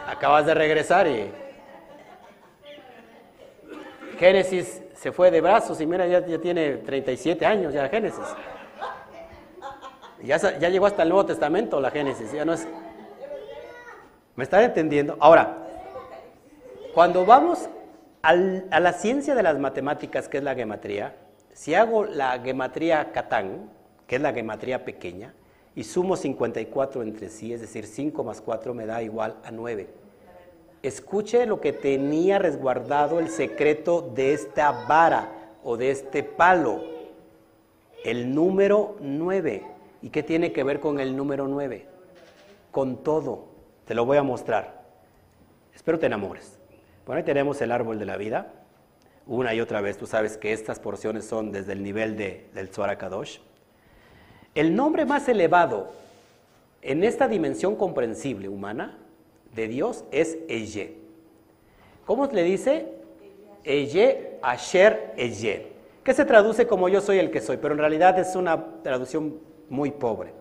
acabas 0.06 0.46
de 0.46 0.54
regresar 0.54 1.06
y... 1.06 1.30
Génesis 4.18 4.80
se 4.94 5.12
fue 5.12 5.30
de 5.30 5.40
brazos 5.40 5.80
y 5.80 5.86
mira, 5.86 6.06
ya, 6.06 6.24
tiene 6.40 6.76
37 6.76 7.44
años 7.44 7.72
ya 7.74 7.88
Génesis. 7.88 8.24
Ya, 10.22 10.38
ya 10.38 10.68
llegó 10.68 10.86
hasta 10.86 11.02
el 11.02 11.08
Nuevo 11.08 11.26
Testamento 11.26 11.80
la 11.80 11.90
Génesis, 11.90 12.32
ya 12.32 12.44
no 12.44 12.52
es... 12.52 12.66
¿Me 14.36 14.44
están 14.44 14.62
entendiendo? 14.64 15.16
Ahora, 15.20 15.58
cuando 16.94 17.26
vamos 17.26 17.68
a 18.22 18.34
la 18.34 18.92
ciencia 18.94 19.34
de 19.34 19.42
las 19.42 19.58
matemáticas, 19.58 20.28
que 20.28 20.38
es 20.38 20.44
la 20.44 20.54
gematría, 20.54 21.14
si 21.52 21.74
hago 21.74 22.04
la 22.04 22.40
gematría 22.40 23.12
Catán, 23.12 23.70
que 24.06 24.16
es 24.16 24.22
la 24.22 24.32
gematría 24.32 24.84
pequeña, 24.84 25.34
y 25.76 25.84
sumo 25.84 26.16
54 26.16 27.02
entre 27.02 27.28
sí, 27.28 27.52
es 27.52 27.60
decir, 27.60 27.86
5 27.86 28.22
más 28.22 28.40
4 28.40 28.74
me 28.74 28.86
da 28.86 29.02
igual 29.02 29.36
a 29.44 29.50
9. 29.50 29.88
Escuche 30.82 31.46
lo 31.46 31.60
que 31.60 31.72
tenía 31.72 32.38
resguardado 32.38 33.18
el 33.18 33.28
secreto 33.28 34.02
de 34.14 34.34
esta 34.34 34.86
vara 34.86 35.32
o 35.64 35.76
de 35.76 35.90
este 35.90 36.22
palo. 36.22 36.82
El 38.04 38.34
número 38.34 38.96
9. 39.00 39.62
¿Y 40.02 40.10
qué 40.10 40.22
tiene 40.22 40.52
que 40.52 40.62
ver 40.62 40.80
con 40.80 41.00
el 41.00 41.16
número 41.16 41.48
9? 41.48 41.86
Con 42.70 43.02
todo. 43.02 43.46
Te 43.86 43.94
lo 43.94 44.04
voy 44.04 44.18
a 44.18 44.22
mostrar. 44.22 44.84
Espero 45.74 45.98
te 45.98 46.06
enamores. 46.06 46.58
Bueno, 47.06 47.18
ahí 47.18 47.24
tenemos 47.24 47.60
el 47.62 47.72
árbol 47.72 47.98
de 47.98 48.04
la 48.04 48.18
vida. 48.18 48.52
Una 49.26 49.54
y 49.54 49.60
otra 49.60 49.80
vez, 49.80 49.96
tú 49.96 50.06
sabes 50.06 50.36
que 50.36 50.52
estas 50.52 50.80
porciones 50.80 51.24
son 51.24 51.50
desde 51.50 51.72
el 51.72 51.82
nivel 51.82 52.16
de, 52.16 52.50
del 52.52 52.68
Zohar. 52.68 52.98
El 54.54 54.76
nombre 54.76 55.04
más 55.04 55.28
elevado 55.28 55.88
en 56.82 57.02
esta 57.02 57.26
dimensión 57.26 57.76
comprensible 57.76 58.48
humana 58.48 58.98
de 59.54 59.68
Dios 59.68 60.04
es 60.12 60.38
Eye. 60.48 60.96
¿Cómo 62.06 62.26
le 62.26 62.42
dice? 62.42 62.86
Eye, 63.64 64.38
Asher, 64.42 65.12
Eye. 65.16 65.72
Que 66.04 66.14
se 66.14 66.24
traduce 66.24 66.66
como 66.66 66.88
yo 66.88 67.00
soy 67.00 67.18
el 67.18 67.30
que 67.30 67.40
soy, 67.40 67.56
pero 67.56 67.72
en 67.72 67.78
realidad 67.78 68.18
es 68.18 68.36
una 68.36 68.82
traducción 68.82 69.38
muy 69.70 69.90
pobre. 69.90 70.32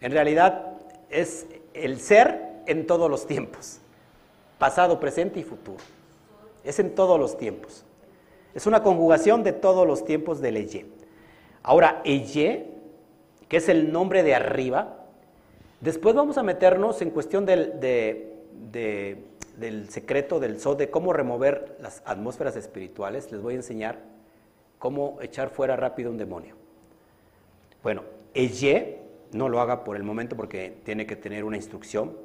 En 0.00 0.12
realidad 0.12 0.74
es 1.08 1.46
el 1.72 2.00
ser 2.00 2.42
en 2.66 2.86
todos 2.86 3.08
los 3.10 3.26
tiempos, 3.26 3.78
pasado, 4.58 5.00
presente 5.00 5.40
y 5.40 5.44
futuro. 5.44 5.78
Es 6.64 6.78
en 6.80 6.94
todos 6.94 7.18
los 7.18 7.38
tiempos. 7.38 7.84
Es 8.54 8.66
una 8.66 8.82
conjugación 8.82 9.42
de 9.42 9.52
todos 9.52 9.86
los 9.86 10.04
tiempos 10.04 10.40
del 10.40 10.56
Eye. 10.56 10.86
Ahora, 11.62 12.02
Eye, 12.04 12.77
que 13.48 13.58
es 13.58 13.68
el 13.68 13.92
nombre 13.92 14.22
de 14.22 14.34
arriba, 14.34 15.04
después 15.80 16.14
vamos 16.14 16.38
a 16.38 16.42
meternos 16.42 17.00
en 17.02 17.10
cuestión 17.10 17.46
del, 17.46 17.80
del 17.80 19.90
secreto 19.90 20.38
del 20.38 20.60
Sol, 20.60 20.76
de 20.76 20.90
cómo 20.90 21.12
remover 21.12 21.76
las 21.80 22.02
atmósferas 22.04 22.56
espirituales. 22.56 23.32
Les 23.32 23.40
voy 23.40 23.54
a 23.54 23.56
enseñar 23.56 23.98
cómo 24.78 25.18
echar 25.20 25.50
fuera 25.50 25.76
rápido 25.76 26.10
un 26.10 26.18
demonio. 26.18 26.54
Bueno, 27.82 28.02
Eye, 28.34 28.98
no 29.32 29.48
lo 29.48 29.60
haga 29.60 29.84
por 29.84 29.96
el 29.96 30.02
momento 30.02 30.36
porque 30.36 30.76
tiene 30.84 31.06
que 31.06 31.16
tener 31.16 31.44
una 31.44 31.56
instrucción, 31.56 32.16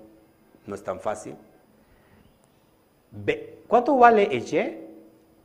no 0.65 0.75
es 0.75 0.83
tan 0.83 0.99
fácil. 0.99 1.35
¿Cuánto 3.67 3.97
vale 3.97 4.23
Eye? 4.23 4.79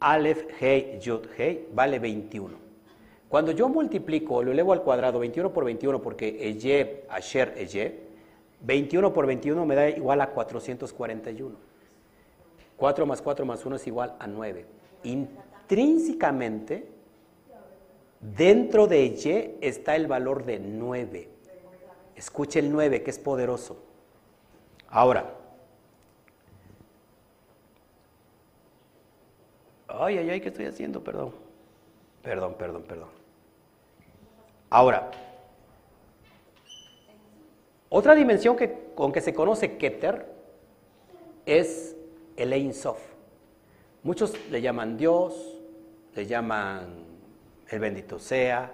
Aleph, 0.00 0.44
Hei, 0.60 0.98
Yud, 1.00 1.26
Hei, 1.36 1.68
vale 1.72 1.98
21. 1.98 2.67
Cuando 3.28 3.52
yo 3.52 3.68
multiplico 3.68 4.42
lo 4.42 4.52
elevo 4.52 4.72
al 4.72 4.82
cuadrado 4.82 5.18
21 5.18 5.52
por 5.52 5.64
21, 5.64 6.00
porque 6.00 6.28
Eye, 6.28 7.04
Asher, 7.10 7.54
Eye, 7.58 7.98
21 8.62 9.12
por 9.12 9.26
21 9.26 9.66
me 9.66 9.74
da 9.74 9.88
igual 9.90 10.20
a 10.20 10.30
441. 10.30 11.56
4 12.76 13.06
más 13.06 13.20
4 13.20 13.44
más 13.44 13.66
1 13.66 13.76
es 13.76 13.86
igual 13.86 14.16
a 14.18 14.26
9. 14.26 14.64
Intrínsecamente, 15.02 16.88
dentro 18.20 18.86
de 18.86 19.04
Y 19.04 19.58
está 19.60 19.94
el 19.94 20.06
valor 20.06 20.44
de 20.44 20.58
9. 20.58 21.28
Escuche 22.16 22.60
el 22.60 22.72
9, 22.72 23.02
que 23.02 23.10
es 23.10 23.18
poderoso. 23.18 23.76
Ahora, 24.88 25.34
ay, 29.86 30.16
ay, 30.18 30.30
ay, 30.30 30.40
¿qué 30.40 30.48
estoy 30.48 30.64
haciendo? 30.66 31.04
Perdón. 31.04 31.34
Perdón, 32.22 32.54
perdón, 32.58 32.82
perdón. 32.82 33.17
Ahora, 34.70 35.10
otra 37.88 38.14
dimensión 38.14 38.56
que, 38.56 38.90
con 38.94 39.12
que 39.12 39.20
se 39.20 39.32
conoce 39.32 39.78
Keter 39.78 40.26
es 41.46 41.96
el 42.36 42.52
Ein 42.52 42.74
Sof. 42.74 43.00
Muchos 44.02 44.34
le 44.50 44.60
llaman 44.60 44.96
Dios, 44.98 45.58
le 46.14 46.26
llaman 46.26 47.06
el 47.68 47.80
bendito 47.80 48.18
sea, 48.18 48.72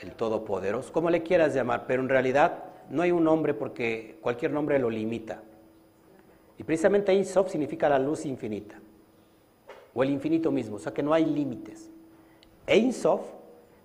el 0.00 0.12
todopoderoso, 0.12 0.92
como 0.92 1.10
le 1.10 1.22
quieras 1.22 1.54
llamar, 1.54 1.84
pero 1.86 2.02
en 2.02 2.08
realidad 2.08 2.64
no 2.90 3.02
hay 3.02 3.12
un 3.12 3.22
nombre 3.22 3.54
porque 3.54 4.18
cualquier 4.20 4.50
nombre 4.50 4.78
lo 4.80 4.90
limita. 4.90 5.42
Y 6.58 6.64
precisamente 6.64 7.12
Ein 7.12 7.24
Sof 7.24 7.50
significa 7.50 7.88
la 7.88 7.98
luz 8.00 8.26
infinita, 8.26 8.80
o 9.94 10.02
el 10.02 10.10
infinito 10.10 10.50
mismo, 10.50 10.76
o 10.76 10.78
sea 10.80 10.92
que 10.92 11.02
no 11.02 11.14
hay 11.14 11.24
límites. 11.24 11.90
Ein 12.66 12.92
Sof 12.92 13.22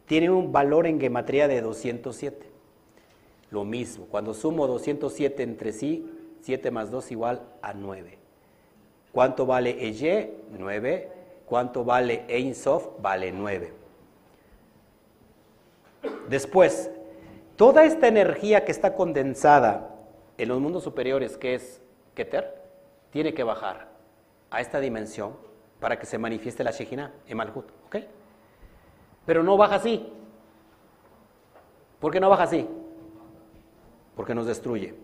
tiene 0.09 0.31
un 0.31 0.51
valor 0.51 0.87
en 0.87 0.99
gematría 0.99 1.47
de 1.47 1.61
207. 1.61 2.49
Lo 3.51 3.63
mismo, 3.63 4.07
cuando 4.07 4.33
sumo 4.33 4.65
207 4.65 5.43
entre 5.43 5.71
sí, 5.71 6.09
7 6.41 6.71
más 6.71 6.89
2 6.89 7.11
igual 7.11 7.43
a 7.61 7.75
9. 7.75 8.17
¿Cuánto 9.11 9.45
vale 9.45 9.85
Eye? 9.85 10.33
9. 10.57 11.11
¿Cuánto 11.45 11.85
vale 11.85 12.25
Ein 12.27 12.55
Sof? 12.55 12.87
Vale 12.99 13.31
9. 13.31 13.71
Después, 16.27 16.89
toda 17.55 17.85
esta 17.85 18.07
energía 18.07 18.65
que 18.65 18.71
está 18.71 18.95
condensada 18.95 19.95
en 20.39 20.49
los 20.49 20.59
mundos 20.59 20.83
superiores, 20.83 21.37
que 21.37 21.53
es 21.53 21.83
Keter, 22.15 22.59
tiene 23.11 23.35
que 23.35 23.43
bajar 23.43 23.89
a 24.49 24.59
esta 24.59 24.79
dimensión 24.79 25.37
para 25.79 25.99
que 25.99 26.07
se 26.07 26.17
manifieste 26.17 26.63
la 26.63 26.71
Shejina 26.71 27.13
en 27.27 27.37
Malhut. 27.37 27.69
¿Ok? 27.85 27.97
Pero 29.29 29.43
no 29.43 29.57
baja 29.57 29.75
así. 29.75 30.11
¿Por 31.99 32.11
qué 32.11 32.19
no 32.19 32.31
baja 32.31 32.45
así? 32.45 32.67
Porque 34.15 34.33
nos 34.33 34.47
destruye. 34.47 34.95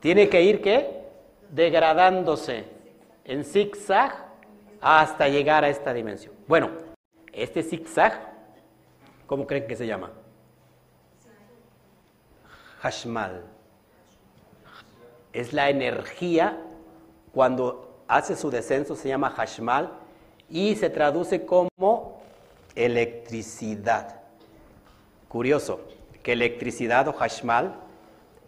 Tiene 0.00 0.28
que 0.28 0.42
ir, 0.42 0.60
¿qué? 0.60 1.04
Degradándose 1.50 2.64
en 3.22 3.44
zigzag 3.44 4.26
hasta 4.80 5.28
llegar 5.28 5.62
a 5.62 5.68
esta 5.68 5.94
dimensión. 5.94 6.34
Bueno, 6.48 6.68
este 7.32 7.62
zigzag, 7.62 8.32
¿cómo 9.28 9.46
creen 9.46 9.68
que 9.68 9.76
se 9.76 9.86
llama? 9.86 10.10
Hashmal. 12.80 13.44
Es 15.32 15.52
la 15.52 15.70
energía 15.70 16.58
cuando 17.32 18.02
hace 18.08 18.34
su 18.34 18.50
descenso, 18.50 18.96
se 18.96 19.10
llama 19.10 19.30
Hashmal 19.30 19.92
y 20.50 20.74
se 20.74 20.90
traduce 20.90 21.46
como 21.46 22.13
electricidad. 22.74 24.20
Curioso, 25.28 25.80
que 26.22 26.32
electricidad 26.32 27.08
o 27.08 27.12
Hashmal, 27.12 27.74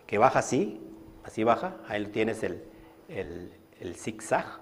que 0.06 0.18
baja 0.18 0.38
así, 0.38 0.80
así 1.24 1.44
baja, 1.44 1.76
ahí 1.88 2.06
tienes 2.06 2.42
el, 2.42 2.62
el, 3.08 3.94
zigzag, 3.96 4.60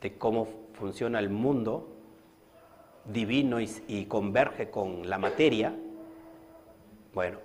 de 0.00 0.18
cómo 0.18 0.48
funciona 0.74 1.18
el 1.18 1.30
mundo 1.30 1.92
divino 3.06 3.60
y, 3.60 4.04
converge 4.06 4.70
con 4.70 5.08
la 5.08 5.18
materia, 5.18 5.74
bueno, 7.14 7.38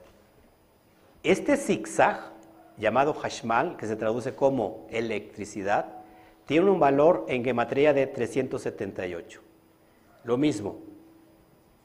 este 1.24 1.56
zigzag 1.56 2.32
llamado 2.78 3.14
Hashmal, 3.14 3.78
que 3.78 3.86
se 3.86 3.95
traduce 3.95 4.36
como 4.36 4.88
electricidad, 4.89 6.02
tiene 6.45 6.70
un 6.70 6.80
valor 6.80 7.26
en 7.30 7.43
gematría 7.43 7.93
de 7.93 8.08
378. 8.08 9.41
Lo 10.24 10.38
mismo, 10.38 10.80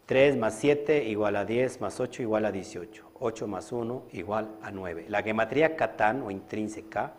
3 0.07 0.37
más 0.37 0.59
7 0.61 1.05
igual 1.05 1.37
a 1.37 1.45
10 1.45 1.81
más 1.81 1.99
8 1.99 2.23
igual 2.23 2.45
a 2.45 2.53
18. 2.53 3.11
8 3.19 3.47
más 3.49 3.73
1 3.73 4.05
igual 4.13 4.57
a 4.63 4.71
9. 4.71 5.07
La 5.09 5.23
gematría 5.23 5.77
catán 5.77 6.23
o 6.23 6.31
intrínseca 6.31 7.15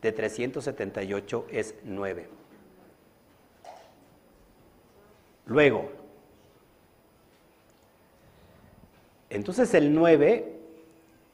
de 0.00 0.10
378 0.12 1.46
es 1.50 1.76
9. 1.84 2.28
Luego, 5.46 5.90
entonces 9.30 9.72
el 9.74 9.94
9 9.94 10.58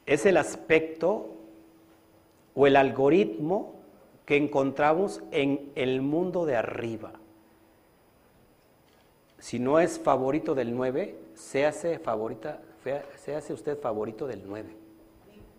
es 0.05 0.25
el 0.25 0.37
aspecto 0.37 1.35
o 2.53 2.67
el 2.67 2.75
algoritmo 2.75 3.75
que 4.25 4.37
encontramos 4.37 5.23
en 5.31 5.71
el 5.75 6.01
mundo 6.01 6.45
de 6.45 6.55
arriba. 6.55 7.18
Si 9.39 9.57
no 9.57 9.79
es 9.79 9.99
favorito 9.99 10.53
del 10.53 10.75
9, 10.75 11.17
se 11.33 11.65
hace 11.65 11.97
favorita, 11.97 12.59
se 13.15 13.35
hace 13.35 13.53
usted 13.53 13.79
favorito 13.79 14.27
del 14.27 14.43
9. 14.45 14.75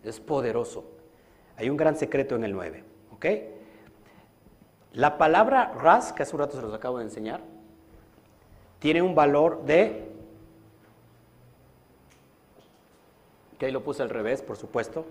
Es 0.04 0.20
poderoso. 0.20 0.84
Hay 1.56 1.70
un 1.70 1.76
gran 1.76 1.96
secreto 1.96 2.36
en 2.36 2.44
el 2.44 2.52
9, 2.52 2.84
¿ok? 3.12 3.26
La 4.92 5.18
palabra 5.18 5.72
ras, 5.72 6.12
que 6.12 6.22
hace 6.22 6.34
un 6.34 6.40
rato 6.40 6.56
se 6.56 6.62
los 6.62 6.74
acabo 6.74 6.98
de 6.98 7.04
enseñar, 7.04 7.40
tiene 8.78 9.02
un 9.02 9.14
valor 9.14 9.64
de, 9.64 10.08
que 13.58 13.66
ahí 13.66 13.72
lo 13.72 13.84
puse 13.84 14.02
al 14.02 14.10
revés, 14.10 14.42
por 14.42 14.56
supuesto. 14.56 15.04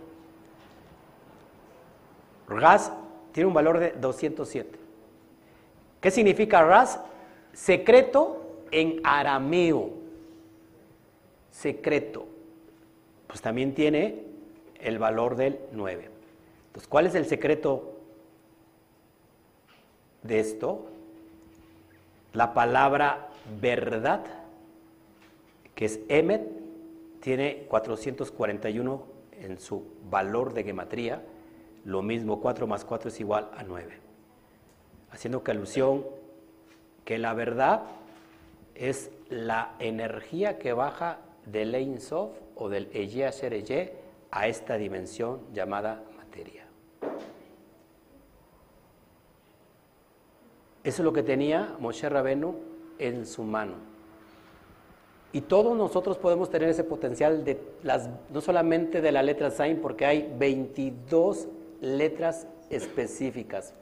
Ras 2.48 2.92
tiene 3.32 3.48
un 3.48 3.54
valor 3.54 3.80
de 3.80 3.92
207. 3.92 4.78
¿Qué 6.02 6.12
significa 6.12 6.64
ras? 6.64 7.00
Secreto 7.54 8.39
en 8.72 9.02
arameo. 9.04 9.92
Secreto. 11.52 12.28
Pues 13.28 13.42
también 13.42 13.74
tiene 13.74 14.24
el 14.80 14.98
valor 14.98 15.36
del 15.36 15.60
9. 15.74 16.10
Entonces, 16.68 16.88
¿cuál 16.88 17.06
es 17.06 17.16
el 17.16 17.26
secreto 17.26 18.00
de 20.24 20.40
esto, 20.40 20.86
la 22.34 22.54
palabra 22.54 23.30
verdad, 23.62 24.22
que 25.76 25.86
es 25.86 26.00
Emet, 26.10 26.48
tiene 27.22 27.66
441 27.68 29.04
en 29.42 29.60
su 29.60 29.84
valor 30.10 30.54
de 30.54 30.64
gematría, 30.64 31.22
lo 31.86 32.02
mismo 32.02 32.42
4 32.42 32.68
más 32.68 32.86
4 32.86 33.10
es 33.10 33.20
igual 33.20 33.50
a 33.56 33.64
9, 33.64 33.94
haciendo 35.12 35.44
que 35.44 35.52
alusión 35.52 36.06
que 37.06 37.18
la 37.18 37.34
verdad 37.34 37.84
es 38.80 39.12
la 39.30 39.76
energía 39.80 40.58
que 40.58 40.72
baja 40.72 41.20
del 41.46 41.76
Ein 41.76 42.00
Sof 42.00 42.32
o 42.56 42.70
del 42.70 42.88
Eye 42.94 43.32
Ser 43.32 43.54
Eye 43.54 43.94
a 44.32 44.48
esta 44.48 44.78
dimensión 44.78 45.42
llamada 45.54 46.02
materia. 46.16 46.66
Eso 50.82 51.02
es 51.02 51.06
lo 51.06 51.12
que 51.12 51.24
tenía 51.24 51.76
Moshe 51.80 52.08
Rabenu 52.08 52.56
en 53.00 53.26
su 53.26 53.44
mano. 53.44 53.74
Y 55.34 55.42
todos 55.42 55.78
nosotros 55.78 56.18
podemos 56.18 56.50
tener 56.50 56.70
ese 56.70 56.86
potencial 56.86 57.44
de 57.44 57.62
las, 57.84 58.10
no 58.34 58.40
solamente 58.40 59.02
de 59.02 59.12
la 59.12 59.22
letra 59.22 59.52
Zain, 59.52 59.82
porque 59.82 60.06
hay 60.06 60.34
22 60.40 61.50
letras 61.82 62.48
específicas. 62.70 63.74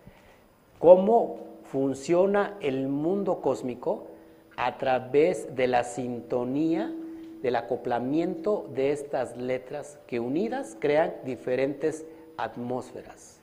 ¿Cómo 0.80 1.38
funciona 1.72 2.58
el 2.62 2.88
mundo 2.88 3.42
cósmico? 3.42 4.17
A 4.58 4.78
través 4.78 5.56
de 5.56 5.68
la 5.68 5.84
sintonía, 5.86 6.94
del 7.42 7.56
acoplamiento 7.56 8.70
de 8.74 8.92
estas 8.92 9.38
letras 9.38 10.00
que 10.08 10.20
unidas 10.20 10.76
crean 10.80 11.14
diferentes 11.24 12.06
atmósferas. 12.36 13.40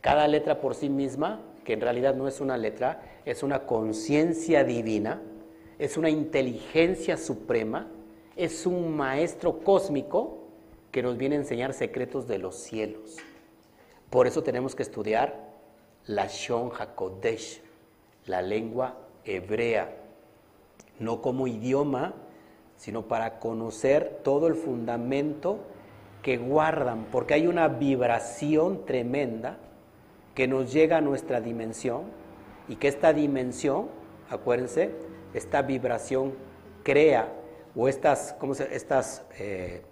Cada 0.00 0.28
letra 0.28 0.60
por 0.60 0.74
sí 0.74 0.88
misma 0.88 1.42
que 1.64 1.72
en 1.72 1.80
realidad 1.80 2.14
no 2.14 2.28
es 2.28 2.40
una 2.40 2.56
letra, 2.56 3.02
es 3.24 3.42
una 3.42 3.66
conciencia 3.66 4.62
divina, 4.62 5.20
es 5.78 5.96
una 5.96 6.08
inteligencia 6.08 7.16
suprema, 7.16 7.88
es 8.36 8.66
un 8.66 8.96
maestro 8.96 9.58
cósmico 9.58 10.44
que 10.92 11.02
nos 11.02 11.18
viene 11.18 11.34
a 11.34 11.40
enseñar 11.40 11.72
secretos 11.74 12.28
de 12.28 12.38
los 12.38 12.54
cielos. 12.54 13.16
Por 14.10 14.28
eso 14.28 14.44
tenemos 14.44 14.76
que 14.76 14.84
estudiar 14.84 15.34
la 16.06 16.28
Shon 16.28 16.70
HaKodesh, 16.70 17.60
la 18.26 18.40
lengua 18.42 18.96
hebrea, 19.24 20.05
no 20.98 21.22
como 21.22 21.46
idioma, 21.46 22.14
sino 22.76 23.02
para 23.08 23.38
conocer 23.38 24.20
todo 24.22 24.46
el 24.46 24.54
fundamento 24.54 25.58
que 26.22 26.36
guardan, 26.36 27.06
porque 27.10 27.34
hay 27.34 27.46
una 27.46 27.68
vibración 27.68 28.84
tremenda 28.84 29.58
que 30.34 30.48
nos 30.48 30.72
llega 30.72 30.98
a 30.98 31.00
nuestra 31.00 31.40
dimensión 31.40 32.02
y 32.68 32.76
que 32.76 32.88
esta 32.88 33.12
dimensión, 33.12 33.88
acuérdense, 34.28 34.90
esta 35.34 35.62
vibración 35.62 36.34
crea, 36.82 37.32
o 37.74 37.88
estas, 37.88 38.34
¿cómo 38.38 38.54
se, 38.54 38.74
estas 38.74 39.24
eh, 39.38 39.82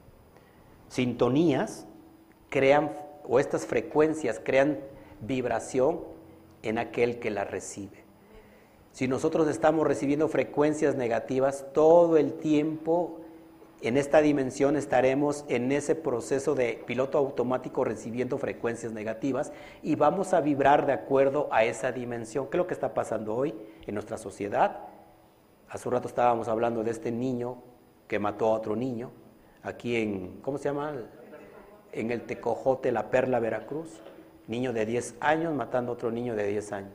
sintonías 0.89 1.87
crean, 2.49 2.93
o 3.27 3.41
estas 3.41 3.67
frecuencias 3.67 4.41
crean 4.43 4.79
vibración 5.21 6.01
en 6.63 6.79
aquel 6.79 7.19
que 7.19 7.31
la 7.31 7.45
recibe. 7.45 8.04
Si 8.95 9.09
nosotros 9.09 9.49
estamos 9.49 9.89
recibiendo 9.89 10.29
frecuencias 10.29 10.95
negativas, 10.95 11.67
todo 11.73 12.17
el 12.17 12.35
tiempo 12.35 13.23
en 13.83 13.97
esta 13.97 14.21
dimensión 14.21 14.77
estaremos 14.77 15.45
en 15.49 15.73
ese 15.73 15.97
proceso 15.97 16.55
de 16.55 16.81
piloto 16.87 17.19
automático 17.19 17.83
recibiendo 17.83 18.39
frecuencias 18.39 18.93
negativas 18.93 19.53
y 19.83 19.97
vamos 19.97 20.33
a 20.33 20.41
vibrar 20.41 20.87
de 20.87 20.93
acuerdo 20.93 21.49
a 21.51 21.65
esa 21.65 21.91
dimensión. 21.91 22.47
¿Qué 22.47 22.57
es 22.57 22.59
lo 22.59 22.69
que 22.69 22.75
está 22.75 22.95
pasando 22.95 23.35
hoy 23.35 23.53
en 23.85 23.95
nuestra 23.95 24.17
sociedad? 24.17 24.83
Hace 25.69 25.89
un 25.89 25.95
rato 25.95 26.07
estábamos 26.07 26.47
hablando 26.47 26.85
de 26.85 26.93
este 26.93 27.11
niño 27.11 27.65
que 28.07 28.21
mató 28.21 28.47
a 28.47 28.53
otro 28.53 28.77
niño, 28.77 29.11
aquí 29.65 29.97
en, 29.97 30.39
¿cómo 30.41 30.57
se 30.57 30.69
llama? 30.69 30.95
En 31.91 32.13
el 32.13 32.23
Tecojote, 32.23 32.93
La 32.93 33.11
Perla, 33.11 33.41
Veracruz. 33.41 34.01
Niño 34.47 34.73
de 34.73 34.87
10 34.87 35.17
años 35.19 35.53
matando 35.53 35.91
a 35.91 35.95
otro 35.95 36.13
niño 36.13 36.37
de 36.37 36.47
10 36.47 36.73
años, 36.73 36.93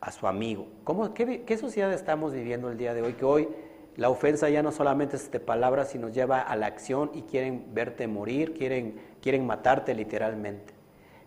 a 0.00 0.12
su 0.12 0.26
amigo. 0.26 0.66
¿Cómo, 0.84 1.12
qué, 1.14 1.42
¿Qué 1.42 1.58
sociedad 1.58 1.92
estamos 1.92 2.32
viviendo 2.32 2.70
el 2.70 2.78
día 2.78 2.94
de 2.94 3.02
hoy? 3.02 3.14
Que 3.14 3.24
hoy 3.24 3.48
la 3.98 4.10
ofensa 4.10 4.48
ya 4.48 4.62
no 4.62 4.70
solamente 4.70 5.16
es 5.16 5.30
de 5.30 5.40
palabras, 5.40 5.90
sino 5.90 6.08
lleva 6.08 6.40
a 6.40 6.54
la 6.54 6.66
acción 6.66 7.10
y 7.14 7.22
quieren 7.22 7.74
verte 7.74 8.06
morir, 8.06 8.54
quieren, 8.54 8.94
quieren 9.20 9.44
matarte 9.44 9.92
literalmente. 9.92 10.72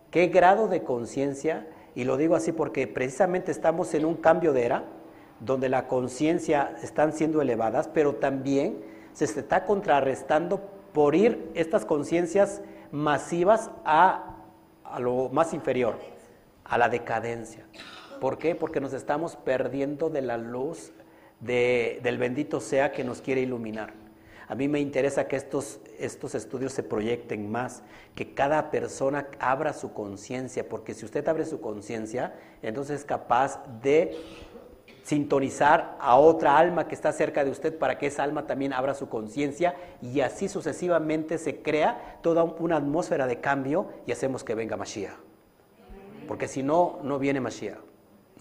¿Qué 0.10 0.28
grado 0.28 0.70
de 0.70 0.82
conciencia? 0.82 1.68
Y 1.96 2.06
lo 2.06 2.16
digo 2.16 2.34
así 2.34 2.54
porque 2.54 2.88
precisamente 2.88 3.52
estamos 3.52 3.94
en 3.94 4.06
un 4.06 4.16
cambio 4.16 4.54
de 4.54 4.64
era, 4.64 4.86
donde 5.42 5.68
la 5.68 5.88
conciencia 5.88 6.78
están 6.82 7.12
siendo 7.12 7.42
elevadas, 7.42 7.90
pero 7.90 8.16
también 8.16 8.78
se 9.12 9.26
está 9.26 9.66
contrarrestando 9.66 10.62
por 10.94 11.14
ir 11.14 11.52
estas 11.56 11.84
conciencias 11.84 12.62
masivas 12.92 13.70
a, 13.84 14.38
a 14.86 15.00
lo 15.02 15.28
más 15.28 15.54
inferior, 15.54 15.96
a 16.64 16.78
la 16.78 16.88
decadencia. 16.88 17.66
¿Por 18.22 18.38
qué? 18.38 18.54
Porque 18.54 18.80
nos 18.80 18.94
estamos 18.94 19.36
perdiendo 19.36 20.12
de 20.12 20.22
la 20.22 20.38
luz 20.38 20.92
del 21.40 22.18
bendito 22.20 22.60
sea 22.60 22.92
que 22.92 23.04
nos 23.04 23.20
quiere 23.20 23.42
iluminar. 23.42 23.94
A 24.48 24.54
mí 24.54 24.68
me 24.68 24.80
interesa 24.80 25.28
que 25.28 25.36
estos, 25.36 25.80
estos 25.98 26.36
estudios 26.36 26.72
se 26.72 26.84
proyecten 26.84 27.50
más, 27.50 27.82
que 28.14 28.36
cada 28.36 28.70
persona 28.70 29.28
abra 29.40 29.74
su 29.74 29.94
conciencia, 29.94 30.70
porque 30.70 30.94
si 30.94 31.04
usted 31.04 31.28
abre 31.28 31.46
su 31.46 31.62
conciencia, 31.62 32.36
entonces 32.62 33.00
es 33.00 33.06
capaz 33.06 33.60
de 33.82 34.16
sintonizar 35.02 35.98
a 36.00 36.16
otra 36.16 36.60
alma 36.60 36.88
que 36.88 36.94
está 36.94 37.12
cerca 37.14 37.44
de 37.44 37.50
usted 37.50 37.76
para 37.76 37.98
que 37.98 38.06
esa 38.06 38.22
alma 38.22 38.46
también 38.46 38.72
abra 38.72 38.94
su 38.94 39.10
conciencia 39.10 39.74
y 40.00 40.22
así 40.22 40.48
sucesivamente 40.48 41.40
se 41.40 41.64
crea 41.64 42.20
toda 42.22 42.44
una 42.44 42.78
atmósfera 42.78 43.26
de 43.26 43.42
cambio 43.42 43.88
y 44.06 44.12
hacemos 44.12 44.44
que 44.44 44.54
venga 44.54 44.78
Mashiach. 44.78 45.18
Porque 46.28 46.48
si 46.48 46.62
no, 46.62 47.00
no 47.02 47.18
viene 47.18 47.42
Mashiach. 47.42 47.91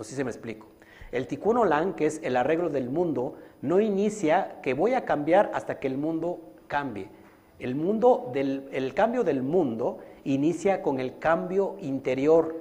No 0.01 0.05
sé 0.05 0.17
si 0.17 0.25
me 0.25 0.31
explico. 0.31 0.67
El 1.13 1.27
tikkun 1.27 1.59
olam, 1.59 1.93
que 1.93 2.07
es 2.07 2.23
el 2.23 2.39
arreglo 2.39 2.71
del 2.71 2.89
mundo, 2.89 3.35
no 3.61 3.81
inicia 3.81 4.57
que 4.63 4.73
voy 4.73 4.95
a 4.95 5.05
cambiar 5.05 5.51
hasta 5.53 5.79
que 5.79 5.89
el 5.89 5.99
mundo 5.99 6.41
cambie. 6.69 7.09
El, 7.59 7.75
mundo 7.75 8.31
del, 8.33 8.67
el 8.73 8.95
cambio 8.95 9.25
del 9.25 9.43
mundo 9.43 9.99
inicia 10.25 10.81
con 10.81 11.01
el 11.01 11.19
cambio 11.19 11.77
interior 11.81 12.57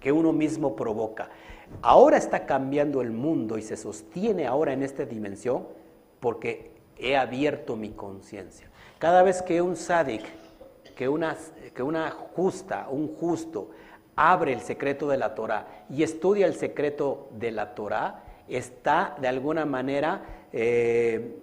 que 0.00 0.10
uno 0.10 0.32
mismo 0.32 0.74
provoca. 0.74 1.30
Ahora 1.82 2.16
está 2.16 2.46
cambiando 2.46 3.00
el 3.00 3.12
mundo 3.12 3.58
y 3.58 3.62
se 3.62 3.76
sostiene 3.76 4.48
ahora 4.48 4.72
en 4.72 4.82
esta 4.82 5.04
dimensión 5.04 5.68
porque 6.18 6.72
he 6.98 7.16
abierto 7.16 7.76
mi 7.76 7.90
conciencia. 7.90 8.68
Cada 8.98 9.22
vez 9.22 9.40
que 9.40 9.62
un 9.62 9.76
sadik, 9.76 10.24
que 10.96 11.08
una, 11.08 11.36
que 11.72 11.84
una 11.84 12.10
justa, 12.10 12.88
un 12.90 13.06
justo, 13.14 13.70
abre 14.16 14.52
el 14.52 14.62
secreto 14.62 15.08
de 15.08 15.18
la 15.18 15.34
Torah 15.34 15.84
y 15.90 16.02
estudia 16.02 16.46
el 16.46 16.54
secreto 16.54 17.28
de 17.32 17.52
la 17.52 17.74
Torah, 17.74 18.24
está 18.48 19.16
de 19.20 19.28
alguna 19.28 19.66
manera 19.66 20.22
eh, 20.52 21.38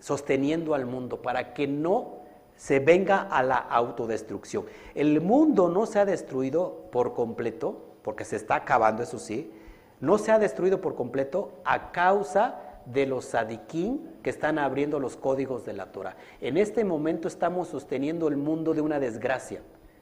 sosteniendo 0.00 0.74
al 0.74 0.86
mundo 0.86 1.22
para 1.22 1.54
que 1.54 1.66
no 1.66 2.16
se 2.56 2.80
venga 2.80 3.22
a 3.22 3.42
la 3.42 3.56
autodestrucción. 3.56 4.64
El 4.94 5.20
mundo 5.20 5.68
no 5.68 5.86
se 5.86 5.98
ha 5.98 6.04
destruido 6.04 6.88
por 6.90 7.14
completo, 7.14 7.96
porque 8.02 8.24
se 8.24 8.36
está 8.36 8.56
acabando, 8.56 9.02
eso 9.02 9.18
sí, 9.18 9.52
no 10.00 10.18
se 10.18 10.32
ha 10.32 10.38
destruido 10.38 10.80
por 10.80 10.94
completo 10.94 11.52
a 11.64 11.92
causa 11.92 12.60
de 12.86 13.06
los 13.06 13.26
sadiquín 13.26 14.18
que 14.22 14.30
están 14.30 14.58
abriendo 14.58 15.00
los 15.00 15.16
códigos 15.16 15.64
de 15.64 15.72
la 15.72 15.92
Torah. 15.92 16.16
En 16.40 16.56
este 16.56 16.84
momento 16.84 17.28
estamos 17.28 17.68
sosteniendo 17.68 18.28
el 18.28 18.36
mundo 18.36 18.74
de 18.74 18.80
una 18.80 19.00
desgracia. 19.00 19.60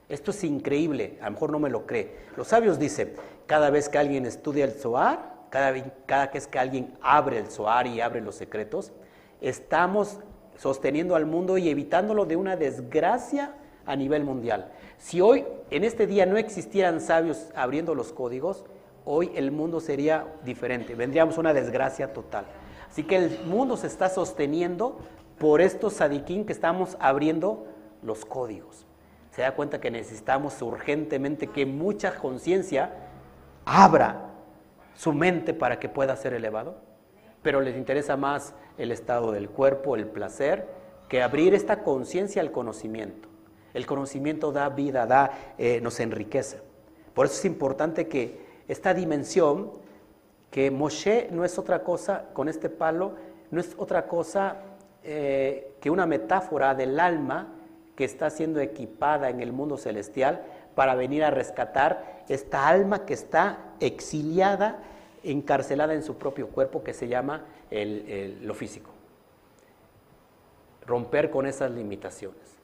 Esto 0.08 0.32
es 0.32 0.44
increíble, 0.44 1.18
a 1.22 1.26
lo 1.26 1.32
mejor 1.32 1.50
no 1.50 1.58
me 1.58 1.70
lo 1.70 1.86
cree. 1.86 2.16
Los 2.36 2.48
sabios 2.48 2.78
dicen, 2.78 3.14
cada 3.46 3.70
vez 3.70 3.88
que 3.88 3.98
alguien 3.98 4.26
estudia 4.26 4.64
el 4.64 4.72
Zohar, 4.72 5.34
cada, 5.48 5.70
vez 5.70 6.46
que 6.46 6.58
alguien 6.58 6.94
abre 7.00 7.38
el 7.38 7.46
Zohar 7.46 7.86
y 7.86 8.00
abre 8.00 8.20
los 8.20 8.34
secretos, 8.34 8.92
estamos 9.40 10.18
sosteniendo 10.58 11.16
al 11.16 11.24
mundo 11.26 11.56
y 11.56 11.70
evitándolo 11.70 12.26
de 12.26 12.36
una 12.36 12.56
desgracia 12.56 13.54
a 13.86 13.96
nivel 13.96 14.24
mundial. 14.24 14.72
Si 14.98 15.20
hoy, 15.20 15.44
en 15.70 15.84
este 15.84 16.06
día, 16.06 16.26
no 16.26 16.36
existieran 16.36 17.00
sabios 17.00 17.48
abriendo 17.54 17.94
los 17.94 18.12
códigos, 18.12 18.64
hoy 19.06 19.30
el 19.34 19.52
mundo 19.52 19.80
sería 19.80 20.26
diferente, 20.44 20.94
vendríamos 20.94 21.38
una 21.38 21.54
desgracia 21.54 22.12
total. 22.12 22.44
Así 22.90 23.04
que 23.04 23.16
el 23.16 23.40
mundo 23.46 23.76
se 23.76 23.86
está 23.86 24.10
sosteniendo 24.10 24.98
por 25.38 25.62
estos 25.62 25.94
sadiquín 25.94 26.44
que 26.44 26.52
estamos 26.52 26.96
abriendo 27.00 27.66
los 28.02 28.24
códigos 28.24 28.86
se 29.34 29.42
da 29.42 29.56
cuenta 29.56 29.80
que 29.80 29.90
necesitamos 29.90 30.62
urgentemente 30.62 31.48
que 31.48 31.66
mucha 31.66 32.14
conciencia 32.14 32.92
abra 33.64 34.30
su 34.94 35.12
mente 35.12 35.52
para 35.54 35.80
que 35.80 35.88
pueda 35.88 36.14
ser 36.14 36.34
elevado, 36.34 36.76
pero 37.42 37.60
les 37.60 37.76
interesa 37.76 38.16
más 38.16 38.54
el 38.78 38.92
estado 38.92 39.32
del 39.32 39.50
cuerpo, 39.50 39.96
el 39.96 40.06
placer, 40.06 40.68
que 41.08 41.20
abrir 41.20 41.52
esta 41.52 41.82
conciencia 41.82 42.42
al 42.42 42.52
conocimiento. 42.52 43.28
El 43.72 43.86
conocimiento 43.86 44.52
da 44.52 44.68
vida, 44.68 45.04
da, 45.04 45.32
eh, 45.58 45.80
nos 45.80 45.98
enriquece. 45.98 46.60
Por 47.12 47.26
eso 47.26 47.34
es 47.34 47.44
importante 47.44 48.06
que 48.06 48.38
esta 48.68 48.94
dimensión 48.94 49.72
que 50.52 50.70
Moshe 50.70 51.26
no 51.32 51.44
es 51.44 51.58
otra 51.58 51.82
cosa, 51.82 52.26
con 52.34 52.48
este 52.48 52.70
palo, 52.70 53.16
no 53.50 53.58
es 53.58 53.74
otra 53.78 54.06
cosa 54.06 54.58
eh, 55.02 55.74
que 55.80 55.90
una 55.90 56.06
metáfora 56.06 56.72
del 56.76 57.00
alma 57.00 57.48
que 57.96 58.04
está 58.04 58.30
siendo 58.30 58.60
equipada 58.60 59.30
en 59.30 59.40
el 59.40 59.52
mundo 59.52 59.76
celestial 59.76 60.42
para 60.74 60.94
venir 60.94 61.24
a 61.24 61.30
rescatar 61.30 62.24
esta 62.28 62.68
alma 62.68 63.04
que 63.04 63.14
está 63.14 63.74
exiliada, 63.80 64.78
encarcelada 65.22 65.94
en 65.94 66.02
su 66.02 66.16
propio 66.16 66.48
cuerpo, 66.48 66.82
que 66.82 66.92
se 66.92 67.08
llama 67.08 67.44
lo 67.70 68.54
físico. 68.54 68.90
Romper 70.86 71.30
con 71.30 71.46
esas 71.46 71.70
limitaciones. 71.70 72.58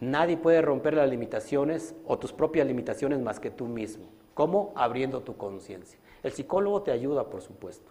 Nadie 0.00 0.36
puede 0.36 0.62
romper 0.62 0.94
las 0.94 1.08
limitaciones 1.08 1.94
o 2.06 2.18
tus 2.18 2.32
propias 2.32 2.66
limitaciones 2.66 3.18
más 3.20 3.40
que 3.40 3.50
tú 3.50 3.66
mismo. 3.66 4.06
¿Cómo? 4.34 4.72
Abriendo 4.76 5.22
tu 5.22 5.36
conciencia. 5.36 5.98
El 6.22 6.32
psicólogo 6.32 6.82
te 6.82 6.92
ayuda, 6.92 7.28
por 7.28 7.42
supuesto. 7.42 7.90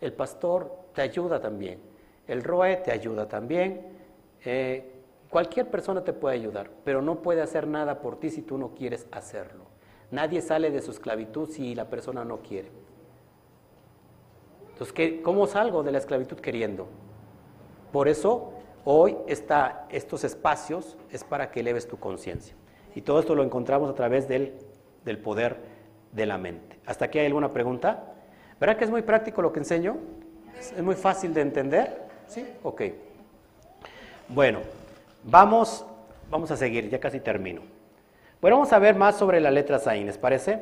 El 0.00 0.12
pastor 0.12 0.70
te 0.94 1.02
ayuda 1.02 1.40
también. 1.40 1.78
El 2.26 2.42
ROE 2.42 2.76
te 2.76 2.92
ayuda 2.92 3.28
también. 3.28 3.86
Eh, 4.44 4.99
cualquier 5.30 5.70
persona 5.70 6.04
te 6.04 6.12
puede 6.12 6.34
ayudar, 6.34 6.70
pero 6.84 7.00
no 7.00 7.22
puede 7.22 7.40
hacer 7.40 7.66
nada 7.66 8.00
por 8.00 8.18
ti 8.18 8.30
si 8.30 8.42
tú 8.42 8.58
no 8.58 8.74
quieres 8.74 9.06
hacerlo. 9.12 9.64
Nadie 10.10 10.42
sale 10.42 10.70
de 10.70 10.82
su 10.82 10.90
esclavitud 10.90 11.48
si 11.50 11.74
la 11.74 11.88
persona 11.88 12.24
no 12.24 12.38
quiere. 12.38 12.70
Entonces, 14.72 15.20
¿cómo 15.22 15.46
salgo 15.46 15.82
de 15.82 15.92
la 15.92 15.98
esclavitud 15.98 16.38
queriendo? 16.38 16.88
Por 17.92 18.08
eso, 18.08 18.52
hoy 18.84 19.16
está, 19.26 19.86
estos 19.90 20.24
espacios 20.24 20.96
es 21.10 21.22
para 21.22 21.50
que 21.50 21.60
eleves 21.60 21.86
tu 21.86 21.98
conciencia. 21.98 22.56
Y 22.94 23.02
todo 23.02 23.20
esto 23.20 23.34
lo 23.34 23.44
encontramos 23.44 23.88
a 23.88 23.94
través 23.94 24.26
del, 24.26 24.54
del 25.04 25.18
poder 25.18 25.58
de 26.12 26.26
la 26.26 26.38
mente. 26.38 26.80
¿Hasta 26.86 27.04
aquí 27.04 27.20
hay 27.20 27.26
alguna 27.26 27.50
pregunta? 27.50 28.14
¿Verdad 28.58 28.76
que 28.76 28.84
es 28.84 28.90
muy 28.90 29.02
práctico 29.02 29.42
lo 29.42 29.52
que 29.52 29.60
enseño? 29.60 29.96
¿Es 30.58 30.82
muy 30.82 30.96
fácil 30.96 31.32
de 31.32 31.42
entender? 31.42 32.08
¿Sí? 32.26 32.46
Ok. 32.62 32.82
Bueno, 34.28 34.60
vamos, 35.24 35.84
vamos 36.30 36.50
a 36.50 36.56
seguir, 36.56 36.88
ya 36.88 37.00
casi 37.00 37.20
termino. 37.20 37.62
Bueno, 38.40 38.56
vamos 38.56 38.72
a 38.72 38.78
ver 38.78 38.94
más 38.94 39.16
sobre 39.16 39.40
la 39.40 39.50
letra 39.50 39.78
Sain, 39.78 40.06
¿les 40.06 40.18
parece? 40.18 40.60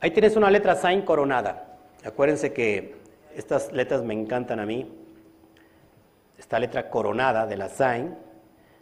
Ahí 0.00 0.10
tienes 0.10 0.34
una 0.36 0.50
letra 0.50 0.74
Sain 0.74 1.02
coronada. 1.02 1.78
Acuérdense 2.04 2.52
que 2.52 2.96
estas 3.36 3.72
letras 3.72 4.02
me 4.02 4.14
encantan 4.14 4.58
a 4.58 4.66
mí. 4.66 4.90
Esta 6.36 6.58
letra 6.58 6.90
coronada 6.90 7.46
de 7.46 7.56
la 7.56 7.68
Sain. 7.68 8.16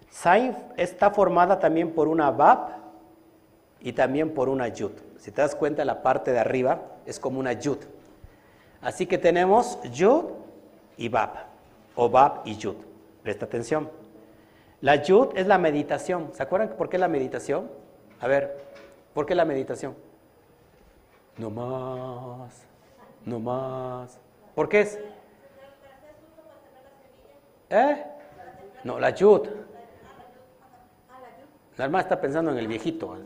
Sain 0.08 0.56
está 0.78 1.10
formada 1.10 1.58
también 1.58 1.92
por 1.92 2.08
una 2.08 2.30
Bab 2.30 2.70
y 3.80 3.92
también 3.92 4.32
por 4.32 4.48
una 4.48 4.68
Yud. 4.68 4.92
Si 5.18 5.30
te 5.30 5.42
das 5.42 5.54
cuenta, 5.54 5.84
la 5.84 6.02
parte 6.02 6.32
de 6.32 6.38
arriba 6.38 6.80
es 7.04 7.20
como 7.20 7.38
una 7.38 7.52
Yud. 7.52 7.78
Así 8.80 9.04
que 9.06 9.18
tenemos 9.18 9.78
Yud 9.92 10.24
y 10.96 11.10
Bab, 11.10 11.34
o 11.94 12.08
Bab 12.08 12.40
y 12.46 12.56
Yud. 12.56 12.76
Presta 13.22 13.44
atención. 13.46 13.90
La 14.80 14.96
Yud 14.96 15.36
es 15.36 15.46
la 15.46 15.58
meditación. 15.58 16.30
¿Se 16.32 16.42
acuerdan 16.42 16.70
por 16.70 16.88
qué 16.88 16.98
la 16.98 17.08
meditación? 17.08 17.70
A 18.20 18.26
ver, 18.26 18.58
¿por 19.12 19.26
qué 19.26 19.34
la 19.34 19.44
meditación? 19.44 19.94
No 21.36 21.50
más, 21.50 22.62
no 23.24 23.38
más. 23.38 24.18
¿Por 24.54 24.68
qué 24.68 24.80
es? 24.80 24.98
¿Eh? 27.68 28.04
No, 28.84 28.98
la 28.98 29.10
Yud. 29.10 29.48
La 31.76 31.84
hermana 31.84 32.02
está 32.02 32.20
pensando 32.20 32.50
en 32.50 32.58
el 32.58 32.66
viejito. 32.66 33.16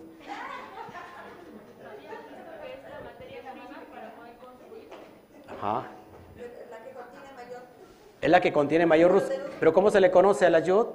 Es 8.21 8.31
la 8.31 8.41
que 8.41 8.53
contiene 8.53 8.87
mayor. 8.87 9.23
Pero 9.59 9.73
¿cómo 9.73 9.91
se 9.91 10.01
le 10.01 10.11
conoce 10.11 10.47
a 10.47 10.51
la 10.51 10.61
yod? 10.61 10.89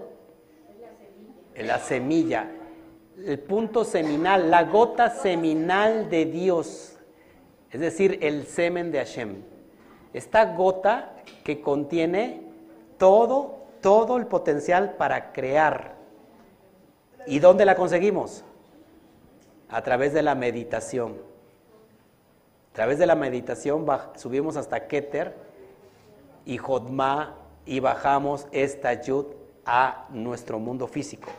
En 1.56 1.68
la 1.68 1.80
semilla. 1.80 2.52
El 3.26 3.40
punto 3.40 3.84
seminal, 3.84 4.50
la 4.50 4.64
gota 4.64 5.10
seminal 5.10 6.10
de 6.10 6.26
Dios. 6.26 6.98
Es 7.72 7.80
decir, 7.80 8.20
el 8.22 8.46
semen 8.46 8.92
de 8.92 9.00
Hashem. 9.00 9.44
Esta 10.14 10.56
gota 10.56 11.16
que 11.44 11.62
contiene 11.62 12.42
todo, 12.98 13.66
todo 13.82 14.18
el 14.18 14.26
potencial 14.26 14.96
para 14.96 15.32
crear. 15.32 15.96
¿Y 17.28 17.40
dónde 17.40 17.66
la 17.66 17.76
conseguimos? 17.76 18.44
A 19.70 19.82
través 19.84 20.14
de 20.14 20.24
la 20.24 20.36
meditación. 20.36 21.18
A 22.72 22.76
través 22.76 22.98
de 22.98 23.06
la 23.06 23.16
meditación 23.16 23.86
subimos 24.16 24.56
hasta 24.56 24.88
Keter 24.88 25.36
y 26.46 26.58
Jodma 26.58 27.36
y 27.70 27.80
bajamos 27.80 28.48
esta 28.52 29.00
yud 29.00 29.28
a 29.64 30.08
nuestro 30.10 30.58
mundo 30.58 30.88
físico. 30.88 31.30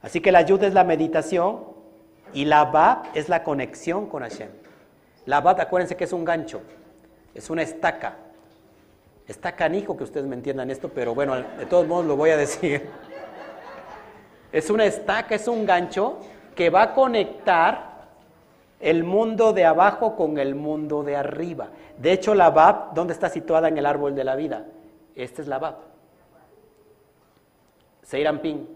Así 0.00 0.20
que 0.20 0.30
la 0.30 0.42
yud 0.42 0.62
es 0.62 0.72
la 0.72 0.84
meditación 0.84 1.64
y 2.32 2.44
la 2.44 2.66
bab 2.66 3.06
es 3.14 3.28
la 3.28 3.42
conexión 3.42 4.06
con 4.06 4.22
Hashem. 4.22 4.48
La 5.24 5.40
bab, 5.40 5.60
acuérdense 5.60 5.96
que 5.96 6.04
es 6.04 6.12
un 6.12 6.24
gancho, 6.24 6.60
es 7.34 7.50
una 7.50 7.62
estaca. 7.62 8.14
Está 9.26 9.56
canijo 9.56 9.96
que 9.96 10.04
ustedes 10.04 10.24
me 10.28 10.36
entiendan 10.36 10.70
esto, 10.70 10.88
pero 10.88 11.16
bueno, 11.16 11.34
de 11.34 11.66
todos 11.66 11.84
modos 11.84 12.06
lo 12.06 12.16
voy 12.16 12.30
a 12.30 12.36
decir. 12.46 12.88
Es 14.52 14.70
una 14.70 14.84
estaca, 14.84 15.34
es 15.34 15.48
un 15.48 15.66
gancho 15.66 16.18
que 16.54 16.70
va 16.70 16.82
a 16.82 16.94
conectar 16.94 18.06
el 18.78 19.02
mundo 19.02 19.52
de 19.52 19.64
abajo 19.64 20.14
con 20.14 20.38
el 20.38 20.54
mundo 20.54 21.02
de 21.02 21.16
arriba. 21.16 21.70
De 21.98 22.12
hecho, 22.12 22.36
la 22.36 22.50
Bab, 22.50 22.94
¿dónde 22.94 23.14
está 23.14 23.28
situada 23.28 23.66
en 23.66 23.78
el 23.78 23.86
árbol 23.86 24.14
de 24.14 24.22
la 24.22 24.36
vida? 24.36 24.64
Esta 25.16 25.40
es 25.42 25.48
la 25.48 25.58
Bab. 25.58 25.76
Seirampin. 28.02 28.68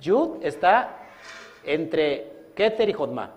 Yud 0.00 0.42
está 0.42 0.96
entre 1.64 2.32
Keter 2.54 2.88
y 2.88 2.92
Jodma. 2.94 3.30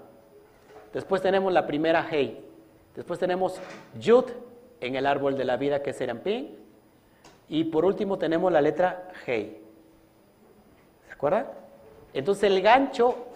Después 0.93 1.21
tenemos 1.21 1.51
la 1.51 1.67
primera 1.67 2.07
Hei. 2.09 2.43
Después 2.95 3.19
tenemos 3.19 3.59
Yud 3.99 4.25
en 4.79 4.95
el 4.95 5.05
árbol 5.05 5.37
de 5.37 5.45
la 5.45 5.57
vida 5.57 5.83
que 5.83 5.89
es 5.89 5.97
Seirampin. 5.97 6.57
Y 7.49 7.65
por 7.65 7.83
último 7.83 8.17
tenemos 8.17 8.51
la 8.51 8.61
letra 8.61 9.09
Hei. 9.27 9.61
¿Se 11.05 11.11
acuerdan? 11.11 11.47
Entonces 12.13 12.45
el 12.45 12.61
gancho, 12.61 13.27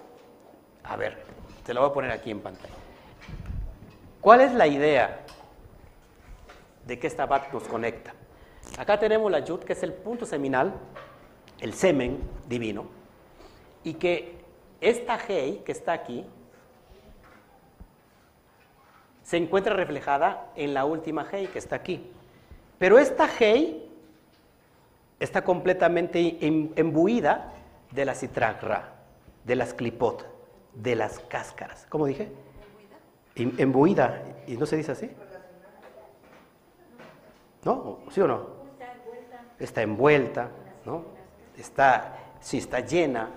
a 0.83 0.95
ver, 0.95 1.17
te 1.65 1.73
lo 1.73 1.81
voy 1.81 1.89
a 1.89 1.93
poner 1.93 2.11
aquí 2.11 2.31
en 2.31 2.39
pantalla. 2.39 2.73
¿Cuál 4.21 4.41
es 4.41 4.53
la 4.53 4.65
idea 4.65 5.19
de 6.85 6.97
que 6.97 7.07
esta 7.07 7.25
bat 7.25 7.51
nos 7.51 7.63
conecta? 7.65 8.13
Acá 8.77 8.99
tenemos 8.99 9.31
la 9.31 9.39
yud, 9.39 9.59
que 9.59 9.73
es 9.73 9.83
el 9.83 9.93
punto 9.93 10.25
seminal, 10.25 10.73
el 11.59 11.73
semen 11.73 12.19
divino, 12.47 12.85
y 13.83 13.93
que 13.93 14.35
esta 14.81 15.17
hei 15.27 15.59
que 15.59 15.71
está 15.71 15.93
aquí 15.93 16.25
se 19.23 19.37
encuentra 19.37 19.73
reflejada 19.73 20.51
en 20.55 20.73
la 20.73 20.85
última 20.85 21.25
hei 21.31 21.47
que 21.47 21.59
está 21.59 21.77
aquí. 21.77 22.11
Pero 22.77 22.99
esta 22.99 23.29
hei 23.39 23.89
está 25.19 25.43
completamente 25.43 26.37
embuida 26.41 27.53
de 27.91 28.05
la 28.05 28.13
citragra, 28.13 28.93
de 29.45 29.55
las 29.55 29.73
clipot 29.73 30.35
de 30.75 30.95
las 30.95 31.19
cáscaras. 31.19 31.85
¿Cómo 31.89 32.05
dije? 32.05 32.31
Embuida. 33.35 34.21
¿Y 34.47 34.57
no 34.57 34.65
se 34.65 34.77
dice 34.77 34.91
así? 34.91 35.09
¿No? 37.63 37.99
¿Sí 38.11 38.21
o 38.21 38.27
no? 38.27 38.54
Está 39.59 39.81
envuelta, 39.81 40.49
¿no? 40.85 41.03
Está, 41.57 42.17
sí, 42.39 42.57
está 42.57 42.81
llena. 42.81 43.29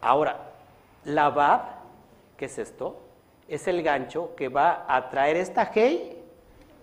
Ahora, 0.00 0.52
la 1.04 1.30
bab, 1.30 1.62
¿qué 2.36 2.46
es 2.46 2.58
esto? 2.58 3.00
Es 3.48 3.68
el 3.68 3.82
gancho 3.82 4.34
que 4.34 4.48
va 4.48 4.84
a 4.88 5.10
traer 5.10 5.36
esta 5.36 5.70
hey 5.72 6.22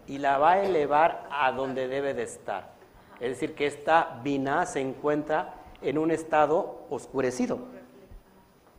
y 0.08 0.18
la 0.18 0.38
va 0.38 0.54
a 0.54 0.64
elevar 0.64 1.28
a 1.32 1.52
donde 1.52 1.88
debe 1.88 2.14
de 2.14 2.24
estar. 2.24 2.70
Es 3.20 3.30
decir, 3.30 3.56
que 3.56 3.66
esta 3.66 4.20
vina 4.24 4.66
se 4.66 4.82
encuentra 4.82 5.56
en 5.82 5.98
un 5.98 6.12
estado 6.12 6.86
oscurecido. 6.90 7.60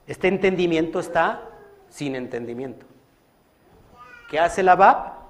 Este 0.07 0.29
entendimiento 0.29 1.01
está 1.01 1.43
sin 1.89 2.15
entendimiento. 2.15 2.87
¿Qué 4.31 4.39
hace 4.39 4.63
la 4.63 4.77
BAP? 4.77 5.26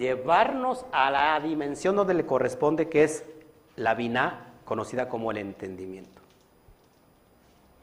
Llevarnos 0.00 0.86
a 0.92 1.10
la 1.10 1.38
dimensión 1.40 1.94
donde 1.94 2.14
le 2.14 2.24
corresponde, 2.24 2.88
que 2.88 3.04
es 3.04 3.22
la 3.76 3.94
vina, 3.94 4.54
conocida 4.64 5.10
como 5.10 5.30
el 5.30 5.36
entendimiento. 5.36 6.22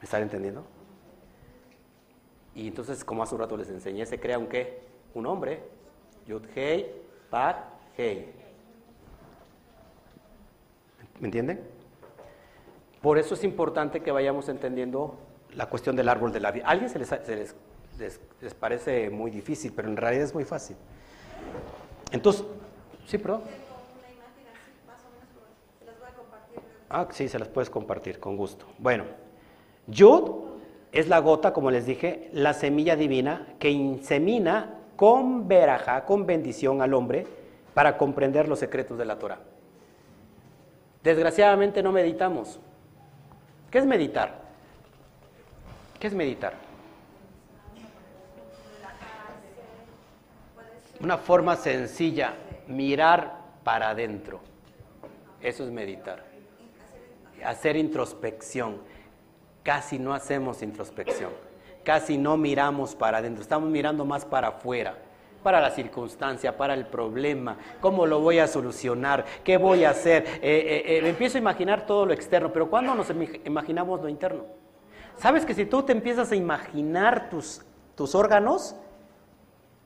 ¿Me 0.00 0.04
están 0.04 0.22
entendiendo? 0.22 0.64
Y 2.56 2.66
entonces, 2.66 3.04
como 3.04 3.22
hace 3.22 3.36
un 3.36 3.40
rato 3.40 3.56
les 3.56 3.70
enseñé, 3.70 4.04
se 4.04 4.18
crea 4.18 4.36
un 4.36 4.48
qué? 4.48 4.80
Un 5.14 5.26
hombre. 5.26 5.62
Yud 6.26 6.42
Hei, 6.56 6.92
Pat 7.30 7.66
Hei. 7.96 8.32
¿Me 11.20 11.28
entienden? 11.28 11.60
Por 13.00 13.18
eso 13.18 13.34
es 13.34 13.44
importante 13.44 14.02
que 14.02 14.10
vayamos 14.10 14.48
entendiendo 14.48 15.16
la 15.54 15.66
cuestión 15.66 15.94
del 15.94 16.08
árbol 16.08 16.32
de 16.32 16.40
la 16.40 16.50
vida. 16.50 16.66
A 16.66 16.70
alguien 16.70 16.90
se 16.90 16.98
les, 16.98 17.54
les, 18.40 18.54
parece 18.54 19.08
muy 19.08 19.30
difícil, 19.30 19.72
pero 19.72 19.86
en 19.86 19.96
realidad 19.96 20.24
es 20.24 20.34
muy 20.34 20.44
fácil. 20.44 20.76
Entonces, 22.12 22.44
sí, 23.06 23.18
perdón. 23.18 23.42
Ah, 26.90 27.06
sí, 27.10 27.28
se 27.28 27.38
las 27.38 27.48
puedes 27.48 27.68
compartir, 27.68 28.18
con 28.18 28.36
gusto. 28.36 28.64
Bueno, 28.78 29.04
Yud 29.86 30.30
es 30.90 31.08
la 31.08 31.18
gota, 31.18 31.52
como 31.52 31.70
les 31.70 31.84
dije, 31.84 32.30
la 32.32 32.54
semilla 32.54 32.96
divina 32.96 33.54
que 33.58 33.70
insemina 33.70 34.74
con 34.96 35.48
veraja, 35.48 36.04
con 36.06 36.24
bendición 36.24 36.80
al 36.80 36.94
hombre, 36.94 37.26
para 37.74 37.98
comprender 37.98 38.48
los 38.48 38.58
secretos 38.58 38.96
de 38.98 39.04
la 39.04 39.18
Torah. 39.18 39.38
Desgraciadamente 41.04 41.82
no 41.82 41.92
meditamos. 41.92 42.58
¿Qué 43.70 43.78
es 43.78 43.86
meditar? 43.86 44.40
¿Qué 46.00 46.06
es 46.06 46.14
meditar? 46.14 46.67
Una 51.00 51.16
forma 51.16 51.54
sencilla, 51.56 52.34
mirar 52.66 53.38
para 53.62 53.90
adentro. 53.90 54.40
Eso 55.40 55.64
es 55.64 55.70
meditar. 55.70 56.24
Hacer 57.44 57.76
introspección. 57.76 58.78
Casi 59.62 59.98
no 59.98 60.12
hacemos 60.12 60.62
introspección. 60.62 61.30
Casi 61.84 62.18
no 62.18 62.36
miramos 62.36 62.96
para 62.96 63.18
adentro. 63.18 63.42
Estamos 63.42 63.70
mirando 63.70 64.04
más 64.04 64.24
para 64.24 64.48
afuera 64.48 64.96
para 65.42 65.60
la 65.60 65.70
circunstancia, 65.70 66.56
para 66.56 66.74
el 66.74 66.86
problema, 66.86 67.56
cómo 67.80 68.06
lo 68.06 68.20
voy 68.20 68.40
a 68.40 68.48
solucionar, 68.48 69.24
qué 69.44 69.56
voy 69.56 69.84
a 69.84 69.90
hacer. 69.90 70.24
Eh, 70.26 70.40
eh, 70.42 70.98
eh, 70.98 71.08
empiezo 71.08 71.38
a 71.38 71.40
imaginar 71.40 71.86
todo 71.86 72.06
lo 72.06 72.12
externo, 72.12 72.52
pero 72.52 72.68
¿cuándo 72.68 72.94
nos 72.94 73.06
imaginamos 73.44 74.00
lo 74.02 74.08
interno? 74.08 74.44
¿Sabes 75.16 75.46
que 75.46 75.54
si 75.54 75.64
tú 75.64 75.84
te 75.84 75.92
empiezas 75.92 76.32
a 76.32 76.36
imaginar 76.36 77.30
tus, 77.30 77.62
tus 77.94 78.14
órganos, 78.14 78.76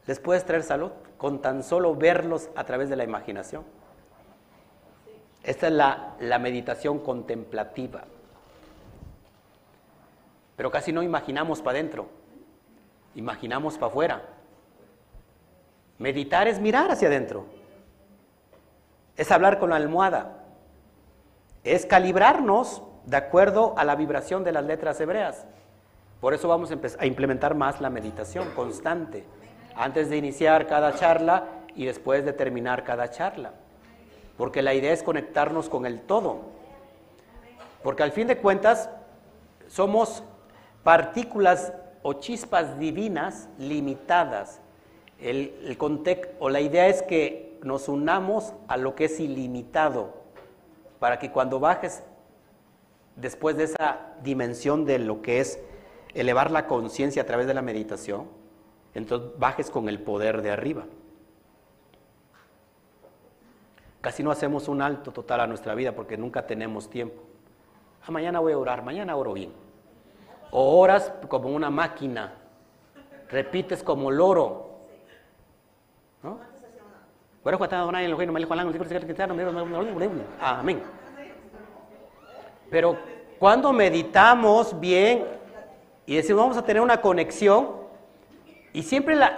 les 0.07 0.19
puedes 0.19 0.45
traer 0.45 0.63
salud 0.63 0.91
con 1.23 1.41
tan 1.41 1.63
solo 1.63 1.95
verlos 1.95 2.51
a 2.57 2.65
través 2.65 2.91
de 2.91 2.97
la 2.97 3.05
imaginación? 3.05 3.63
Esta 5.45 5.69
es 5.69 5.73
la, 5.73 6.39
meditación 6.41 6.99
contemplativa. 6.99 8.03
Pero 10.57 10.73
casi 10.73 10.93
no 10.93 11.01
imaginamos 11.01 11.63
para 11.63 11.79
adentro, 11.79 12.09
imaginamos 13.15 13.75
para 13.79 13.87
afuera. 13.87 14.23
Meditar 16.01 16.49
es 16.49 16.59
mirar 16.59 16.91
hacia 16.91 17.07
adentro. 17.07 17.47
Es 19.17 19.31
hablar 19.31 19.61
con 19.61 19.71
la 19.71 19.77
almohada. 19.77 20.45
Es 21.63 21.87
calibrarnos 21.87 22.83
de 23.07 23.17
acuerdo 23.17 23.75
a 23.77 23.85
la 23.85 23.95
vibración 23.95 24.43
de 24.43 24.51
las 24.51 24.65
letras 24.65 25.01
hebreas. 25.01 25.47
Por 26.21 26.35
eso 26.35 26.49
vamos 26.49 26.73
a, 26.99 27.07
implementar 27.07 27.55
más 27.55 27.81
la 27.81 27.91
meditación 27.91 28.51
constante, 28.57 29.25
antes 29.77 30.11
de 30.11 30.17
iniciar 30.17 30.67
cada 30.67 30.95
charla 30.95 31.45
y 31.75 31.87
después 31.87 32.25
de 32.25 32.33
terminar 32.33 32.85
cada 32.85 33.11
charla. 33.11 33.53
Porque 34.37 34.63
la 34.63 34.75
idea 34.75 34.93
es 34.93 35.03
conectarnos 35.03 35.69
con 35.69 35.87
el 35.87 36.01
todo. 36.01 36.41
Porque 37.83 38.03
al 38.03 38.13
fin 38.13 38.27
de 38.27 38.39
cuentas 38.39 38.91
somos 39.69 40.23
partículas 40.83 41.73
o 42.03 42.15
chispas 42.15 42.79
divinas 42.79 43.49
limitadas 43.59 44.61
el, 45.23 45.55
el 45.65 45.79
o 46.41 46.51
la 46.51 46.61
idea 46.61 46.89
es 46.89 47.03
que 47.03 47.59
nos 47.63 47.89
unamos 47.89 48.53
a 48.67 48.77
lo 48.77 48.95
que 48.95 49.05
es 49.05 49.21
ilimitado, 49.21 50.15
para 50.99 51.19
que 51.19 51.31
cuando 51.31 51.61
bajes 51.61 52.03
después 53.17 53.57
de 53.57 53.65
esa 53.65 54.15
dimensión 54.23 54.85
de 54.85 54.99
lo 54.99 55.23
que 55.23 55.41
es 55.41 55.61
elevar 56.15 56.51
la 56.51 56.67
conciencia 56.67 57.23
a 57.23 57.27
través 57.27 57.47
de 57.47 57.55
la 57.55 57.63
meditación, 57.63 58.27
entonces 58.95 59.31
bajes 59.39 59.71
con 59.71 59.89
el 59.89 60.01
poder 60.01 60.43
de 60.43 60.51
arriba. 60.51 60.85
Casi 64.01 64.23
no 64.23 64.31
hacemos 64.31 64.69
un 64.69 64.83
alto 64.83 65.13
total 65.13 65.41
a 65.41 65.47
nuestra 65.47 65.75
vida 65.75 65.93
porque 65.93 66.17
nunca 66.17 66.47
tenemos 66.47 66.91
tiempo. 66.91 67.23
Ah, 68.07 68.11
mañana 68.11 68.41
voy 68.41 68.53
a 68.53 68.59
orar, 68.59 68.83
mañana 68.83 69.17
oro 69.17 69.33
bien. 69.33 69.53
O 70.51 70.81
oras 70.81 71.13
como 71.29 71.49
una 71.49 71.71
máquina, 71.71 72.35
repites 73.31 73.83
como 73.83 74.11
loro, 74.11 74.73
Amén. 80.41 80.81
Pero 82.71 82.97
cuando 83.39 83.73
meditamos 83.73 84.79
bien 84.79 85.25
y 86.07 86.17
decimos 86.17 86.43
vamos 86.43 86.57
a 86.57 86.65
tener 86.65 86.81
una 86.81 87.01
conexión 87.01 87.82
y 88.73 88.83
siempre 88.83 89.17
la 89.17 89.37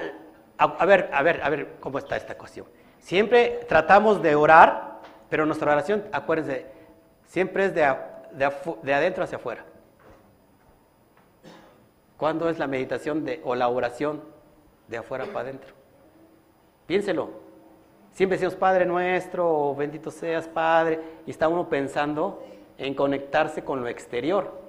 a, 0.57 0.87
ver, 0.87 1.11
a 1.13 1.23
ver, 1.23 1.41
a 1.43 1.49
ver 1.51 1.77
cómo 1.81 1.99
está 1.99 2.17
esta 2.17 2.37
cuestión. 2.37 2.67
Siempre 2.99 3.61
tratamos 3.69 4.23
de 4.23 4.35
orar, 4.35 5.01
pero 5.29 5.47
nuestra 5.47 5.73
oración, 5.73 6.05
acuérdense, 6.13 6.67
siempre 7.27 7.67
es 7.67 7.75
de, 7.75 7.95
de 8.83 8.95
adentro 8.95 9.25
hacia 9.25 9.37
afuera. 9.37 9.65
¿Cuándo 12.17 12.49
es 12.49 12.59
la 12.59 12.67
meditación 12.67 13.25
de, 13.25 13.41
o 13.45 13.55
la 13.55 13.69
oración 13.69 14.23
de 14.89 14.99
afuera 14.99 15.27
para 15.27 15.41
adentro? 15.41 15.75
Piénselo. 16.87 17.43
Siempre 18.13 18.39
decimos 18.39 18.55
Padre 18.55 18.87
nuestro, 18.87 19.75
bendito 19.75 20.11
seas 20.11 20.47
Padre, 20.47 21.01
y 21.27 21.33
está 21.33 21.49
uno 21.49 21.69
pensando 21.69 22.45
en 22.79 22.95
conectarse 22.95 23.65
con 23.65 23.81
lo 23.81 23.89
exterior. 23.89 24.64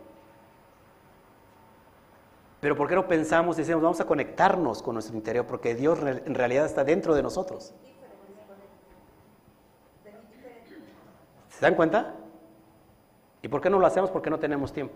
Pero 2.66 2.76
¿por 2.76 2.88
qué 2.88 2.96
no 2.96 3.08
pensamos 3.08 3.58
y 3.58 3.62
decimos 3.62 3.84
vamos 3.84 4.02
a 4.02 4.06
conectarnos 4.06 4.82
con 4.82 4.96
nuestro 4.96 5.16
interior? 5.16 5.46
Porque 5.46 5.76
Dios 5.76 6.00
en 6.02 6.34
realidad 6.34 6.66
está 6.66 6.84
dentro 6.84 7.14
de 7.14 7.22
nosotros. 7.22 7.76
¿Se 11.48 11.62
dan 11.62 11.76
cuenta? 11.76 12.16
¿Y 13.44 13.50
por 13.50 13.62
qué 13.62 13.70
no 13.70 13.78
lo 13.78 13.86
hacemos? 13.86 14.10
Porque 14.10 14.32
no 14.32 14.40
tenemos 14.40 14.74
tiempo. 14.74 14.96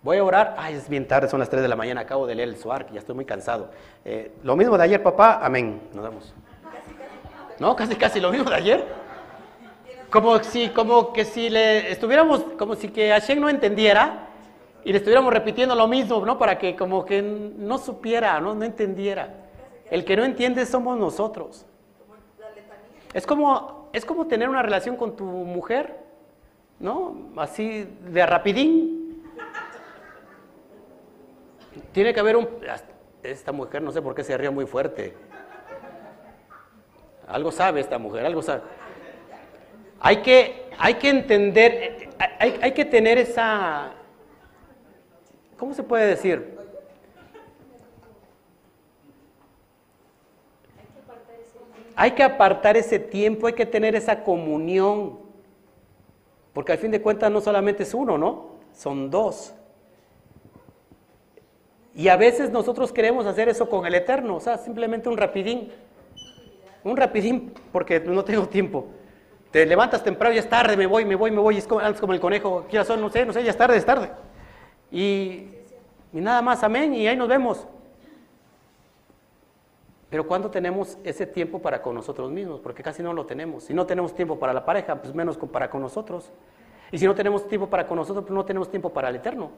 Voy 0.00 0.18
a 0.18 0.22
orar. 0.22 0.54
Ay, 0.56 0.76
es 0.76 0.88
bien 0.88 1.08
tarde, 1.08 1.28
son 1.28 1.40
las 1.40 1.50
3 1.50 1.60
de 1.60 1.66
la 1.66 1.74
mañana. 1.74 2.02
Acabo 2.02 2.24
de 2.24 2.36
leer 2.36 2.50
el 2.50 2.56
Suar, 2.56 2.88
ya 2.92 3.00
estoy 3.00 3.16
muy 3.16 3.24
cansado. 3.24 3.72
Eh, 4.04 4.30
lo 4.44 4.54
mismo 4.54 4.78
de 4.78 4.84
ayer, 4.84 5.02
papá. 5.02 5.40
Amén. 5.42 5.88
Nos 5.92 6.04
vemos. 6.04 6.32
No, 7.58 7.74
casi, 7.74 7.96
casi 7.96 8.20
lo 8.20 8.30
mismo 8.30 8.48
de 8.48 8.54
ayer. 8.54 8.86
Como 10.08 10.38
si, 10.38 10.68
como 10.68 11.12
que 11.12 11.24
si 11.24 11.50
le 11.50 11.90
estuviéramos, 11.90 12.44
como 12.56 12.76
si 12.76 12.90
que 12.90 13.10
Hashem 13.10 13.40
no 13.40 13.48
entendiera 13.48 14.25
y 14.86 14.92
le 14.92 14.98
estuviéramos 14.98 15.34
repitiendo 15.34 15.74
lo 15.74 15.88
mismo, 15.88 16.24
¿no? 16.24 16.38
Para 16.38 16.58
que 16.58 16.76
como 16.76 17.04
que 17.04 17.20
no 17.20 17.76
supiera, 17.76 18.38
¿no? 18.38 18.54
No 18.54 18.64
entendiera. 18.64 19.34
El 19.90 20.04
que 20.04 20.16
no 20.16 20.24
entiende 20.24 20.64
somos 20.64 20.96
nosotros. 20.96 21.66
Es 23.12 23.26
como, 23.26 23.90
es 23.92 24.04
como 24.04 24.28
tener 24.28 24.48
una 24.48 24.62
relación 24.62 24.94
con 24.94 25.16
tu 25.16 25.24
mujer, 25.24 25.96
¿no? 26.78 27.32
Así 27.36 27.98
de 28.00 28.26
rapidín. 28.26 29.24
Tiene 31.90 32.14
que 32.14 32.20
haber 32.20 32.36
un... 32.36 32.48
Esta 33.24 33.50
mujer 33.50 33.82
no 33.82 33.90
sé 33.90 34.00
por 34.00 34.14
qué 34.14 34.22
se 34.22 34.38
ríe 34.38 34.50
muy 34.50 34.66
fuerte. 34.66 35.16
Algo 37.26 37.50
sabe 37.50 37.80
esta 37.80 37.98
mujer, 37.98 38.24
algo 38.24 38.40
sabe. 38.40 38.60
Hay 39.98 40.18
que, 40.22 40.70
hay 40.78 40.94
que 40.94 41.08
entender, 41.08 42.10
hay, 42.38 42.60
hay 42.62 42.70
que 42.70 42.84
tener 42.84 43.18
esa... 43.18 43.92
¿Cómo 45.56 45.74
se 45.74 45.82
puede 45.82 46.06
decir? 46.06 46.56
Hay 51.94 52.10
que 52.10 52.22
apartar 52.22 52.76
ese 52.76 52.98
tiempo, 52.98 53.46
hay 53.46 53.54
que 53.54 53.64
tener 53.64 53.94
esa 53.94 54.22
comunión. 54.22 55.18
Porque 56.52 56.72
al 56.72 56.78
fin 56.78 56.90
de 56.90 57.00
cuentas 57.00 57.30
no 57.30 57.40
solamente 57.40 57.84
es 57.84 57.94
uno, 57.94 58.18
¿no? 58.18 58.56
Son 58.74 59.10
dos. 59.10 59.54
Y 61.94 62.08
a 62.08 62.16
veces 62.16 62.50
nosotros 62.50 62.92
queremos 62.92 63.24
hacer 63.24 63.48
eso 63.48 63.70
con 63.70 63.86
el 63.86 63.94
Eterno, 63.94 64.36
o 64.36 64.40
sea, 64.40 64.58
simplemente 64.58 65.08
un 65.08 65.16
rapidín. 65.16 65.72
Un 66.84 66.96
rapidín 66.98 67.54
porque 67.72 67.98
no 68.00 68.22
tengo 68.22 68.46
tiempo. 68.46 68.86
Te 69.50 69.64
levantas 69.64 70.04
temprano, 70.04 70.34
ya 70.34 70.40
es 70.40 70.48
tarde, 70.48 70.76
me 70.76 70.86
voy, 70.86 71.06
me 71.06 71.14
voy, 71.14 71.30
me 71.30 71.40
voy, 71.40 71.56
es 71.56 71.66
como, 71.66 71.80
como 71.98 72.12
el 72.12 72.20
conejo, 72.20 72.66
¿qué 72.70 72.84
son? 72.84 73.00
No 73.00 73.08
sé, 73.08 73.24
no 73.24 73.32
sé, 73.32 73.42
ya 73.42 73.50
es 73.50 73.56
tarde, 73.56 73.78
es 73.78 73.86
tarde. 73.86 74.10
Y, 74.96 75.50
y 76.14 76.20
nada 76.22 76.40
más, 76.40 76.64
amén, 76.64 76.94
y 76.94 77.06
ahí 77.06 77.18
nos 77.18 77.28
vemos. 77.28 77.66
Pero 80.08 80.26
¿cuándo 80.26 80.50
tenemos 80.50 80.96
ese 81.04 81.26
tiempo 81.26 81.60
para 81.60 81.82
con 81.82 81.94
nosotros 81.94 82.30
mismos? 82.30 82.60
Porque 82.60 82.82
casi 82.82 83.02
no 83.02 83.12
lo 83.12 83.26
tenemos. 83.26 83.64
Si 83.64 83.74
no 83.74 83.84
tenemos 83.84 84.14
tiempo 84.14 84.38
para 84.38 84.54
la 84.54 84.64
pareja, 84.64 84.96
pues 84.96 85.14
menos 85.14 85.36
para 85.36 85.68
con 85.68 85.82
nosotros. 85.82 86.32
Y 86.90 86.96
si 86.96 87.04
no 87.04 87.14
tenemos 87.14 87.46
tiempo 87.46 87.66
para 87.66 87.86
con 87.86 87.98
nosotros, 87.98 88.24
pues 88.24 88.34
no 88.34 88.46
tenemos 88.46 88.70
tiempo 88.70 88.88
para 88.88 89.10
el 89.10 89.16
Eterno. 89.16 89.50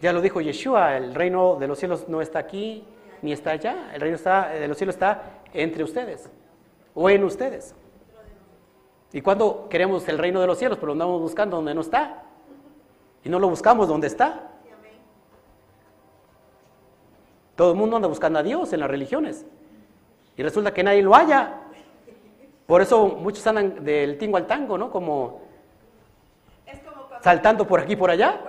Ya 0.00 0.10
lo 0.10 0.22
dijo 0.22 0.40
Yeshua, 0.40 0.96
el 0.96 1.14
reino 1.14 1.56
de 1.56 1.68
los 1.68 1.78
cielos 1.78 2.08
no 2.08 2.22
está 2.22 2.38
aquí 2.38 2.82
ni 3.20 3.32
está 3.32 3.50
allá, 3.50 3.90
el 3.92 4.00
reino 4.00 4.16
está, 4.16 4.56
eh, 4.56 4.60
de 4.60 4.68
los 4.68 4.78
cielos 4.78 4.94
está 4.94 5.42
entre 5.52 5.84
ustedes 5.84 6.30
o 6.94 7.10
en 7.10 7.24
ustedes. 7.24 7.74
¿Y 9.12 9.20
cuando 9.20 9.68
queremos 9.68 10.08
el 10.08 10.16
reino 10.16 10.40
de 10.40 10.46
los 10.46 10.56
cielos? 10.56 10.78
Pero 10.78 10.86
lo 10.86 10.92
andamos 10.94 11.20
buscando 11.20 11.56
donde 11.56 11.74
no 11.74 11.82
está. 11.82 12.23
Y 13.24 13.28
no 13.30 13.38
lo 13.38 13.48
buscamos 13.48 13.88
donde 13.88 14.06
está. 14.06 14.50
Todo 17.56 17.72
el 17.72 17.78
mundo 17.78 17.96
anda 17.96 18.08
buscando 18.08 18.38
a 18.38 18.42
Dios 18.42 18.72
en 18.72 18.80
las 18.80 18.90
religiones. 18.90 19.46
Y 20.36 20.42
resulta 20.42 20.74
que 20.74 20.82
nadie 20.82 21.02
lo 21.02 21.14
haya. 21.14 21.60
Por 22.66 22.82
eso 22.82 23.06
muchos 23.06 23.46
andan 23.46 23.84
del 23.84 24.18
tingo 24.18 24.36
al 24.36 24.46
tango, 24.46 24.76
¿no? 24.76 24.90
Como, 24.90 25.42
saltando 27.22 27.66
por 27.66 27.80
aquí 27.80 27.92
y 27.92 27.96
por 27.96 28.10
allá. 28.10 28.40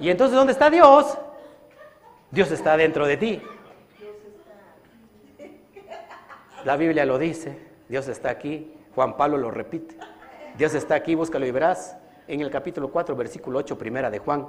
y 0.00 0.10
entonces, 0.10 0.36
¿dónde 0.36 0.52
está 0.52 0.70
Dios? 0.70 1.18
Dios 2.30 2.50
está 2.50 2.76
dentro 2.76 3.06
de 3.06 3.16
ti. 3.16 3.42
La 6.64 6.76
Biblia 6.76 7.04
lo 7.04 7.18
dice. 7.18 7.58
Dios 7.88 8.08
está 8.08 8.30
aquí. 8.30 8.74
Juan 8.94 9.16
Pablo 9.16 9.38
lo 9.38 9.50
repite. 9.50 9.96
Dios 10.58 10.74
está 10.74 10.96
aquí, 10.96 11.14
búscalo 11.14 11.46
y 11.46 11.52
verás. 11.52 11.96
En 12.26 12.40
el 12.40 12.50
capítulo 12.50 12.90
4, 12.90 13.14
versículo 13.14 13.60
8, 13.60 13.78
primera 13.78 14.10
de 14.10 14.18
Juan. 14.18 14.48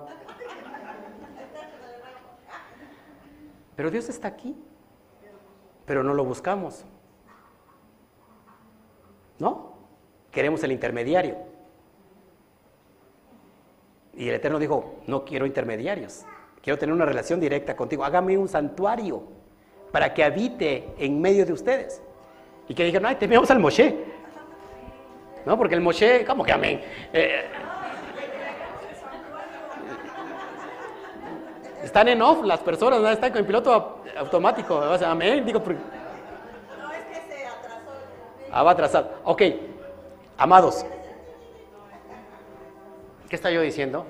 Pero 3.75 3.91
Dios 3.91 4.09
está 4.09 4.27
aquí, 4.27 4.57
pero 5.85 6.03
no 6.03 6.15
lo 6.15 6.25
buscamos. 6.25 6.83
¿No? 9.37 9.73
Queremos 10.31 10.63
el 10.63 10.71
intermediario. 10.71 11.37
Y 14.15 14.29
el 14.29 14.35
Eterno 14.35 14.57
dijo, 14.57 14.95
no 15.05 15.23
quiero 15.23 15.45
intermediarios, 15.45 16.25
quiero 16.63 16.79
tener 16.79 16.93
una 16.93 17.05
relación 17.05 17.39
directa 17.39 17.75
contigo. 17.75 18.03
Hágame 18.03 18.35
un 18.35 18.47
santuario 18.47 19.21
para 19.91 20.11
que 20.11 20.23
habite 20.23 20.91
en 20.97 21.21
medio 21.21 21.45
de 21.45 21.53
ustedes. 21.53 22.01
Y 22.67 22.73
que 22.73 22.83
dijeron, 22.83 23.05
ay, 23.05 23.15
tememos 23.17 23.49
al 23.51 23.59
Moshe. 23.59 24.08
¿No? 25.45 25.57
Porque 25.57 25.75
el 25.75 25.81
Moshe, 25.81 26.25
¿cómo 26.25 26.43
que 26.43 26.51
amén? 26.51 26.81
Eh, 27.13 27.45
Están 31.83 32.07
en 32.09 32.21
off 32.21 32.43
las 32.43 32.59
personas, 32.59 32.99
¿no? 32.99 33.09
están 33.09 33.31
con 33.31 33.39
el 33.39 33.45
piloto 33.45 34.01
automático. 34.17 34.79
Amén. 35.05 35.43
Digo, 35.45 35.59
No, 35.59 35.71
es 36.91 37.03
que 37.05 37.15
se 37.15 37.47
atrasó. 37.47 37.91
Ah, 38.51 38.63
va 38.63 38.71
atrasado. 38.71 39.09
Ok, 39.23 39.41
amados. 40.37 40.85
¿Qué 43.29 43.35
está 43.35 43.49
yo 43.49 43.61
diciendo? 43.61 44.05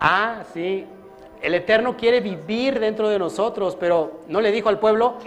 Ah, 0.00 0.44
sí. 0.52 0.86
El 1.42 1.54
Eterno 1.54 1.96
quiere 1.96 2.20
vivir 2.20 2.80
dentro 2.80 3.08
de 3.08 3.18
nosotros, 3.18 3.76
pero 3.76 4.22
no 4.28 4.40
le 4.40 4.50
dijo 4.50 4.68
al 4.68 4.78
pueblo, 4.80 5.18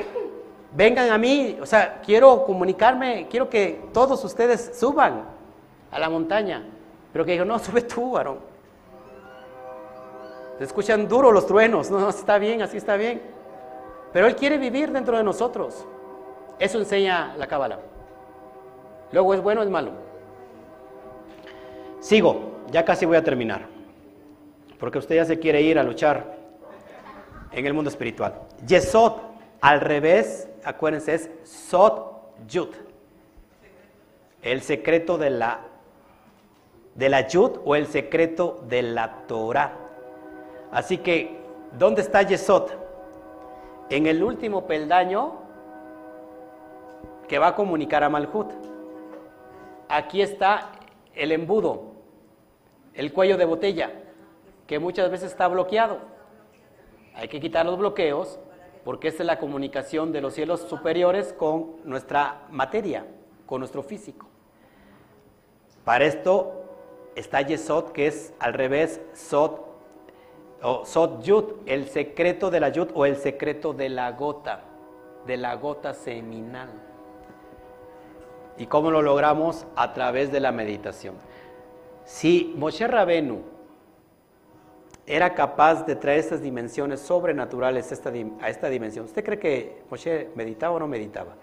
vengan 0.74 1.09
a 1.09 1.17
mí, 1.17 1.57
o 1.61 1.65
sea, 1.65 2.01
quiero 2.05 2.43
comunicarme, 2.45 3.28
quiero 3.30 3.49
que 3.49 3.82
todos 3.93 4.24
ustedes 4.24 4.72
suban 4.78 5.24
a 5.91 5.99
la 5.99 6.09
montaña. 6.09 6.63
Pero 7.11 7.26
que 7.26 7.34
dijo, 7.34 7.45
no, 7.45 7.59
sube 7.59 7.82
tú, 7.82 8.11
varón. 8.11 8.39
Se 10.57 10.65
escuchan 10.65 11.07
duros 11.07 11.34
los 11.34 11.47
truenos, 11.47 11.89
no, 11.89 11.99
no, 11.99 12.09
está 12.09 12.38
bien, 12.38 12.61
así 12.61 12.78
está 12.78 12.95
bien. 12.95 13.22
Pero 14.13 14.28
Él 14.28 14.36
quiere 14.36 14.57
vivir 14.57 14.91
dentro 14.91 15.17
de 15.17 15.24
nosotros. 15.24 15.86
Eso 16.59 16.78
enseña 16.78 17.34
la 17.38 17.47
cábala. 17.47 17.80
Luego, 19.11 19.34
¿es 19.34 19.41
bueno 19.41 19.61
o 19.61 19.63
es 19.63 19.69
malo? 19.69 19.91
Sigo, 21.99 22.51
ya 22.72 22.86
casi 22.86 23.05
voy 23.05 23.17
a 23.17 23.24
terminar. 23.24 23.65
Porque 24.80 24.99
usted 24.99 25.15
ya 25.15 25.26
se 25.26 25.39
quiere 25.39 25.61
ir 25.61 25.80
a 25.80 25.84
luchar 25.84 26.36
en 27.51 27.65
el 27.65 27.74
mundo 27.74 27.89
espiritual. 27.89 28.34
Yesod, 28.65 29.13
al 29.61 29.82
revés, 29.82 30.47
acuérdense, 30.64 31.14
es 31.14 31.30
Sot 31.43 32.36
Yud. 32.47 32.70
El 34.41 34.62
secreto 34.62 35.18
de 35.18 35.30
la 35.30 35.62
de 36.95 37.09
la 37.09 37.28
Yud 37.28 37.59
o 37.64 37.76
el 37.76 37.88
secreto 37.88 38.64
de 38.68 38.82
la 38.82 39.26
Torah. 39.28 39.74
Así 40.72 40.97
que, 40.97 41.39
¿dónde 41.78 42.01
está 42.01 42.22
Yesod? 42.22 42.70
En 43.89 44.07
el 44.07 44.24
último 44.24 44.68
peldaño 44.68 45.39
que 47.28 47.39
va 47.39 47.47
a 47.47 47.55
comunicar 47.55 48.03
a 48.03 48.09
Malhut. 48.09 48.51
Aquí 49.88 50.22
está 50.22 50.72
el 51.16 51.32
embudo, 51.32 51.93
el 52.93 53.12
cuello 53.12 53.38
de 53.38 53.45
botella, 53.45 53.91
que 54.68 54.80
muchas 54.80 55.09
veces 55.12 55.32
está 55.32 55.47
bloqueado. 55.47 55.99
Hay 57.14 57.28
que 57.28 57.41
quitar 57.41 57.66
los 57.66 57.78
bloqueos 57.78 58.39
porque 58.84 59.08
esta 59.10 59.24
es 59.24 59.28
la 59.28 59.40
comunicación 59.40 60.12
de 60.12 60.22
los 60.22 60.34
cielos 60.34 60.62
superiores 60.62 61.34
con 61.34 61.76
nuestra 61.84 62.48
materia, 62.50 63.06
con 63.46 63.60
nuestro 63.60 63.84
físico. 63.84 64.28
Para 65.84 66.06
esto 66.06 66.64
está 67.16 67.42
Yesod, 67.42 67.92
que 67.92 68.08
es 68.08 68.34
al 68.40 68.54
revés, 68.54 69.02
Sod, 69.14 69.60
o 70.64 70.86
Sod 70.86 71.24
Yud, 71.24 71.46
el 71.66 71.88
secreto 71.88 72.52
de 72.52 72.60
la 72.60 72.70
Yud 72.70 72.90
o 72.94 73.06
el 73.06 73.18
secreto 73.18 73.74
de 73.74 73.90
la 73.90 74.12
gota, 74.12 74.62
de 75.26 75.38
la 75.38 75.56
gota 75.56 75.94
seminal. 75.94 76.70
¿Y 78.58 78.68
cómo 78.68 78.92
lo 78.92 79.02
logramos? 79.02 79.66
A 79.76 79.94
través 79.94 80.32
de 80.32 80.40
la 80.40 80.52
meditación. 80.52 81.16
Si 82.06 82.54
Moshe 82.58 82.88
Rabenu 82.88 83.42
era 85.16 85.34
capaz 85.34 85.86
de 85.86 85.95
traer 85.95 86.20
estas 86.20 86.41
dimensiones 86.41 87.01
sobrenaturales 87.01 87.91
a 87.91 88.49
esta 88.49 88.70
dimensión, 88.70 89.05
¿usted 89.05 89.24
cree 89.24 89.39
que 89.39 89.84
Moshe 89.89 90.30
meditaba 90.36 90.76
o 90.76 90.80
no 90.80 90.88
meditaba? 90.88 91.34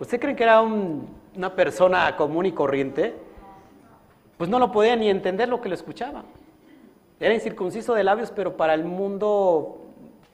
¿Usted 0.00 0.20
cree 0.20 0.34
que 0.34 0.42
era 0.42 0.60
una 0.60 1.54
persona 1.54 2.16
común 2.16 2.46
y 2.46 2.52
corriente? 2.52 3.14
pues 4.36 4.50
no 4.50 4.58
lo 4.58 4.72
podía 4.72 4.96
ni 4.96 5.08
entender 5.08 5.48
lo 5.48 5.60
que 5.60 5.68
lo 5.68 5.74
escuchaba. 5.74 6.24
Era 7.20 7.34
incircunciso 7.34 7.94
de 7.94 8.04
labios, 8.04 8.32
pero 8.34 8.56
para 8.56 8.74
el 8.74 8.84
mundo 8.84 9.80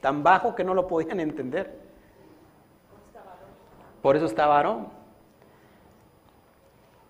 tan 0.01 0.23
bajo 0.23 0.55
que 0.55 0.65
no 0.65 0.75
lo 0.75 0.87
podían 0.89 1.21
entender. 1.21 1.79
Por 4.01 4.17
eso 4.17 4.27
está 4.27 4.47
varón. 4.47 4.89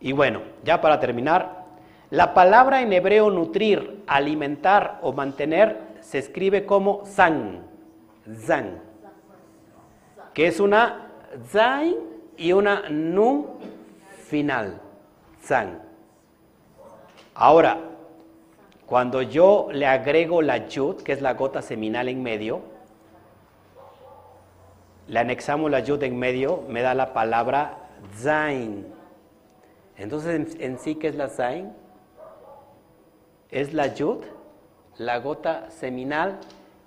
Y 0.00 0.12
bueno, 0.12 0.42
ya 0.64 0.80
para 0.80 0.98
terminar, 0.98 1.59
la 2.10 2.34
palabra 2.34 2.82
en 2.82 2.92
hebreo 2.92 3.30
nutrir, 3.30 4.02
alimentar 4.06 4.98
o 5.02 5.12
mantener 5.12 5.78
se 6.00 6.18
escribe 6.18 6.66
como 6.66 7.04
zan, 7.06 7.62
zan, 8.46 8.80
que 10.34 10.46
es 10.46 10.60
una 10.60 11.10
zain 11.48 11.96
y 12.36 12.52
una 12.52 12.88
nun 12.88 13.46
final, 14.26 14.80
zan. 15.42 15.80
Ahora, 17.34 17.78
cuando 18.86 19.22
yo 19.22 19.68
le 19.70 19.86
agrego 19.86 20.42
la 20.42 20.66
yud, 20.66 21.02
que 21.02 21.12
es 21.12 21.22
la 21.22 21.34
gota 21.34 21.62
seminal 21.62 22.08
en 22.08 22.22
medio, 22.24 22.60
le 25.06 25.18
anexamos 25.20 25.70
la 25.70 25.80
yud 25.80 26.02
en 26.02 26.18
medio, 26.18 26.64
me 26.68 26.82
da 26.82 26.94
la 26.94 27.12
palabra 27.12 27.78
zain. 28.16 28.86
Entonces, 29.96 30.56
en, 30.58 30.78
sí, 30.78 30.96
¿qué 30.96 31.08
es 31.08 31.14
la 31.14 31.28
zain? 31.28 31.72
Es 33.50 33.72
la 33.74 33.94
yud, 33.94 34.18
la 34.98 35.18
gota 35.18 35.70
seminal 35.70 36.38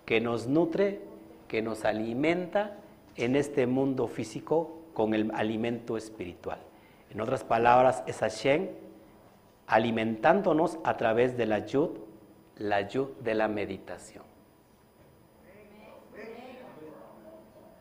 que 0.05 0.21
nos 0.21 0.47
nutre, 0.47 1.01
que 1.47 1.61
nos 1.61 1.85
alimenta 1.85 2.77
en 3.15 3.35
este 3.35 3.67
mundo 3.67 4.07
físico 4.07 4.79
con 4.93 5.13
el 5.13 5.31
alimento 5.33 5.97
espiritual. 5.97 6.59
En 7.09 7.21
otras 7.21 7.43
palabras, 7.43 8.03
es 8.07 8.19
Hashem 8.19 8.69
alimentándonos 9.67 10.77
a 10.83 10.97
través 10.97 11.37
de 11.37 11.45
la 11.45 11.59
yud, 11.65 11.89
la 12.57 12.81
yud 12.87 13.09
de 13.21 13.35
la 13.35 13.47
meditación. 13.47 14.23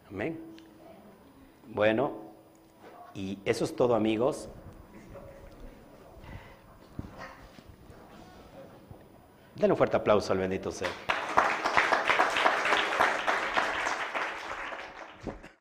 Amén. 0.09 0.39
Bueno, 1.69 2.13
y 3.15 3.39
eso 3.45 3.65
es 3.65 3.75
todo 3.75 3.95
amigos. 3.95 4.49
Denle 9.55 9.73
un 9.73 9.77
fuerte 9.77 9.97
aplauso 9.97 10.33
al 10.33 10.39
bendito 10.39 10.71
sea. 10.71 10.89